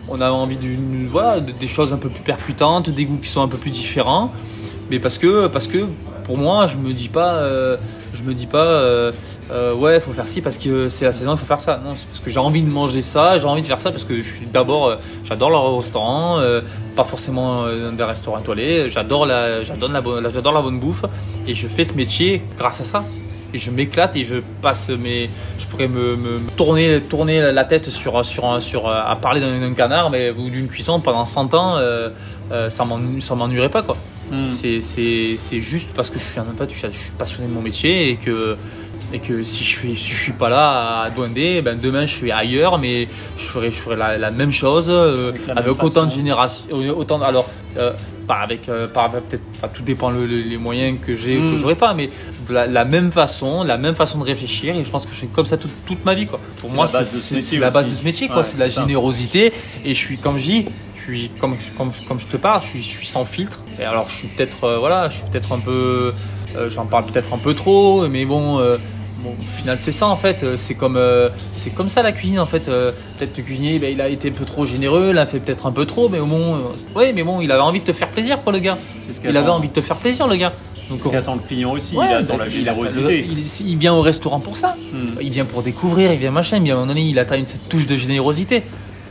on 0.08 0.22
a 0.22 0.32
envie 0.32 0.58
d'une 0.58 1.08
voilà, 1.08 1.40
des 1.40 1.68
choses 1.68 1.94
un 1.94 1.98
peu 1.98 2.10
plus 2.10 2.24
percutantes, 2.24 2.90
des 2.90 3.06
goûts 3.06 3.20
qui 3.22 3.30
sont 3.30 3.42
un 3.42 3.48
peu 3.48 3.58
plus 3.58 3.72
différents. 3.72 4.32
Mais 4.90 5.00
parce 5.00 5.18
que, 5.18 5.48
parce 5.48 5.68
que 5.68 5.80
pour 6.24 6.38
moi, 6.38 6.68
je 6.68 6.78
me 6.78 6.94
dis 6.94 7.10
pas, 7.10 7.34
euh, 7.34 7.76
je 8.14 8.24
me 8.24 8.34
dis 8.34 8.46
pas, 8.46 8.66
euh, 8.66 9.12
ouais, 9.76 10.00
faut 10.00 10.14
faire 10.14 10.28
ci 10.28 10.42
parce 10.42 10.58
que 10.58 10.90
c'est 10.90 11.06
la 11.06 11.12
saison, 11.12 11.34
il 11.34 11.38
faut 11.38 11.46
faire 11.46 11.60
ça. 11.60 11.82
Non, 11.84 11.94
c'est 11.98 12.06
parce 12.06 12.20
que 12.20 12.30
j'ai 12.30 12.40
envie 12.40 12.62
de 12.62 12.70
manger 12.70 13.02
ça, 13.02 13.38
j'ai 13.38 13.46
envie 13.46 13.62
de 13.62 13.68
faire 13.68 13.82
ça 13.82 13.92
parce 13.92 14.06
que 14.06 14.22
je 14.22 14.36
suis 14.36 14.46
d'abord, 14.46 14.96
j'adore 15.24 15.50
le 15.50 15.58
restaurant, 15.58 16.40
pas 16.96 17.04
forcément 17.04 17.66
des 17.68 18.04
restaurants 18.04 18.40
étoilés, 18.40 18.90
j'adore 18.90 19.26
la, 19.26 19.64
j'adore 19.64 19.90
la, 19.90 20.30
j'adore 20.30 20.54
la 20.54 20.62
bonne 20.62 20.80
bouffe 20.80 21.04
et 21.48 21.54
je 21.54 21.68
fais 21.68 21.84
ce 21.84 21.94
métier 21.94 22.42
grâce 22.58 22.80
à 22.80 22.86
ça. 22.86 23.04
Et 23.56 23.58
je 23.58 23.72
m'éclate 23.72 24.16
et 24.16 24.24
je 24.24 24.36
passe 24.62 24.90
mes, 24.90 25.30
je 25.58 25.66
pourrais 25.68 25.88
me, 25.88 26.16
me 26.16 26.40
tourner, 26.56 27.02
tourner 27.02 27.52
la 27.52 27.64
tête 27.64 27.90
sur, 27.90 28.24
sur, 28.26 28.62
sur, 28.62 28.90
à 28.90 29.16
parler 29.16 29.42
d'un 29.42 29.74
canard 29.74 30.10
mais, 30.10 30.32
ou 30.32 30.50
d'une 30.50 30.68
cuisson 30.68 31.00
pendant 31.00 31.26
100 31.26 31.54
ans, 31.54 31.78
euh, 31.78 32.10
euh, 32.52 32.70
ça 32.70 32.86
m'ennuierait 32.86 33.70
pas 33.70 33.82
quoi. 33.82 33.98
Hmm. 34.32 34.48
C'est 34.48 35.60
juste 35.60 35.90
parce 35.96 36.10
que 36.10 36.20
je 36.20 36.26
suis, 36.26 36.40
en 36.40 36.46
fait, 36.58 36.70
je 36.72 36.98
suis 36.98 37.12
passionné 37.18 37.48
de 37.48 37.54
mon 37.54 37.62
métier 37.62 38.10
et 38.10 38.16
que 38.18 38.58
et 39.14 39.20
que 39.20 39.44
si 39.44 39.64
je 39.64 39.70
suis 39.70 39.96
si 39.96 40.12
je 40.12 40.18
suis 40.18 40.32
pas 40.32 40.50
là 40.50 41.04
à 41.04 41.10
Douandé, 41.10 41.62
ben 41.62 41.78
demain 41.82 42.06
je 42.06 42.16
suis 42.16 42.32
ailleurs, 42.32 42.80
mais 42.80 43.08
je 43.38 43.44
ferai 43.44 43.72
je 43.72 43.78
ferai 43.78 43.96
la, 43.96 44.32
même 44.32 44.52
chose 44.52 44.88
euh, 44.90 45.32
avec, 45.56 45.84
autant 45.84 46.06
de 46.06 46.12
générations, 46.12 46.66
autant 46.98 47.22
alors 47.22 47.48
euh, 47.78 47.94
pas 48.26 48.38
avec 48.38 48.70
euh, 48.70 48.88
pas 48.88 49.10
peut-être 49.10 49.44
tout 49.74 49.84
dépend 49.84 50.10
les 50.12 50.58
moyens 50.58 50.98
que 51.06 51.14
j'ai 51.16 51.36
que 51.36 51.42
hmm. 51.42 51.58
j'aurai 51.58 51.76
pas, 51.76 51.94
mais 51.94 52.10
la, 52.50 52.68
la, 52.68 52.86
même 52.86 53.12
façon, 53.12 53.64
la 53.64 53.78
même 53.78 53.96
façon 53.96 54.20
de 54.20 54.24
réfléchir 54.24 54.76
et 54.76 54.84
je 54.84 54.90
pense 54.90 55.06
que 55.06 55.12
je 55.12 55.18
suis 55.18 55.28
comme 55.28 55.46
ça 55.46 55.58
toute, 55.58 55.72
toute 55.86 56.04
ma 56.06 56.14
vie 56.14 56.26
quoi. 56.26 56.40
Pour 56.60 56.74
moi 56.74 56.88
c'est 56.88 57.60
la 57.60 57.70
base 57.70 57.90
de 57.90 57.96
ce 57.96 58.04
métier 58.04 58.28
quoi, 58.28 58.44
c'est 58.44 58.56
de 58.56 58.62
la 58.62 58.68
générosité 58.68 59.54
et 59.84 59.94
je 59.94 60.00
suis 60.00 60.18
comme 60.18 60.38
je 60.38 60.46
dis 60.46 60.66
je 60.96 61.12
suis 61.12 61.30
comme, 61.40 61.56
comme, 61.78 61.92
comme 62.08 62.20
je 62.20 62.26
te 62.26 62.38
parle, 62.38 62.62
je 62.64 62.68
suis, 62.68 62.84
je 62.84 62.90
suis 62.90 63.06
sans 63.06 63.26
filtre. 63.26 63.62
Et 63.80 63.84
alors 63.84 64.10
je 64.10 64.16
suis 64.16 64.28
peut-être 64.28 64.78
voilà, 64.80 65.08
je 65.10 65.18
suis 65.18 65.26
peut-être 65.30 65.52
un 65.52 65.60
peu 65.60 66.14
j'en 66.70 66.86
parle 66.86 67.06
peut-être 67.06 67.34
un 67.34 67.38
peu 67.38 67.54
trop, 67.54 68.08
mais 68.08 68.26
bon, 68.26 68.60
au 69.28 69.60
final, 69.60 69.78
c'est 69.78 69.92
ça 69.92 70.08
en 70.08 70.16
fait. 70.16 70.44
Euh, 70.44 70.58
c'est 70.58 70.76
comme, 70.76 70.98
euh, 70.98 71.30
c'est 71.54 71.72
comme 71.72 71.90
ça 71.90 72.02
la 72.02 72.12
cuisine 72.12 72.40
en 72.40 72.46
fait. 72.46 72.68
Euh, 72.68 72.92
peut-être 73.18 73.38
le 73.38 73.44
cuisinier, 73.44 73.80
ben, 73.80 73.92
il 73.92 74.02
a 74.02 74.10
été 74.10 74.30
un 74.30 74.34
peu 74.34 74.46
trop 74.46 74.66
généreux, 74.66 75.10
il 75.12 75.18
a 75.18 75.26
fait 75.26 75.40
peut-être 75.40 75.66
un 75.66 75.72
peu 75.72 75.86
trop, 75.86 76.10
mais 76.10 76.20
au 76.20 76.26
moins, 76.26 76.62
oui, 76.96 77.12
mais 77.14 77.24
bon, 77.24 77.42
il 77.42 77.52
avait 77.52 77.62
envie 77.62 77.80
de 77.80 77.86
te 77.86 77.94
faire 77.94 78.10
plaisir, 78.10 78.42
quoi, 78.42 78.54
le 78.54 78.60
gars. 78.60 78.78
il 79.24 79.38
avait 79.38 79.50
envie 79.50 79.70
de 79.70 79.74
te 79.74 79.82
faire 79.82 79.98
plaisir, 79.98 80.28
le 80.28 80.36
gars. 80.36 80.54
C'est 80.90 81.02
ce 81.02 81.10
qu'attend 81.10 81.36
le 81.36 81.42
client 81.42 81.72
aussi. 81.72 81.96
il 81.96 82.14
attend 82.14 82.38
la 82.38 82.48
générosité. 82.48 83.26
Il, 83.66 83.78
vient 83.78 83.94
au 83.94 84.02
restaurant 84.02 84.40
pour 84.40 84.56
ça. 84.56 84.76
Hmm. 84.94 85.20
Il 85.20 85.32
vient 85.32 85.46
pour 85.46 85.64
découvrir, 85.64 86.14
il 86.14 86.20
vient 86.20 86.30
machin. 86.30 86.60
Mais 86.60 86.70
à 86.70 86.74
un 86.74 86.76
moment 86.78 86.90
donné, 86.90 87.02
il 87.02 87.18
attend 87.18 87.36
une, 87.36 87.48
cette 87.48 87.68
touche 87.70 87.88
de 87.88 87.98
générosité. 87.98 88.62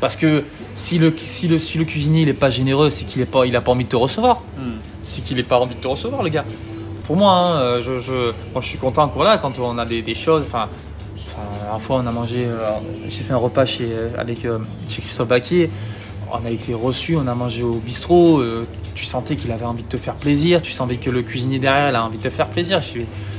Parce 0.01 0.15
que 0.15 0.45
si 0.75 0.99
le, 0.99 1.13
si 1.19 1.49
le, 1.49 1.59
si 1.59 1.77
le 1.79 1.85
cuisinier 1.85 2.23
il 2.23 2.29
est 2.29 2.33
pas 2.33 2.51
généreux, 2.51 2.91
c'est 2.91 3.05
qu'il 3.05 3.21
n'a 3.21 3.27
pas, 3.27 3.45
il 3.45 3.57
a 3.57 3.61
pas 3.61 3.73
envie 3.73 3.85
de 3.85 3.89
te 3.89 3.97
recevoir. 3.97 4.43
Hmm. 4.57 4.75
C'est 5.03 5.25
qu'il 5.25 5.37
n'est 5.37 5.43
pas 5.43 5.59
envie 5.59 5.75
de 5.75 5.81
te 5.81 5.89
recevoir, 5.89 6.23
le 6.23 6.29
gars 6.29 6.45
pour 7.05 7.17
moi, 7.17 7.33
hein, 7.33 7.57
euh, 7.57 7.83
je, 7.83 8.01
je, 8.01 8.33
moi, 8.53 8.61
je 8.61 8.67
suis 8.67 8.79
content 8.79 9.11
voilà, 9.15 9.39
quand 9.39 9.59
on 9.59 9.79
a 9.79 9.85
des, 9.85 10.03
des 10.03 10.15
choses. 10.15 10.45
Enfin, 10.47 10.69
la 11.71 11.79
fois, 11.79 12.01
on 12.03 12.07
a 12.07 12.11
mangé, 12.11 12.47
euh, 12.47 12.71
j'ai 13.09 13.23
fait 13.23 13.33
un 13.33 13.39
repas 13.39 13.65
chez, 13.65 13.89
euh, 13.91 14.09
avec, 14.19 14.47
chez 14.89 15.03
Christophe 15.03 15.29
Baquier. 15.29 15.71
On 16.33 16.45
a 16.45 16.51
été 16.51 16.75
reçu, 16.75 17.17
on 17.17 17.27
a 17.29 17.35
mangé 17.35 17.63
au 17.63 17.75
bistrot. 17.75 18.43
tu 18.95 19.05
sentais 19.05 19.37
qu'il 19.37 19.53
avait 19.53 19.67
envie 19.67 19.85
de 19.85 19.89
te 19.89 19.97
faire 19.97 20.15
plaisir. 20.15 20.63
Tu 20.63 20.73
sentais 20.73 20.97
que 20.97 21.11
le 21.11 21.23
cuisinier 21.23 21.61
derrière 21.61 21.91
il 21.91 21.95
a 21.95 22.05
envie 22.05 22.19
de 22.19 22.23
te 22.23 22.31
faire 22.31 22.49
plaisir. 22.49 22.81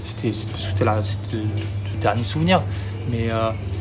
C'était 0.04 0.30
le 0.30 2.00
dernier 2.00 2.24
souvenir. 2.24 2.62
Mais 3.12 3.30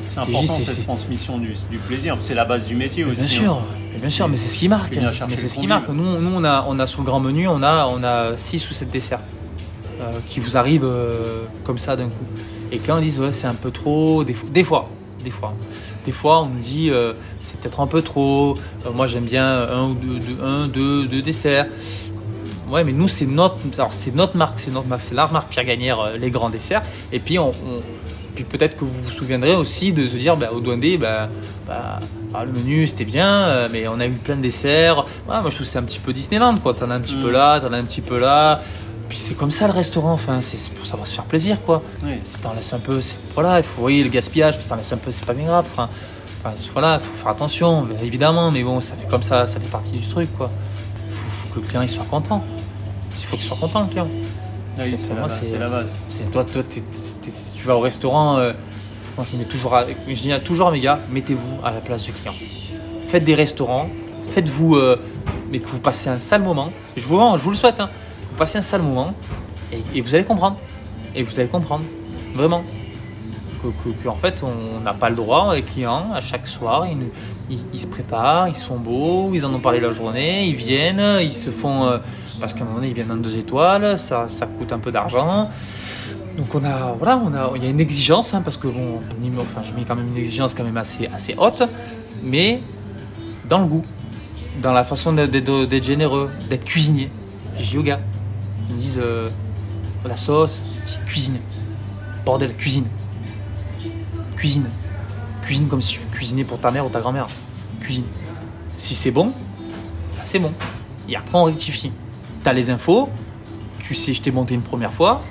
c'est 0.06 0.18
important 0.18 0.46
cette 0.46 0.84
transmission 0.84 1.38
du, 1.38 1.52
du 1.70 1.78
plaisir. 1.78 2.16
C'est 2.18 2.34
la 2.34 2.44
base 2.44 2.64
du 2.64 2.74
métier 2.74 3.04
aussi. 3.04 3.26
Bien 3.26 3.28
sûr, 3.28 3.52
hein. 3.52 3.98
bien 4.00 4.10
sûr, 4.10 4.26
mais 4.26 4.36
c'est 4.36 4.48
ce 4.48 4.58
qui 4.58 4.68
marque. 4.68 4.98
C'est 5.28 5.48
ce 5.48 5.58
qui 5.60 5.68
marque. 5.68 5.88
Nous, 5.90 6.20
nous, 6.20 6.34
on 6.34 6.42
a, 6.42 6.64
on 6.66 6.80
a 6.80 6.86
sur 6.86 7.02
le 7.02 7.06
grand 7.06 7.20
menu, 7.20 7.46
on 7.46 7.62
a, 7.62 7.86
on 7.86 8.02
a 8.02 8.36
6 8.36 8.68
ou 8.68 8.72
7 8.72 8.90
desserts. 8.90 9.20
Euh, 10.04 10.18
qui 10.28 10.40
vous 10.40 10.56
arrivent 10.56 10.84
euh, 10.84 11.44
comme 11.62 11.78
ça 11.78 11.96
d'un 11.96 12.06
coup. 12.06 12.26
Et 12.72 12.78
quand 12.78 12.98
on 12.98 13.00
dit 13.00 13.16
ouais, 13.18 13.32
c'est 13.32 13.46
un 13.46 13.54
peu 13.54 13.70
trop, 13.70 14.24
des, 14.24 14.34
fois, 14.34 14.48
des 14.52 15.30
fois, 15.30 15.54
des 16.04 16.12
fois, 16.12 16.42
on 16.42 16.46
nous 16.46 16.60
dit 16.60 16.90
euh, 16.90 17.12
c'est 17.40 17.58
peut-être 17.58 17.80
un 17.80 17.86
peu 17.86 18.02
trop. 18.02 18.58
moi 18.94 19.06
j'aime 19.06 19.24
bien 19.24 19.46
un 19.46 19.84
ou 19.84 19.94
deux, 19.94 20.44
un, 20.44 20.66
deux, 20.66 21.06
deux 21.06 21.22
desserts. 21.22 21.66
Ouais, 22.68 22.84
mais 22.84 22.92
nous 22.92 23.08
c'est 23.08 23.26
notre, 23.26 23.56
c'est 23.90 24.14
notre 24.14 24.36
marque, 24.36 24.60
c'est 24.60 24.72
notre 24.72 24.88
marque, 24.88 25.00
c'est 25.00 25.14
la 25.14 25.28
marque 25.28 25.48
Pierre 25.48 25.64
Gagnère, 25.64 25.98
les 26.20 26.30
grands 26.30 26.50
desserts. 26.50 26.82
Et 27.12 27.20
puis 27.20 27.38
on, 27.38 27.52
puis 28.34 28.44
peut-être 28.44 28.76
que 28.76 28.84
vous 28.84 29.02
vous 29.02 29.10
souviendrez 29.10 29.54
aussi 29.54 29.92
de 29.92 30.06
se 30.06 30.16
dire, 30.16 30.36
bah, 30.36 30.50
au 30.52 30.60
Douandé, 30.60 30.98
bah, 30.98 31.28
bah, 31.66 32.00
bah, 32.32 32.44
le 32.44 32.52
menu 32.52 32.86
c'était 32.86 33.04
bien, 33.04 33.68
mais 33.70 33.86
on 33.86 34.00
a 34.00 34.06
eu 34.06 34.10
plein 34.10 34.36
de 34.36 34.42
desserts. 34.42 35.06
moi 35.26 35.42
je 35.44 35.54
trouve 35.54 35.58
que 35.60 35.64
c'est 35.64 35.78
un 35.78 35.84
petit 35.84 36.00
peu 36.00 36.12
Disneyland, 36.12 36.58
quoi. 36.58 36.74
T'en 36.74 36.90
as 36.90 36.94
un 36.94 37.00
petit 37.00 37.14
peu 37.14 37.28
mm. 37.28 37.32
là, 37.32 37.60
t'en 37.60 37.72
as 37.72 37.78
un 37.78 37.84
petit 37.84 38.02
peu 38.02 38.18
là. 38.18 38.60
Puis 39.14 39.20
c'est 39.20 39.34
comme 39.34 39.52
ça 39.52 39.68
le 39.68 39.72
restaurant, 39.72 40.10
enfin, 40.10 40.40
c'est 40.40 40.72
pour 40.72 40.88
savoir 40.88 41.06
se 41.06 41.14
faire 41.14 41.22
plaisir, 41.22 41.62
quoi. 41.62 41.84
Oui. 42.02 42.18
Si 42.24 42.40
t'en 42.40 42.52
laisses 42.52 42.72
un 42.72 42.80
peu, 42.80 42.98
voilà, 43.34 43.60
il 43.60 43.62
faut, 43.62 43.80
voyez, 43.80 44.02
le 44.02 44.10
gaspillage, 44.10 44.58
si 44.60 44.66
t'en 44.66 44.74
laisses 44.74 44.92
un 44.92 44.96
peu, 44.96 45.12
c'est 45.12 45.24
pas 45.24 45.34
bien 45.34 45.46
grave. 45.46 45.64
Enfin, 45.70 45.88
voilà, 46.72 46.98
il 47.00 47.06
faut 47.06 47.14
faire 47.14 47.28
attention, 47.28 47.86
évidemment, 48.02 48.50
mais 48.50 48.64
bon, 48.64 48.80
ça 48.80 48.96
fait 48.96 49.06
comme 49.08 49.22
ça, 49.22 49.46
ça 49.46 49.60
fait 49.60 49.68
partie 49.68 49.92
du 49.92 50.08
truc, 50.08 50.36
quoi. 50.36 50.50
Il 51.08 51.14
faut, 51.14 51.48
que 51.54 51.60
le 51.60 51.64
client 51.64 51.82
il 51.82 51.88
soit 51.88 52.06
content. 52.10 52.42
Il 53.16 53.24
faut 53.24 53.36
qu'il 53.36 53.44
soit 53.44 53.56
content, 53.56 53.82
le 53.82 53.86
client. 53.86 54.08
Oui, 54.80 54.94
c'est 54.98 55.10
la, 55.10 55.60
la, 55.60 55.68
base. 55.68 55.96
C'est 56.08 56.32
toi, 56.32 56.42
toi 56.42 56.64
tu 56.68 57.62
vas 57.64 57.76
au 57.76 57.80
restaurant, 57.80 58.38
euh, 58.38 58.52
moi 59.16 59.24
je 59.30 59.36
mets 59.36 59.44
toujours, 59.44 59.76
à, 59.76 59.84
je 60.08 60.12
dis 60.12 60.32
toujours 60.44 60.66
à 60.66 60.72
mes 60.72 60.80
gars, 60.80 60.98
mettez-vous 61.12 61.64
à 61.64 61.70
la 61.70 61.78
place 61.78 62.02
du 62.02 62.10
client. 62.10 62.34
Faites 63.06 63.22
des 63.22 63.36
restaurants, 63.36 63.88
faites-vous, 64.32 64.74
euh, 64.74 65.00
mais 65.52 65.60
que 65.60 65.68
vous 65.68 65.78
passez 65.78 66.10
un 66.10 66.18
sale 66.18 66.42
moment. 66.42 66.72
Je 66.96 67.06
vous, 67.06 67.20
je 67.36 67.42
vous 67.44 67.50
le 67.50 67.56
souhaite, 67.56 67.78
hein 67.78 67.88
passez 68.36 68.58
un 68.58 68.62
sale 68.62 68.82
moment 68.82 69.14
et, 69.94 70.00
vous 70.00 70.14
allez 70.14 70.24
comprendre. 70.24 70.56
Et 71.14 71.22
vous 71.22 71.38
allez 71.38 71.48
comprendre, 71.48 71.84
vraiment. 72.34 72.62
Que, 73.62 74.08
en 74.08 74.16
fait, 74.16 74.42
on 74.42 74.80
n'a 74.80 74.92
pas 74.92 75.08
le 75.08 75.16
droit, 75.16 75.54
les 75.54 75.62
clients, 75.62 76.12
à 76.14 76.20
chaque 76.20 76.46
soir, 76.46 76.86
ils, 77.48 77.80
se 77.80 77.86
préparent, 77.86 78.48
ils 78.48 78.54
se 78.54 78.64
font 78.64 78.76
beaux, 78.76 79.30
ils 79.32 79.46
en 79.46 79.54
ont 79.54 79.58
parlé 79.58 79.80
la 79.80 79.90
journée, 79.90 80.44
ils 80.46 80.54
viennent, 80.54 81.18
ils 81.20 81.32
se 81.32 81.50
font. 81.50 81.86
Euh, 81.86 81.98
parce 82.40 82.52
qu'à 82.52 82.60
un 82.60 82.64
moment 82.64 82.76
donné, 82.76 82.88
ils 82.88 82.94
viennent 82.94 83.12
en 83.12 83.16
deux 83.16 83.38
étoiles, 83.38 83.98
ça, 83.98 84.28
ça 84.28 84.46
coûte 84.46 84.72
un 84.72 84.78
peu 84.78 84.90
d'argent. 84.90 85.48
Donc 86.36 86.54
on 86.54 86.64
a, 86.64 86.92
voilà, 86.92 87.16
on 87.16 87.32
a, 87.32 87.52
il 87.56 87.64
y 87.64 87.66
a 87.66 87.70
une 87.70 87.80
exigence, 87.80 88.34
hein, 88.34 88.42
parce 88.44 88.58
que 88.58 88.66
bon, 88.66 89.00
enfin, 89.40 89.62
je 89.62 89.72
mets 89.72 89.84
quand 89.86 89.94
même 89.94 90.08
une 90.08 90.16
exigence 90.16 90.52
quand 90.52 90.64
même 90.64 90.76
assez, 90.76 91.06
assez 91.06 91.34
haute, 91.38 91.62
mais 92.22 92.60
dans 93.48 93.60
le 93.60 93.66
goût, 93.66 93.84
dans 94.60 94.72
la 94.72 94.84
façon 94.84 95.12
d'être 95.12 95.82
généreux, 95.82 96.30
d'être 96.50 96.64
cuisinier. 96.64 97.08
Yoga. 97.72 98.00
Ils 98.68 98.74
me 98.74 98.80
disent 98.80 99.00
euh, 99.02 99.28
la 100.06 100.16
sauce, 100.16 100.62
cuisine. 101.06 101.38
Bordel, 102.24 102.54
cuisine. 102.54 102.86
Cuisine. 104.36 104.68
Cuisine 105.42 105.68
comme 105.68 105.82
si 105.82 105.94
tu 105.94 106.00
cuisinais 106.10 106.44
pour 106.44 106.58
ta 106.58 106.70
mère 106.70 106.86
ou 106.86 106.88
ta 106.88 107.00
grand-mère. 107.00 107.26
Cuisine. 107.80 108.04
Si 108.78 108.94
c'est 108.94 109.10
bon, 109.10 109.26
bah, 109.26 110.22
c'est 110.24 110.38
bon. 110.38 110.52
Et 111.08 111.16
après, 111.16 111.38
on 111.38 111.44
rectifie. 111.44 111.92
T'as 112.42 112.52
les 112.52 112.70
infos, 112.70 113.08
tu 113.80 113.94
sais, 113.94 114.12
je 114.12 114.22
t'ai 114.22 114.30
monté 114.30 114.54
une 114.54 114.62
première 114.62 114.92
fois, 114.92 115.22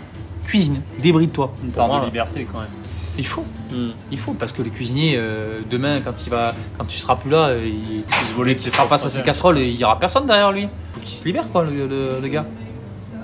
cuisine, 0.45 0.81
débride-toi. 0.99 1.53
Une 1.63 1.71
part 1.71 1.99
de 1.99 2.05
liberté 2.05 2.47
quand 2.51 2.59
même. 2.59 2.69
Il 3.15 3.27
faut, 3.27 3.45
hmm. 3.71 3.91
il 4.11 4.17
faut, 4.17 4.33
parce 4.33 4.51
que 4.51 4.63
le 4.63 4.71
cuisinier, 4.71 5.15
euh, 5.17 5.59
demain, 5.69 6.01
quand 6.01 6.25
il 6.25 6.31
va, 6.31 6.55
quand 6.77 6.85
tu 6.85 6.97
seras 6.97 7.15
plus 7.15 7.29
là, 7.29 7.55
il, 7.55 7.99
il 7.99 8.27
se 8.27 8.33
voler 8.33 8.55
de 8.55 8.59
ses 8.59 8.71
face 8.71 9.05
à 9.05 9.09
ses 9.09 9.21
casseroles 9.21 9.59
et 9.59 9.69
il 9.69 9.75
y 9.75 9.83
aura 9.83 9.97
personne 9.99 10.25
derrière 10.25 10.51
lui. 10.51 10.67
Faut 10.93 11.01
qu'il 11.01 11.15
se 11.15 11.25
libère, 11.25 11.47
quoi, 11.51 11.63
le 11.63 12.27
gars. 12.27 12.45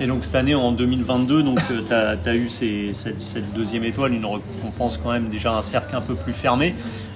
Et 0.02 0.08
donc 0.08 0.24
cette 0.24 0.36
année, 0.36 0.56
en 0.56 0.72
2022, 0.72 1.44
donc 1.44 1.60
tu 1.68 1.94
as, 1.94 2.36
eu 2.36 2.50
cette, 2.50 3.54
deuxième 3.54 3.84
étoile, 3.84 4.14
une 4.14 4.26
récompense 4.26 4.98
quand 4.98 5.12
même 5.12 5.30
déjà 5.30 5.52
un 5.54 5.62
cercle 5.62 5.96
un 5.96 6.02
peu 6.02 6.16
plus 6.16 6.34
fermé. 6.34 6.74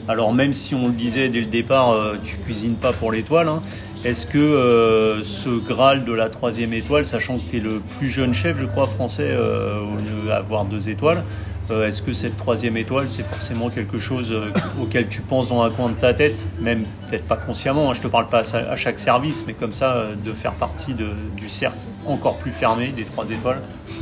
Alors 0.08 0.34
même 0.34 0.54
si 0.54 0.76
on 0.76 0.88
le 0.88 0.94
disait 0.94 1.30
dès 1.30 1.40
le 1.40 1.46
départ, 1.46 1.92
euh, 1.92 2.16
tu 2.24 2.38
cuisines 2.38 2.76
pas 2.76 2.92
pour 2.92 3.12
l'étoile, 3.12 3.48
hein, 3.48 3.62
est-ce 4.04 4.26
que 4.26 4.38
euh, 4.38 5.24
ce 5.24 5.50
Graal 5.50 6.04
de 6.04 6.12
la 6.12 6.28
troisième 6.28 6.74
étoile, 6.74 7.06
sachant 7.06 7.38
que 7.38 7.50
tu 7.50 7.58
es 7.58 7.60
le 7.62 7.82
plus 7.98 8.10
jeune 8.10 8.34
chef, 8.34 8.60
je 8.60 8.66
crois, 8.66 8.86
français, 8.86 9.30
euh, 9.30 9.80
au 9.80 9.96
lieu 9.96 10.28
d'avoir 10.28 10.66
deux 10.66 10.90
étoiles, 10.90 11.24
euh, 11.72 11.88
est-ce 11.88 12.02
que 12.02 12.12
cette 12.12 12.38
troisième 12.38 12.76
étoile, 12.76 13.08
c'est 13.08 13.24
forcément 13.24 13.70
quelque 13.70 13.98
chose 13.98 14.32
euh, 14.32 14.52
auquel 14.82 15.08
tu 15.08 15.22
penses 15.22 15.48
dans 15.48 15.62
un 15.64 15.70
coin 15.70 15.90
de 15.90 15.96
ta 15.96 16.14
tête, 16.14 16.44
même 16.60 16.84
peut-être 17.08 17.26
pas 17.26 17.38
consciemment, 17.38 17.90
hein, 17.90 17.94
je 17.94 18.00
ne 18.00 18.04
te 18.04 18.08
parle 18.10 18.28
pas 18.28 18.42
à, 18.54 18.76
chaque 18.76 19.00
service, 19.00 19.46
mais 19.48 19.54
comme 19.54 19.72
ça, 19.72 19.94
euh, 19.94 20.16
de 20.16 20.34
faire 20.34 20.54
partie 20.54 20.94
du 20.94 21.50
cercle 21.50 21.78
encore 22.06 22.38
plus 22.38 22.52
fermé 22.52 22.88
des 22.88 23.04
trois 23.04 23.30
étoiles 23.30 23.62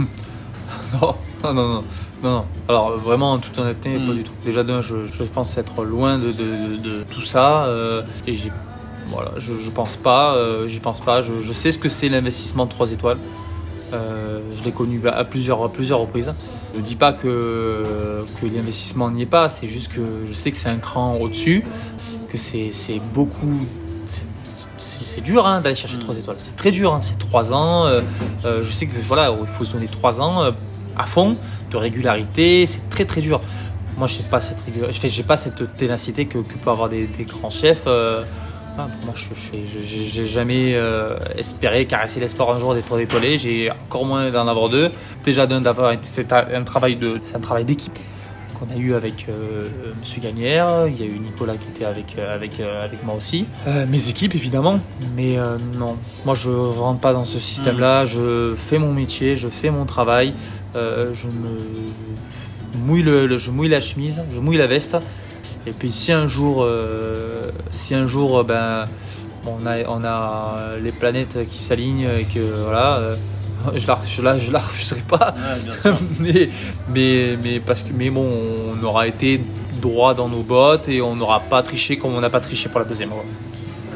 non, 1.01 1.15
non, 1.43 1.53
non, 1.53 1.83
non, 2.23 2.45
Alors 2.67 2.97
vraiment, 2.97 3.33
en 3.33 3.39
toute 3.39 3.57
honnêteté, 3.57 3.95
pas 3.95 4.11
hmm. 4.11 4.15
du 4.15 4.23
tout. 4.23 4.31
Déjà 4.45 4.63
d'un, 4.63 4.81
je, 4.81 5.23
pense 5.33 5.57
être 5.57 5.83
loin 5.83 6.17
de, 6.17 6.31
tout 7.09 7.21
ça, 7.21 7.67
et 8.27 8.35
j'ai 8.35 8.51
voilà, 9.07 9.31
je, 9.37 9.59
je 9.59 9.69
pense 9.69 9.97
pas, 9.97 10.37
j'y 10.67 10.79
pense 10.79 11.01
pas. 11.01 11.21
Je, 11.21 11.33
je, 11.41 11.53
sais 11.53 11.71
ce 11.71 11.79
que 11.79 11.89
c'est 11.89 12.07
l'investissement 12.07 12.65
de 12.65 12.71
trois 12.71 12.91
étoiles. 12.91 13.17
je 13.91 14.63
l'ai 14.63 14.71
connu 14.71 15.01
à 15.07 15.23
plusieurs, 15.23 15.63
à 15.63 15.69
plusieurs 15.69 15.99
reprises. 15.99 16.31
Je 16.75 16.79
dis 16.79 16.95
pas 16.95 17.11
que, 17.11 18.23
que 18.39 18.45
l'investissement 18.45 19.11
n'y 19.11 19.23
est 19.23 19.25
pas, 19.27 19.49
c'est 19.49 19.67
juste 19.67 19.91
que 19.91 20.01
je 20.23 20.33
sais 20.33 20.51
que 20.51 20.57
c'est 20.57 20.69
un 20.69 20.77
cran 20.77 21.17
au-dessus, 21.19 21.65
que 22.29 22.37
c'est 22.37 23.01
beaucoup. 23.13 23.65
C'est 24.81 25.21
dur 25.21 25.45
hein, 25.45 25.61
d'aller 25.61 25.75
chercher 25.75 25.99
3 25.99 26.17
étoiles, 26.17 26.37
c'est 26.39 26.55
très 26.55 26.71
dur, 26.71 26.91
hein, 26.93 27.01
c'est 27.01 27.19
3 27.19 27.53
ans. 27.53 27.85
Euh, 27.85 28.01
euh, 28.45 28.63
je 28.63 28.71
sais 28.71 28.87
que 28.87 28.99
voilà, 28.99 29.33
il 29.39 29.47
faut 29.47 29.63
se 29.63 29.73
donner 29.73 29.85
3 29.85 30.21
ans 30.21 30.43
euh, 30.43 30.51
à 30.97 31.05
fond 31.05 31.37
de 31.69 31.77
régularité, 31.77 32.65
c'est 32.65 32.89
très 32.89 33.05
très 33.05 33.21
dur. 33.21 33.41
Moi, 33.97 34.07
je 34.07 34.17
n'ai 34.17 34.23
pas 34.23 34.39
cette, 34.39 34.57
j'ai 35.03 35.23
pas 35.23 35.37
cette 35.37 35.77
ténacité 35.77 36.25
que, 36.25 36.39
que 36.39 36.53
peuvent 36.53 36.73
avoir 36.73 36.89
des, 36.89 37.07
grands 37.27 37.51
chefs 37.51 37.83
Ah, 37.85 38.87
moi, 39.05 39.13
je 39.13 40.17
n'ai 40.17 40.25
jamais 40.25 40.75
espéré 41.37 41.85
caresser 41.85 42.19
l'espoir 42.19 42.49
un 42.49 42.59
jour 42.59 42.73
d'être 42.73 42.99
étoilé. 42.99 43.37
J'ai 43.37 43.69
encore 43.69 44.05
moins 44.05 44.31
d'en 44.31 44.47
avoir 44.47 44.69
deux. 44.69 44.89
Déjà 45.23 45.45
d'avoir 45.45 45.93
c'est 46.01 46.33
un 46.33 46.63
travail 46.63 46.95
de, 46.95 47.21
c'est 47.23 47.35
un 47.35 47.41
travail 47.41 47.65
d'équipe 47.65 47.97
qu'on 48.61 48.73
a 48.73 48.77
eu 48.77 48.93
avec 48.93 49.25
euh, 49.27 49.69
Monsieur 49.99 50.21
Gagnère. 50.21 50.87
Il 50.87 50.99
y 50.99 51.03
a 51.03 51.05
eu 51.05 51.17
Nicolas 51.19 51.55
qui 51.55 51.69
était 51.69 51.85
avec 51.85 52.15
euh, 52.17 52.35
avec 52.35 52.59
avec 52.59 53.03
moi 53.03 53.15
aussi. 53.15 53.45
mes 53.89 54.09
équipes 54.09 54.35
évidemment, 54.35 54.79
mais 55.15 55.37
non, 55.77 55.97
moi 56.25 56.35
je, 56.35 56.49
ne 56.49 56.79
rentre 56.79 56.99
pas 56.99 57.13
dans 57.13 57.25
ce 57.25 57.39
système-là. 57.39 58.03
Mm. 58.03 58.07
Je 58.07 58.55
fais 58.55 58.77
mon 58.77 58.93
métier, 58.93 59.35
je 59.35 59.47
fais 59.47 59.71
mon 59.71 59.85
travail. 59.85 60.33
je 60.75 61.27
me 61.27 61.57
mouille 62.85 63.03
le, 63.03 63.37
je 63.37 63.51
mouille 63.51 63.69
la 63.69 63.81
chemise, 63.81 64.23
je 64.33 64.39
mouille 64.39 64.57
la 64.57 64.67
veste. 64.67 64.97
Et 65.67 65.71
puis 65.71 65.91
si 65.91 66.11
un 66.11 66.27
jour, 66.27 66.63
euh, 66.63 67.51
si 67.69 67.93
un 67.93 68.07
jour, 68.07 68.43
ben, 68.43 68.87
on 69.45 69.65
a, 69.65 69.87
on 69.87 70.03
a 70.03 70.77
les 70.81 70.91
planètes 70.91 71.47
qui 71.49 71.61
s'alignent 71.61 72.07
et 72.19 72.23
que 72.23 72.39
voilà, 72.39 72.97
euh, 72.97 73.15
je 73.75 73.87
la, 73.87 73.99
je 74.05 74.21
la, 74.21 74.39
je 74.39 74.51
la 74.51 74.59
refuserai 74.59 75.01
pas. 75.07 75.33
mais, 76.19 76.49
mais, 76.93 77.37
mais 77.43 77.59
parce 77.59 77.83
que, 77.83 77.89
mais 77.93 78.09
bon, 78.09 78.27
on 78.75 78.83
aura 78.83 79.07
été 79.07 79.41
droit 79.81 80.13
dans 80.13 80.29
nos 80.29 80.43
bottes 80.43 80.89
et 80.89 81.01
on 81.01 81.15
n'aura 81.15 81.39
pas 81.39 81.63
triché 81.63 81.97
comme 81.97 82.13
on 82.13 82.21
n'a 82.21 82.29
pas 82.29 82.39
triché 82.39 82.69
pour 82.69 82.79
la 82.79 82.85
deuxième 82.85 83.09
fois 83.09 83.25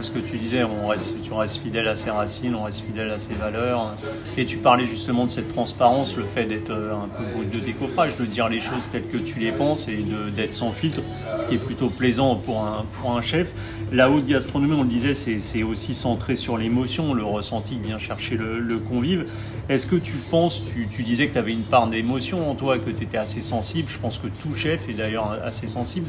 ce 0.01 0.12
que 0.12 0.19
tu 0.19 0.38
disais, 0.38 0.63
on 0.63 0.88
reste, 0.88 1.58
fidèle 1.62 1.88
à 1.88 1.95
ses 1.95 2.10
racines, 2.10 2.55
on 2.55 2.63
reste 2.63 2.86
fidèle 2.86 3.12
à 3.12 3.17
ses 3.17 3.34
valeurs. 3.34 3.95
Et 4.38 4.45
tu 4.45 4.58
parlais 4.58 4.86
justement 4.86 5.25
de 5.25 5.29
cette 5.29 5.47
transparence, 5.47 6.17
le 6.17 6.23
fait 6.23 6.45
d'être 6.45 6.71
euh, 6.71 6.93
un 6.93 7.08
peu 7.08 7.45
de 7.45 7.60
décoffrage, 7.63 8.15
de 8.15 8.25
dire 8.25 8.49
les 8.49 8.60
choses 8.60 8.89
telles 8.91 9.08
que 9.08 9.17
tu 9.17 9.39
les 9.39 9.51
penses 9.51 9.88
et 9.88 10.03
d'être 10.36 10.53
sans 10.53 10.71
filtre, 10.71 11.01
ce 11.38 11.45
qui 11.47 11.55
est 11.55 11.63
plutôt 11.63 11.89
plaisant 11.89 12.36
pour 12.36 12.63
un, 12.65 13.21
chef. 13.21 13.53
La 13.91 14.12
haute 14.12 14.27
gastronomie, 14.27 14.75
on 14.75 14.84
le 14.84 14.89
disait, 14.89 15.13
c'est 15.13 15.63
aussi 15.63 15.93
centré 15.93 16.36
sur 16.36 16.58
l'émotion, 16.58 17.13
le 17.13 17.23
ressenti 17.23 17.77
vient 17.81 17.97
chercher 17.97 18.36
le, 18.38 18.77
convive. 18.77 19.23
Est-ce 19.69 19.88
que 19.88 19.95
tu 19.95 20.13
penses, 20.29 20.63
tu, 20.65 20.88
tu 20.88 21.01
disais 21.03 21.27
que 21.27 21.34
tu 21.34 21.39
avais 21.39 21.53
une 21.53 21.63
part 21.63 21.88
d'émotion 21.88 22.49
en 22.51 22.55
toi, 22.55 22.77
que 22.77 22.91
tu 22.91 23.03
étais 23.03 23.17
assez 23.17 23.41
sensible, 23.41 23.89
je 23.89 23.99
pense 23.99 24.19
que 24.19 24.27
tout 24.27 24.53
chef 24.53 24.89
est 24.89 24.93
d'ailleurs 24.93 25.31
assez 25.43 25.67
sensible. 25.67 26.08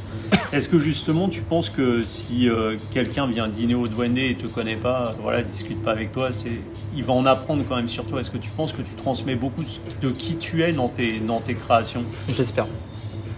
Est-ce 0.52 0.68
que 0.68 0.78
justement 0.78 1.28
tu 1.28 1.42
penses 1.42 1.70
que 1.70 2.02
si 2.04 2.48
euh, 2.48 2.76
quelqu'un 2.92 3.26
vient 3.26 3.48
dîner 3.48 3.74
au 3.76 3.88
douanier 3.88 4.30
et 4.30 4.34
te 4.34 4.46
connaît 4.46 4.76
pas, 4.76 5.14
voilà, 5.22 5.42
discute 5.42 5.82
pas 5.82 5.92
avec 5.92 6.12
toi, 6.12 6.32
c'est, 6.32 6.52
il 6.96 7.04
va 7.04 7.12
en 7.12 7.26
apprendre 7.26 7.62
quand 7.68 7.76
même 7.76 7.88
sur 7.88 8.04
toi. 8.04 8.20
Est-ce 8.20 8.30
que 8.30 8.38
tu 8.38 8.50
penses 8.50 8.72
que 8.72 8.82
tu 8.82 8.94
transmets 8.94 9.36
beaucoup 9.36 9.64
de 10.02 10.10
qui 10.10 10.36
tu 10.36 10.62
es 10.62 10.72
dans 10.72 10.88
tes, 10.88 11.20
dans 11.20 11.40
tes 11.40 11.54
créations? 11.54 12.02
Je 12.28 12.36
l'espère. 12.36 12.66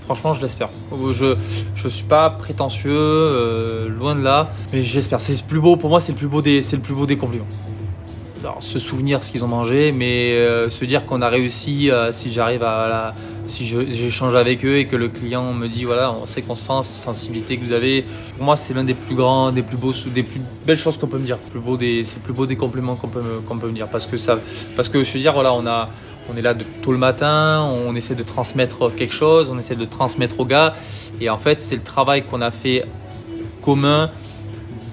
Franchement, 0.05 0.33
je 0.33 0.41
l'espère. 0.41 0.71
Je 1.13 1.37
je 1.75 1.89
suis 1.89 2.05
pas 2.05 2.31
prétentieux, 2.31 2.97
euh, 2.97 3.89
loin 3.91 4.17
de 4.17 4.23
là, 4.23 4.51
mais 4.73 4.83
j'espère. 4.83 5.21
C'est 5.21 5.35
le 5.35 5.47
plus 5.47 5.61
beau 5.61 5.77
pour 5.77 5.91
moi, 5.91 6.01
c'est 6.01 6.13
le 6.13 6.19
plus 6.19 6.29
beau 6.29 6.41
des 6.41 6.63
c'est 6.63 6.77
le 6.77 6.83
plus 6.83 6.95
beau 6.95 7.05
des 7.05 7.19
compliments. 7.19 7.47
Alors, 8.41 8.63
se 8.63 8.79
souvenir 8.79 9.25
ce 9.25 9.33
qu'ils 9.33 9.45
ont 9.45 9.49
mangé, 9.49 9.91
mais 9.91 10.35
euh, 10.35 10.71
se 10.71 10.85
dire 10.85 11.05
qu'on 11.05 11.23
a 11.23 11.29
réussi, 11.29 11.91
euh, 11.91 12.13
si 12.13 12.33
j'arrive 12.33 12.63
à 12.63 12.89
la, 12.89 13.15
si 13.49 13.67
j'échange 13.67 14.37
avec 14.37 14.65
eux 14.65 14.79
et 14.79 14.85
que 14.85 14.95
le 14.95 15.09
client 15.09 15.53
me 15.53 15.67
dit 15.67 15.83
voilà, 15.83 16.13
on 16.13 16.25
sait 16.25 16.43
qu'on 16.43 16.55
sent 16.55 16.83
cette 16.83 17.03
sensibilité 17.03 17.57
que 17.57 17.65
vous 17.65 17.73
avez. 17.73 18.05
Pour 18.37 18.45
moi, 18.45 18.57
c'est 18.57 18.75
l'un 18.75 18.85
des 18.85 18.95
plus 18.95 19.17
grands, 19.17 19.51
des 19.51 19.63
plus 19.63 19.77
beaux, 19.77 19.93
des 20.15 20.23
plus 20.23 20.41
belles 20.65 20.77
choses 20.77 20.99
qu'on 20.99 21.09
peut 21.09 21.19
me 21.19 21.27
dire. 21.27 21.39
Plus 21.39 21.59
beau 21.59 21.77
des, 21.77 22.05
c'est 22.05 22.17
le 22.17 22.23
plus 22.23 22.33
beau 22.33 22.47
des 22.47 22.55
compliments 22.55 22.95
qu'on 22.95 23.09
peut, 23.09 23.23
me, 23.23 23.41
qu'on 23.41 23.59
peut 23.59 23.67
me 23.67 23.73
dire 23.73 23.89
parce 23.89 24.07
que 24.07 24.17
ça, 24.17 24.39
parce 24.77 24.89
que 24.89 25.03
je 25.03 25.13
veux 25.13 25.21
dire 25.21 25.33
voilà, 25.33 25.53
on 25.53 25.67
a, 25.67 25.89
on 26.33 26.37
est 26.37 26.43
là 26.43 26.55
de, 26.55 26.65
tôt 26.83 26.93
le 26.93 26.99
matin, 26.99 27.69
on 27.87 27.97
essaie 27.97 28.15
de 28.15 28.23
transmettre 28.23 28.95
quelque 28.95 29.15
chose, 29.15 29.51
on 29.53 29.59
essaie 29.59 29.77
de 29.77 29.85
transmettre 29.85 30.39
aux 30.39 30.47
gars 30.47 30.75
et 31.21 31.29
en 31.29 31.39
fait, 31.39 31.59
c'est 31.59 31.77
le 31.77 31.83
travail 31.83 32.23
qu'on 32.23 32.41
a 32.41 32.53
fait 32.53 32.85
commun 33.63 34.13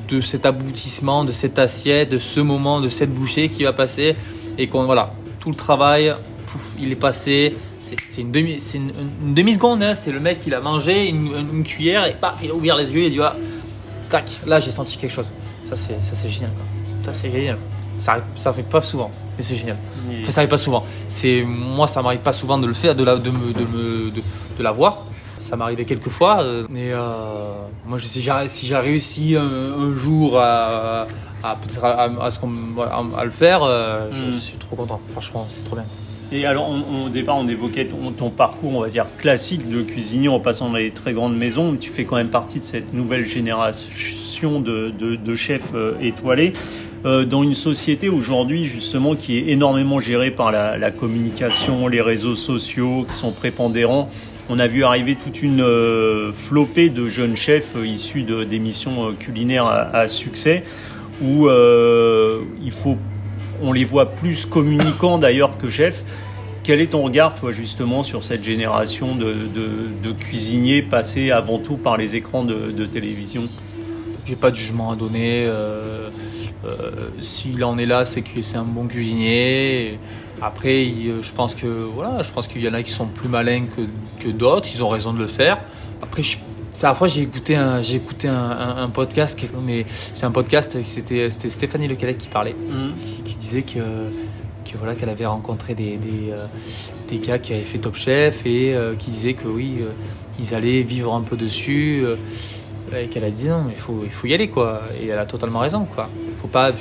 de 0.08 0.22
cet 0.22 0.46
aboutissement, 0.46 1.24
de 1.24 1.32
cette 1.32 1.60
assiette, 1.60 2.10
de 2.10 2.20
ce 2.20 2.40
moment, 2.40 2.82
de 2.82 2.90
cette 2.90 3.14
bouchée 3.14 3.50
qui 3.50 3.64
va 3.64 3.74
passer 3.74 4.16
et 4.58 4.68
qu'on 4.68 4.86
voilà, 4.86 5.14
tout 5.40 5.50
le 5.50 5.56
travail, 5.56 6.14
il 6.80 6.92
est 6.92 6.96
passé, 6.96 7.56
c'est 7.80 8.22
une 8.22 8.32
demi, 8.32 8.60
c'est 8.60 8.78
une, 8.78 8.92
demi 9.34 9.54
seconde. 9.54 9.84
Hein. 9.84 9.94
C'est 9.94 10.12
le 10.12 10.20
mec, 10.20 10.40
il 10.48 10.54
a 10.54 10.62
mangé 10.62 11.08
une, 11.08 11.64
cuillère 11.64 12.06
et 12.06 12.14
paf, 12.14 12.38
il 12.44 12.52
a 12.52 12.54
ouvert 12.54 12.76
les 12.76 12.92
yeux 12.92 13.04
et 13.04 13.08
il 13.08 13.12
dit 13.12 13.22
ah, 13.22 13.36
tac, 14.10 14.26
là 14.46 14.60
j'ai 14.60 14.72
senti 14.72 14.98
quelque 14.98 15.12
chose. 15.12 15.30
Ça 15.66 15.76
c'est, 15.76 16.02
ça 16.02 16.16
c'est 16.16 16.30
génial. 16.30 16.52
Ça 17.04 17.14
c'est 17.14 17.32
génial. 17.32 17.58
Ça 17.98 18.18
ça 18.38 18.54
fait 18.54 18.68
pas 18.70 18.82
souvent, 18.82 19.12
mais 19.38 19.44
c'est 19.44 19.56
génial. 19.56 19.78
ça 20.30 20.42
arrive 20.42 20.50
pas 20.50 20.58
souvent. 20.58 20.86
C'est 21.08 21.44
moi, 21.44 21.88
ça 21.88 22.02
m'arrive 22.02 22.20
pas 22.20 22.34
souvent 22.34 22.58
de 22.58 22.68
le 22.68 22.74
faire, 22.74 22.96
de 22.96 23.04
la, 23.04 23.16
de 23.18 23.30
me, 23.30 23.54
de 23.54 23.66
me, 23.66 24.12
de, 24.12 24.64
la 24.64 24.72
voir. 24.72 25.06
Ça 25.46 25.56
m'arrivait 25.56 25.86
quelques 25.86 26.10
fois. 26.10 26.42
Euh, 26.42 26.66
mais 26.72 26.92
euh, 26.92 26.98
moi, 27.86 28.00
si 28.00 28.20
j'ai, 28.20 28.32
si 28.48 28.66
j'ai 28.66 28.78
réussi 28.78 29.36
un, 29.36 29.96
jour 29.96 30.40
à, 30.40 31.06
à, 31.44 31.52
à, 31.52 33.26
le 33.26 33.30
faire, 33.30 33.62
euh, 33.62 34.10
je, 34.12 34.32
hmm. 34.32 34.40
suis 34.40 34.58
trop 34.58 34.76
content. 34.76 35.00
Franchement, 35.12 35.46
c'est 35.48 35.64
trop 35.64 35.76
bien. 35.76 35.86
Et 36.32 36.48
alors, 36.48 36.72
au 37.06 37.10
départ, 37.10 37.38
on 37.38 37.48
évoquait 37.48 37.86
ton, 37.86 38.30
parcours, 38.32 38.74
on 38.76 38.82
va 38.82 38.90
dire, 38.90 39.06
classique 39.20 39.70
de 39.70 39.84
cuisinier 39.84 40.28
en 40.28 40.40
passant 40.40 40.70
dans 40.70 40.78
les 40.78 40.90
très 40.90 41.14
grandes 41.14 41.38
maisons. 41.38 41.76
Tu 41.80 41.92
fais 41.92 42.06
quand 42.06 42.16
même 42.16 42.30
partie 42.30 42.60
de 42.60 42.66
cette 42.66 42.94
nouvelle 42.94 43.26
génération 43.26 44.60
de, 44.60 44.90
de, 44.90 45.36
chefs 45.36 45.74
euh, 45.76 45.94
étoilés. 46.02 46.54
Euh, 47.06 47.24
dans 47.24 47.44
une 47.44 47.54
société 47.54 48.10
aujourd'hui, 48.10 48.66
justement, 48.66 49.16
qui 49.16 49.38
est 49.38 49.50
énormément 49.50 50.00
gérée 50.00 50.32
par 50.32 50.52
la, 50.52 50.90
communication, 50.90 51.88
les 51.88 52.02
réseaux 52.02 52.36
sociaux 52.36 53.06
qui 53.08 53.14
sont 53.14 53.32
prépondérants. 53.32 54.10
On 54.50 54.60
a 54.60 54.68
vu 54.68 54.84
arriver 54.84 55.16
toute 55.16 55.42
une 55.42 55.62
euh, 55.62 56.32
flopée 56.32 56.90
de 56.90 57.08
jeunes 57.08 57.36
chefs 57.36 57.74
issus 57.84 58.24
d'émissions 58.24 59.14
culinaires 59.16 59.66
à, 59.66 59.96
à, 59.96 60.08
succès 60.08 60.64
où 61.22 61.48
il 61.50 62.72
faut 62.72 62.98
on 63.62 63.74
les 63.74 63.84
voit 63.84 64.12
plus 64.12 64.46
communicants 64.46 65.18
d'ailleurs 65.18 65.58
que 65.58 65.70
chefs. 65.70 66.04
Quel 66.64 66.82
est 66.82 66.88
ton 66.88 67.04
regard, 67.04 67.36
toi, 67.36 67.52
justement, 67.52 68.02
sur 68.02 68.24
cette 68.24 68.44
génération 68.44 69.16
de, 69.16 70.12
cuisiniers 70.20 70.82
passés 70.82 71.32
avant 71.32 71.60
tout 71.60 71.78
par 71.78 71.96
les 71.98 72.16
écrans 72.16 72.44
de, 72.44 72.86
télévision? 72.86 73.44
J'ai 74.26 74.36
pas 74.36 74.52
de 74.52 74.56
jugement 74.56 74.92
à 74.92 74.96
donner. 74.96 75.46
Euh, 75.46 76.10
euh, 76.66 77.10
s'il 77.22 77.64
en 77.64 77.78
est 77.78 77.86
là, 77.86 78.06
c'est 78.06 78.22
que 78.22 78.42
c'est 78.42 78.58
un 78.58 78.64
bon 78.64 78.88
cuisinier. 78.88 80.00
Après, 80.42 80.86
je 80.86 81.32
pense 81.34 81.56
que 81.56 81.68
voilà, 81.68 82.24
je 82.24 82.32
pense 82.32 82.48
qu'il 82.48 82.64
y 82.64 82.68
en 82.68 82.74
a 82.74 82.84
qui 82.84 82.92
sont 82.92 83.06
plus 83.06 83.30
malins 83.30 83.66
que, 84.20 84.30
d'autres. 84.30 84.68
Ils 84.74 84.84
ont 84.84 84.90
raison 84.90 85.14
de 85.14 85.20
le 85.20 85.28
faire. 85.28 85.62
Après, 86.02 86.24
après, 86.84 87.08
j'ai 87.08 87.22
écouté 87.22 87.56
un, 87.56 87.82
j'ai 87.82 87.98
écouté 87.98 88.28
un, 88.28 88.90
podcast, 88.90 89.40
mais 89.66 89.86
c'est 89.88 90.26
un 90.26 90.32
podcast, 90.32 90.78
c'était, 90.84 91.30
c'était 91.30 91.50
Stéphanie 91.50 91.88
Lecalec 91.88 92.18
qui 92.18 92.28
parlait, 92.28 92.54
mmh. 92.54 93.24
qui, 93.26 93.36
disait 93.36 93.62
que, 93.62 93.80
que 93.80 94.78
voilà, 94.78 94.94
qu'elle 94.96 95.10
avait 95.10 95.26
rencontré 95.26 95.74
des, 95.74 95.98
des, 95.98 96.32
euh, 96.32 96.46
des, 97.08 97.20
gars 97.20 97.40
qui 97.40 97.54
avaient 97.54 97.64
fait 97.64 97.78
Top 97.78 97.96
Chef 97.96 98.46
et 98.46 98.76
euh, 98.76 98.96
qui 98.96 99.10
disaient 99.10 99.34
que 99.34 99.48
oui, 99.48 99.76
euh, 99.80 99.92
ils 100.40 100.54
allaient 100.54 100.82
vivre 100.82 101.14
un 101.14 101.22
peu 101.22 101.38
dessus, 101.38 102.04
et 103.02 103.08
qu'elle 103.08 103.26
a 103.26 103.30
dit 103.30 103.48
non, 103.48 103.66
il 103.70 103.76
faut, 103.76 104.02
il 104.04 104.12
faut 104.12 104.28
y 104.28 104.34
aller 104.34 104.50
quoi. 104.50 104.82
Et 105.02 105.08
elle 105.08 105.20
a 105.20 105.26
totalement 105.26 105.60
raison 105.60 105.86
quoi. 105.86 106.10
Faut 106.42 106.48
pas, 106.48 106.72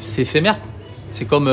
c'est 0.00 0.22
éphémère. 0.22 0.58
C'est 1.10 1.26
comme, 1.26 1.50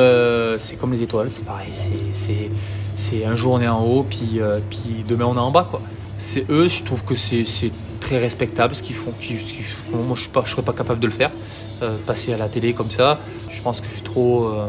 c'est 0.58 0.78
comme 0.78 0.94
les 0.94 1.04
étoiles, 1.04 1.30
c'est 1.30 1.44
pareil. 1.44 1.72
C'est, 1.74 3.26
un 3.26 3.36
jour 3.36 3.54
on 3.54 3.62
est 3.62 3.68
en 3.68 3.84
haut, 3.84 4.04
puis, 4.04 4.40
puis 4.70 5.04
demain 5.08 5.26
on 5.26 5.36
est 5.36 5.40
en 5.40 5.52
bas 5.52 5.68
quoi 5.70 5.82
c'est 6.20 6.46
eux, 6.50 6.68
je 6.68 6.84
trouve 6.84 7.04
que 7.04 7.16
c'est 7.16 7.72
très 8.00 8.20
respectable 8.20 8.76
ce 8.76 8.84
qu'ils 8.84 8.96
font. 8.96 9.14
moi, 9.92 10.16
je 10.16 10.40
ne 10.40 10.46
serais 10.46 10.62
pas 10.62 10.74
capable 10.74 11.00
de 11.00 11.08
le 11.08 11.14
faire. 11.14 11.32
Euh, 11.82 11.96
passer 12.06 12.34
à 12.34 12.38
la 12.38 12.50
télé 12.50 12.74
comme 12.74 12.92
ça, 12.92 13.20
je 13.50 13.62
pense 13.62 13.80
que 13.80 13.88
je 13.88 13.94
suis 13.94 14.02
trop, 14.02 14.50
euh, 14.50 14.68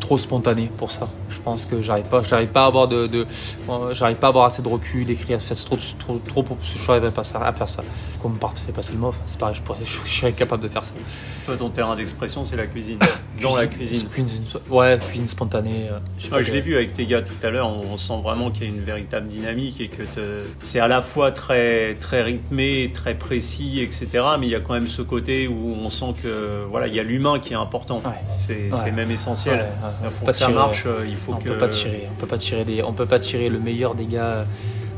trop 0.00 0.18
spontané 0.18 0.68
pour 0.76 0.90
ça. 0.90 1.08
Je 1.38 1.42
pense 1.44 1.66
que 1.66 1.80
j'arrive 1.80 2.04
pas, 2.06 2.22
j'arrive 2.24 2.48
pas 2.48 2.64
à 2.64 2.66
avoir 2.66 2.88
de, 2.88 3.06
de 3.06 3.24
euh, 3.68 3.94
j'arrive 3.94 4.16
pas 4.16 4.26
à 4.26 4.30
avoir 4.30 4.46
assez 4.46 4.60
de 4.60 4.68
recul, 4.68 5.06
d'écrire. 5.06 5.38
C'est 5.40 5.54
trop, 5.54 5.78
trop, 5.98 6.18
trop 6.18 6.42
pour 6.42 6.56
je 6.60 6.84
n'arriverais 6.86 7.12
pas 7.12 7.22
à 7.22 7.52
faire 7.52 7.68
ça. 7.68 7.84
Comme 8.20 8.36
c'est 8.56 8.72
pas 8.72 8.80
le 8.90 8.98
mot, 8.98 9.14
c'est 9.24 9.38
pareil, 9.38 9.54
je, 9.54 9.62
pourrais, 9.62 9.78
je, 9.84 10.10
serais 10.10 10.32
capable 10.32 10.64
de 10.64 10.68
faire 10.68 10.82
ça. 10.82 10.94
Toi, 11.46 11.56
ton 11.56 11.70
terrain 11.70 11.94
d'expression, 11.94 12.42
c'est 12.42 12.56
la 12.56 12.66
cuisine. 12.66 12.98
Dans 13.40 13.56
la 13.56 13.68
cuisine. 13.68 14.08
Ouais, 14.68 14.98
cuisine 14.98 15.28
spontanée. 15.28 15.88
je, 16.18 16.42
je 16.42 16.52
l'ai 16.52 16.60
vu 16.60 16.74
avec 16.74 16.92
tes 16.92 17.06
gars 17.06 17.22
tout 17.22 17.46
à 17.46 17.50
l'heure. 17.50 17.68
On, 17.68 17.96
sent 17.96 18.20
vraiment 18.22 18.50
qu'il 18.50 18.64
y 18.64 18.66
a 18.66 18.74
une 18.74 18.82
véritable 18.82 19.28
dynamique 19.28 19.80
et 19.80 19.88
que 19.88 20.02
c'est 20.60 20.80
à 20.80 20.88
la 20.88 21.02
fois 21.02 21.30
très, 21.30 21.94
très 21.94 22.22
rythmé, 22.22 22.90
très 22.92 23.14
précis, 23.14 23.80
etc. 23.80 24.08
Mais 24.40 24.46
il 24.46 24.50
y 24.50 24.54
a 24.56 24.60
quand 24.60 24.74
même 24.74 24.88
ce 24.88 25.02
côté 25.02 25.46
où 25.46 25.74
on 25.80 25.88
sent 25.88 26.14
que 26.22 26.64
voilà, 26.68 26.88
il 26.88 26.94
y 26.94 27.00
a 27.00 27.04
l'humain 27.04 27.38
qui 27.38 27.52
est 27.52 27.56
important. 27.56 28.02
C'est 28.38 28.70
même 28.92 29.10
essentiel. 29.10 29.64
pour 30.24 30.34
ça 30.34 30.48
marche, 30.48 30.84
euh, 30.86 31.06
il 31.08 31.16
faut 31.16 31.27
on 31.36 31.38
que. 31.38 31.48
Peut 31.48 31.58
pas 31.58 31.68
tirer, 31.68 32.08
on 32.10 32.14
peut 32.14 32.26
pas 32.26 32.38
tirer 32.38 32.64
des, 32.64 32.82
on 32.82 32.92
peut 32.92 33.06
pas 33.06 33.18
tirer 33.18 33.48
le 33.48 33.58
meilleur 33.58 33.94
des 33.94 34.06
gars 34.06 34.24
euh, 34.24 34.44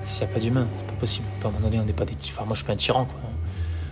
s'il 0.02 0.24
n'y 0.24 0.30
a 0.30 0.34
pas 0.34 0.40
d'humain. 0.40 0.66
C'est 0.76 0.86
pas 0.86 0.94
possible. 0.94 1.26
À 1.42 1.48
un 1.48 1.50
moment 1.50 1.66
donné, 1.66 1.80
on 1.80 1.84
n'est 1.84 1.92
pas 1.92 2.04
des. 2.04 2.14
Enfin, 2.28 2.44
moi, 2.44 2.54
je 2.54 2.58
suis 2.58 2.66
pas 2.66 2.72
un 2.72 2.76
tyran, 2.76 3.04
quoi. 3.04 3.16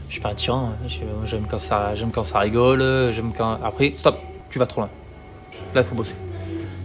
Je 0.09 0.13
suis 0.13 0.21
pas 0.21 0.31
un 0.31 0.35
tyran. 0.35 0.73
Hein. 0.73 0.89
J'aime 1.25 1.47
quand 1.49 1.59
ça, 1.59 1.95
j'aime 1.95 2.11
quand 2.11 2.23
ça 2.23 2.39
rigole. 2.39 3.13
J'aime 3.13 3.33
quand. 3.37 3.59
Après, 3.63 3.93
stop. 3.97 4.19
Tu 4.51 4.59
vas 4.59 4.67
trop 4.67 4.83
loin. 4.83 4.91
Là, 5.75 5.83
il 5.83 5.85
faut 5.85 5.95
bosser. 5.95 6.17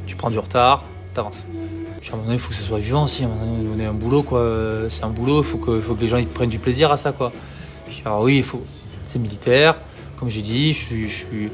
Tu 0.05 0.15
prends 0.15 0.29
du 0.29 0.39
retard, 0.39 0.83
t'avances. 1.13 1.45
À 1.45 2.07
un 2.07 2.11
moment 2.11 2.23
donné, 2.23 2.35
il 2.35 2.39
faut 2.39 2.49
que 2.49 2.55
ça 2.55 2.63
soit 2.63 2.79
vivant 2.79 3.05
aussi. 3.05 3.23
À 3.23 3.27
un 3.27 3.29
moment 3.29 3.45
donné, 3.45 3.69
on 3.73 3.79
est 3.79 3.85
un 3.85 3.93
boulot, 3.93 4.23
quoi. 4.23 4.45
C'est 4.89 5.03
un 5.03 5.09
boulot. 5.09 5.41
Il 5.41 5.45
faut 5.45 5.57
que, 5.57 5.79
faut 5.79 5.95
que 5.95 6.01
les 6.01 6.07
gens 6.07 6.17
ils 6.17 6.27
prennent 6.27 6.49
du 6.49 6.59
plaisir 6.59 6.91
à 6.91 6.97
ça, 6.97 7.11
quoi. 7.11 7.31
alors 8.05 8.21
oui, 8.21 8.37
il 8.37 8.43
faut. 8.43 8.61
C'est 9.05 9.19
militaire 9.19 9.75
comme 10.23 10.29
j'ai 10.29 10.41
dit, 10.41 10.71
je 10.71 10.85
suis, 10.85 11.09
je 11.09 11.25
suis 11.25 11.51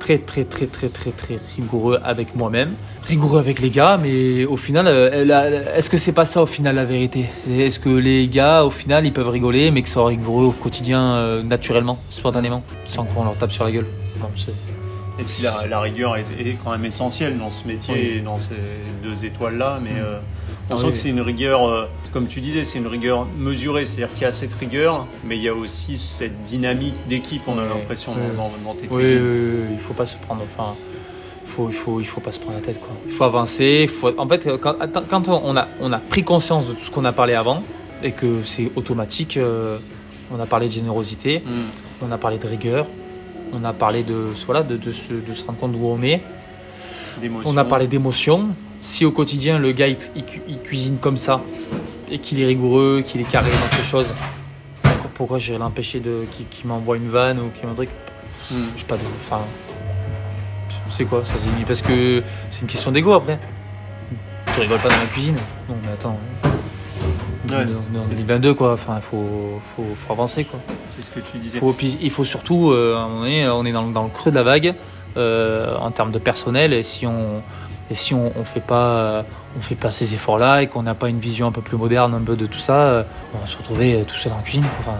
très 0.00 0.18
très 0.18 0.44
très 0.44 0.66
très 0.66 0.88
très 0.88 1.10
très 1.10 1.38
rigoureux 1.56 1.98
avec 2.02 2.34
moi-même, 2.34 2.70
rigoureux 3.06 3.38
avec 3.38 3.60
les 3.60 3.70
gars, 3.70 3.96
mais 4.02 4.44
au 4.44 4.56
final, 4.56 4.86
euh, 4.88 5.76
est-ce 5.76 5.88
que 5.90 5.98
c'est 5.98 6.12
pas 6.20 6.24
ça 6.24 6.42
au 6.42 6.46
final 6.46 6.74
la 6.74 6.84
vérité? 6.84 7.26
Est-ce 7.48 7.78
que 7.78 7.90
les 7.90 8.28
gars 8.28 8.64
au 8.64 8.70
final 8.70 9.06
ils 9.06 9.12
peuvent 9.12 9.28
rigoler, 9.28 9.70
mais 9.70 9.82
que 9.82 9.88
ça 9.88 10.04
rigoureux 10.04 10.46
au 10.46 10.52
quotidien 10.52 11.14
euh, 11.16 11.42
naturellement, 11.42 11.98
spontanément, 12.10 12.62
sans 12.86 13.04
qu'on 13.04 13.24
leur 13.24 13.36
tape 13.36 13.52
sur 13.52 13.64
la 13.64 13.70
gueule? 13.72 13.86
Non, 14.20 14.28
Et 15.18 15.22
puis 15.22 15.42
la, 15.44 15.66
la 15.68 15.80
rigueur 15.80 16.16
est, 16.16 16.24
est 16.40 16.56
quand 16.64 16.72
même 16.72 16.84
essentielle 16.86 17.38
dans 17.38 17.50
ce 17.50 17.66
métier 17.68 17.94
Oui. 18.16 18.20
dans 18.22 18.38
ces 18.38 18.56
deux 19.04 19.24
étoiles-là, 19.24 19.78
mais 19.82 19.90
Mm. 20.00 20.04
euh, 20.04 20.18
on 20.70 20.74
Ah 20.74 20.76
sent 20.76 20.86
oui. 20.86 20.92
que 20.92 20.98
c'est 20.98 21.08
une 21.08 21.20
rigueur, 21.20 21.68
euh, 21.68 21.84
comme 22.12 22.26
tu 22.26 22.40
disais, 22.40 22.62
c'est 22.62 22.78
une 22.78 22.86
rigueur 22.86 23.26
mesurée, 23.38 23.84
c'est-à-dire 23.84 24.12
qu'il 24.14 24.22
y 24.22 24.26
a 24.26 24.30
cette 24.30 24.54
rigueur, 24.54 25.06
mais 25.24 25.36
il 25.36 25.42
y 25.42 25.48
a 25.48 25.54
aussi 25.54 25.96
cette 25.96 26.42
dynamique 26.42 26.94
d'équipe, 27.08 27.42
on 27.46 27.58
a 27.58 27.64
l'impression 27.64 28.12
Ouais. 28.12 28.20
dans, 28.36 28.50
dans- 28.64 28.74
tes 28.74 28.86
Oui, 28.90 29.02
oui, 29.04 29.12
oui, 29.14 29.20
oui, 29.20 29.66
il 29.74 29.80
faut 29.80 29.94
pas 29.94 30.06
se 30.06 30.16
prendre. 30.16 30.42
Enfin, 30.42 30.74
il 31.44 31.50
faut, 31.50 31.68
il 31.68 31.74
faut, 31.74 32.00
il 32.00 32.06
faut 32.06 32.20
pas 32.20 32.32
se 32.32 32.38
prendre 32.40 32.56
la 32.56 32.62
tête, 32.64 32.78
quoi. 32.80 32.90
Il 33.08 33.12
faut 33.14 33.24
avancer. 33.24 33.80
il 33.82 33.88
Faut, 33.88 34.10
en 34.16 34.28
fait, 34.28 34.48
quand, 34.60 35.28
on 35.28 35.56
a, 35.56 35.66
on 35.80 35.92
a 35.92 35.98
pris 35.98 36.22
conscience 36.22 36.66
de 36.68 36.72
tout 36.74 36.84
ce 36.84 36.90
qu'on 36.90 37.04
a 37.04 37.12
parlé 37.12 37.34
avant 37.34 37.62
et 38.02 38.12
que 38.12 38.42
c'est 38.44 38.70
automatique, 38.76 39.36
euh, 39.36 39.76
on 40.32 40.38
a 40.40 40.46
parlé 40.46 40.68
de 40.68 40.72
générosité, 40.72 41.40
Mm. 41.44 42.06
on 42.08 42.12
a 42.12 42.18
parlé 42.18 42.38
de 42.38 42.46
rigueur, 42.46 42.86
on 43.52 43.64
a 43.64 43.72
parlé 43.72 44.04
de, 44.04 44.28
voilà, 44.46 44.62
de, 44.62 44.76
de, 44.76 44.92
se, 44.92 45.12
de 45.12 45.34
se 45.34 45.44
rendre 45.44 45.58
compte 45.58 45.72
d'où 45.72 45.84
on 45.84 46.00
est, 46.02 46.20
on 47.44 47.56
a 47.56 47.64
parlé 47.64 47.88
d'émotion. 47.88 48.48
Si 48.80 49.04
au 49.04 49.10
quotidien 49.10 49.58
le 49.58 49.72
gars 49.72 49.88
il, 49.88 49.96
il 50.16 50.24
cu- 50.24 50.42
il 50.48 50.58
cuisine 50.58 50.96
comme 50.98 51.16
ça 51.16 51.40
et 52.10 52.18
qu'il 52.18 52.40
est 52.40 52.46
rigoureux, 52.46 53.02
qu'il 53.06 53.20
est 53.20 53.24
carré 53.30 53.50
dans 53.50 53.76
ses 53.76 53.82
choses, 53.82 54.12
pourquoi, 54.82 55.10
pourquoi 55.14 55.38
j'irais 55.38 55.58
l'empêcher 55.58 56.00
de 56.00 56.24
qu'il 56.50 56.66
m'envoie 56.66 56.96
une 56.96 57.08
vanne 57.08 57.38
ou 57.38 57.50
qu'il 57.56 57.68
m'envoie 57.68 57.84
un 57.84 57.86
truc? 57.86 57.90
Mm. 58.50 58.54
je 58.76 58.80
sais 58.80 58.86
pas 58.86 58.96
de. 58.96 59.02
Enfin. 59.26 59.40
C'est 60.90 61.04
quoi 61.04 61.24
ça 61.24 61.34
Parce 61.66 61.82
que 61.82 62.22
c'est 62.50 62.62
une 62.62 62.66
question 62.66 62.90
d'ego 62.90 63.12
après. 63.12 63.38
Tu 64.52 64.60
rigoles 64.60 64.80
pas 64.80 64.88
dans 64.88 64.96
la 64.98 65.06
cuisine? 65.06 65.36
Non, 65.68 65.76
mais 65.84 65.92
attends. 65.92 66.18
Ouais, 66.44 66.50
on 67.56 67.60
est 67.60 67.66
c'est- 67.66 67.90
on 67.92 67.94
est 67.94 67.98
en 67.98 68.02
c'est- 68.02 68.08
2022 68.10 68.54
quoi. 68.54 68.72
Enfin, 68.72 68.94
il 68.96 69.02
faut, 69.02 69.60
faut, 69.76 69.84
faut 69.94 70.12
avancer 70.12 70.44
quoi. 70.44 70.58
C'est 70.88 71.02
ce 71.02 71.10
que 71.12 71.20
tu 71.20 71.38
disais. 71.38 71.58
Faut, 71.60 71.76
il 71.80 72.10
faut 72.10 72.24
surtout. 72.24 72.72
euh, 72.72 72.96
on 72.98 73.24
est 73.64 73.72
dans, 73.72 73.82
le- 73.86 73.92
dans 73.92 74.02
le 74.04 74.08
creux 74.08 74.30
de 74.32 74.36
la 74.36 74.42
vague 74.42 74.74
euh, 75.16 75.76
en 75.78 75.90
termes 75.92 76.10
de 76.10 76.18
personnel 76.18 76.72
et 76.72 76.82
si 76.82 77.06
on. 77.06 77.42
Et 77.90 77.94
si 77.94 78.14
on, 78.14 78.32
on 78.38 78.44
fait 78.44 78.60
pas, 78.60 78.86
euh, 78.88 79.22
on 79.58 79.62
fait 79.62 79.74
pas 79.74 79.90
ces 79.90 80.14
efforts-là 80.14 80.62
et 80.62 80.68
qu'on 80.68 80.82
n'a 80.84 80.94
pas 80.94 81.08
une 81.08 81.18
vision 81.18 81.48
un 81.48 81.52
peu 81.52 81.60
plus 81.60 81.76
moderne, 81.76 82.14
un 82.14 82.20
peu 82.24 82.36
de 82.36 82.46
tout 82.46 82.58
ça, 82.60 82.74
euh, 82.82 83.02
on 83.34 83.38
va 83.38 83.46
se 83.46 83.56
retrouver 83.56 84.04
tout 84.06 84.16
seul 84.16 84.32
en 84.32 84.40
cuisine. 84.42 84.64
Enfin, 84.80 84.92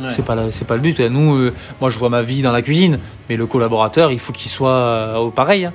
Ouais. 0.00 0.08
c'est 0.08 0.24
pas, 0.24 0.36
c'est 0.50 0.64
pas 0.64 0.74
le 0.74 0.80
but. 0.80 0.98
Nous, 1.00 1.34
euh, 1.36 1.54
moi, 1.80 1.88
je 1.90 1.98
vois 1.98 2.08
ma 2.08 2.22
vie 2.22 2.42
dans 2.42 2.50
la 2.50 2.62
cuisine, 2.62 2.98
mais 3.28 3.36
le 3.36 3.46
collaborateur, 3.46 4.10
il 4.10 4.18
faut 4.18 4.32
qu'il 4.32 4.50
soit 4.50 4.70
euh, 4.70 5.30
pareil. 5.30 5.64
hein. 5.66 5.72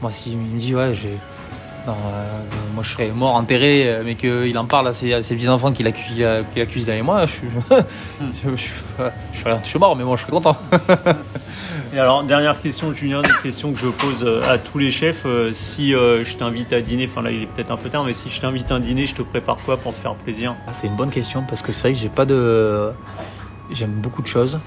Moi, 0.00 0.12
s'il 0.12 0.36
me 0.38 0.58
dit, 0.58 0.74
ouais, 0.74 0.94
j'ai. 0.94 1.12
Euh, 1.92 1.92
moi, 2.74 2.82
je 2.82 2.90
serais 2.90 3.08
mort, 3.14 3.34
enterré, 3.36 3.84
euh, 3.88 4.02
mais 4.04 4.14
qu'il 4.16 4.56
en 4.58 4.64
parle 4.64 4.88
à 4.88 4.92
ses, 4.92 5.12
à 5.12 5.22
ses 5.22 5.34
petits 5.36 5.48
enfants 5.48 5.72
qu'il 5.72 5.86
accuse, 5.86 6.22
accuse 6.60 6.84
derrière 6.86 7.04
moi, 7.04 7.26
je 7.26 7.32
suis. 7.32 7.48
je, 8.20 8.50
je, 8.50 8.56
je, 8.56 9.38
suis- 9.38 9.44
je 9.62 9.68
suis 9.68 9.78
mort, 9.78 9.94
mais 9.96 10.04
moi, 10.04 10.16
je 10.16 10.22
serais 10.22 10.32
content. 10.32 10.56
Et 11.94 11.98
alors, 11.98 12.24
dernière 12.24 12.58
question, 12.58 12.92
Julien, 12.92 13.22
une 13.22 13.42
question 13.42 13.72
que 13.72 13.78
je 13.78 13.86
pose 13.88 14.24
euh, 14.24 14.42
à 14.52 14.58
tous 14.58 14.78
les 14.78 14.90
chefs. 14.90 15.22
euh, 15.24 15.50
Si 15.52 15.94
euh, 15.94 16.24
je 16.24 16.36
t'invite 16.36 16.72
à 16.72 16.80
dîner, 16.80 17.06
enfin 17.08 17.22
là, 17.22 17.30
il 17.30 17.44
est 17.44 17.46
peut-être 17.46 17.70
un 17.70 17.76
peu 17.76 17.88
tard, 17.88 18.04
mais 18.04 18.12
si 18.12 18.28
je 18.28 18.40
t'invite 18.40 18.70
à 18.70 18.78
dîner, 18.80 19.06
je 19.06 19.14
te 19.14 19.22
prépare 19.22 19.56
quoi 19.64 19.76
pour 19.76 19.92
te 19.92 19.98
faire 19.98 20.14
plaisir? 20.14 20.54
Ah, 20.66 20.72
c'est 20.72 20.88
une 20.88 20.96
bonne 20.96 21.10
question 21.10 21.44
parce 21.48 21.62
que 21.62 21.72
c'est 21.72 21.82
vrai 21.82 21.92
que 21.92 21.98
j'ai 21.98 22.08
pas 22.08 22.24
de. 22.26 22.90
J'aime 23.70 23.92
beaucoup 23.92 24.22
de 24.22 24.26
choses. 24.26 24.58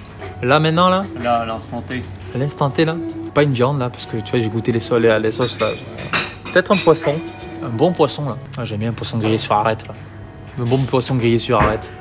Là, 0.42 0.60
maintenant, 0.60 0.90
là, 0.90 1.06
Là, 1.22 1.40
à 1.42 1.46
l'instant 1.46 1.82
T. 1.82 2.04
à 2.34 2.38
l'instant 2.38 2.70
T, 2.70 2.86
là, 2.86 2.96
pas 3.34 3.44
une 3.44 3.54
viande, 3.54 3.80
là, 3.80 3.90
parce 3.90 4.06
que 4.06 4.18
tu 4.18 4.32
vois, 4.32 4.40
j'ai 4.40 4.50
goûté 4.50 4.72
les, 4.72 4.80
sauces, 4.80 5.02
les, 5.02 5.20
les 5.20 5.32
sauces, 5.32 5.60
là. 5.60 5.68
Peut-être 6.52 6.72
un 6.72 6.78
poisson. 6.78 7.14
Un 7.64 7.70
bon 7.70 7.92
poisson, 7.92 8.26
là. 8.30 8.38
Ah, 8.58 8.66
J'aime 8.66 8.80
bien 8.80 8.90
un 8.90 8.94
poisson 8.94 9.18
grillé 9.18 9.38
sur 9.38 9.54
arête, 9.54 9.88
là. 9.88 9.94
Un 10.60 10.66
bon 10.66 10.78
poisson 10.80 11.16
grillé 11.16 11.40
sur 11.40 11.62
arête. 11.62 11.94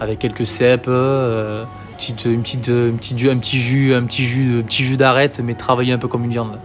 Avec 0.00 0.18
quelques 0.18 0.46
cèpes, 0.46 0.86
euh, 0.88 1.64
petite, 1.96 2.24
une 2.26 2.42
petite, 2.42 2.68
une 2.68 2.96
petite, 2.96 3.18
jus- 3.18 3.30
un 3.30 3.38
petit 3.38 3.58
jus, 3.58 3.94
un 3.94 4.02
petit 4.04 4.22
jus, 4.24 4.60
un 4.60 4.62
petit 4.62 4.82
jus 4.82 4.96
d'arête, 4.96 5.40
mais 5.42 5.54
travaillé 5.54 5.92
un 5.92 5.98
peu 5.98 6.08
comme 6.08 6.24
une 6.24 6.30
viande. 6.30 6.52
là. 6.52 6.58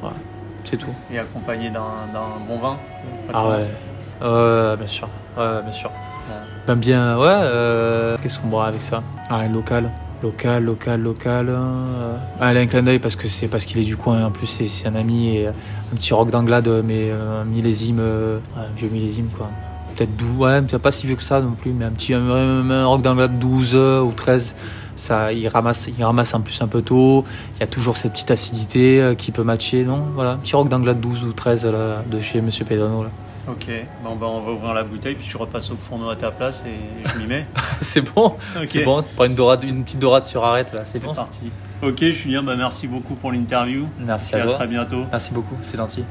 Voilà. 0.00 0.16
C'est 0.64 0.76
tout. 0.76 0.94
Et 1.12 1.18
accompagné 1.18 1.70
d'un 1.70 1.80
bon 2.46 2.58
vin 2.58 2.74
de 3.28 3.32
Ah 3.34 3.48
ouais. 3.48 3.56
Ouais, 4.22 4.76
bien 4.76 4.86
sûr. 4.86 5.08
Ouais, 5.36 5.62
bien 5.62 5.72
sûr. 5.72 5.90
Ben 6.66 6.76
bien, 6.76 7.16
ouais. 7.18 7.24
euh, 7.28 8.16
Qu'est-ce 8.22 8.38
qu'on 8.38 8.48
boit 8.48 8.66
avec 8.66 8.82
ça? 8.82 9.02
Ah, 9.30 9.46
local. 9.48 9.90
Local, 10.22 10.64
local, 10.64 11.00
local. 11.00 11.46
euh, 11.48 12.16
un 12.40 12.66
clin 12.66 12.82
d'œil 12.82 12.98
parce 12.98 13.16
que 13.16 13.26
c'est 13.26 13.48
parce 13.48 13.64
qu'il 13.64 13.78
est 13.80 13.84
du 13.84 13.96
coin. 13.96 14.26
En 14.26 14.30
plus, 14.30 14.46
c'est 14.46 14.86
un 14.86 14.94
ami 14.94 15.36
et 15.36 15.46
un 15.46 15.54
petit 15.94 16.12
rock 16.12 16.30
d'Anglade, 16.30 16.68
mais 16.84 17.10
euh, 17.10 17.40
un 17.40 17.44
millésime, 17.44 18.00
euh, 18.00 18.38
un 18.54 18.66
vieux 18.76 18.90
millésime 18.90 19.28
quoi. 19.34 19.48
Peut-être 19.96 20.14
12, 20.16 20.36
ouais, 20.38 20.62
pas 20.78 20.92
si 20.92 21.06
vieux 21.06 21.16
que 21.16 21.22
ça 21.22 21.40
non 21.40 21.52
plus, 21.52 21.72
mais 21.72 21.86
un 21.86 21.90
petit 21.90 22.12
un, 22.12 22.20
un 22.28 22.86
rock 22.86 23.02
d'Anglade 23.02 23.38
12 23.38 23.72
euh, 23.74 24.00
ou 24.00 24.12
13. 24.12 24.56
Ça, 24.94 25.32
il 25.32 25.48
ramasse, 25.48 25.88
il 25.96 26.04
ramasse 26.04 26.34
en 26.34 26.42
plus 26.42 26.60
un 26.60 26.68
peu 26.68 26.82
tôt. 26.82 27.24
Il 27.56 27.60
y 27.60 27.62
a 27.62 27.66
toujours 27.66 27.96
cette 27.96 28.12
petite 28.12 28.30
acidité 28.30 29.14
qui 29.16 29.32
peut 29.32 29.42
matcher, 29.44 29.84
non? 29.84 30.02
Voilà, 30.14 30.32
un 30.32 30.36
petit 30.36 30.54
rock 30.54 30.68
d'Anglade 30.68 31.00
12 31.00 31.24
ou 31.24 31.32
13 31.32 31.64
là, 31.66 32.04
de 32.10 32.20
chez 32.20 32.42
Monsieur 32.42 32.66
Pedrano 32.66 33.04
là. 33.04 33.10
Ok, 33.48 33.66
bon, 34.04 34.16
bah, 34.16 34.26
on 34.28 34.40
va 34.40 34.52
ouvrir 34.52 34.74
la 34.74 34.82
bouteille, 34.84 35.14
puis 35.14 35.26
je 35.28 35.36
repasse 35.38 35.70
au 35.70 35.76
fourneau 35.76 36.10
à 36.10 36.16
ta 36.16 36.30
place 36.30 36.64
et 36.66 37.08
je 37.08 37.18
m'y 37.18 37.26
mets. 37.26 37.46
c'est 37.80 38.02
bon. 38.02 38.36
C'est 38.66 38.84
bon, 38.84 39.02
prends 39.16 39.24
une, 39.24 39.34
dorade, 39.34 39.62
une 39.64 39.82
petite 39.82 39.98
dorade 39.98 40.26
sur 40.26 40.44
arrête 40.44 40.72
là, 40.72 40.82
c'est 40.84 41.02
bon. 41.02 41.14
parti. 41.14 41.50
Ok, 41.82 42.02
Julien, 42.04 42.42
bah, 42.42 42.54
merci 42.56 42.86
beaucoup 42.86 43.14
pour 43.14 43.32
l'interview. 43.32 43.86
Merci 43.98 44.34
Et 44.34 44.36
à 44.36 44.42
à 44.42 44.44
toi. 44.46 44.54
très 44.54 44.66
bientôt. 44.66 45.04
Merci 45.10 45.32
beaucoup, 45.32 45.56
c'est 45.62 45.76
gentil. 45.78 46.04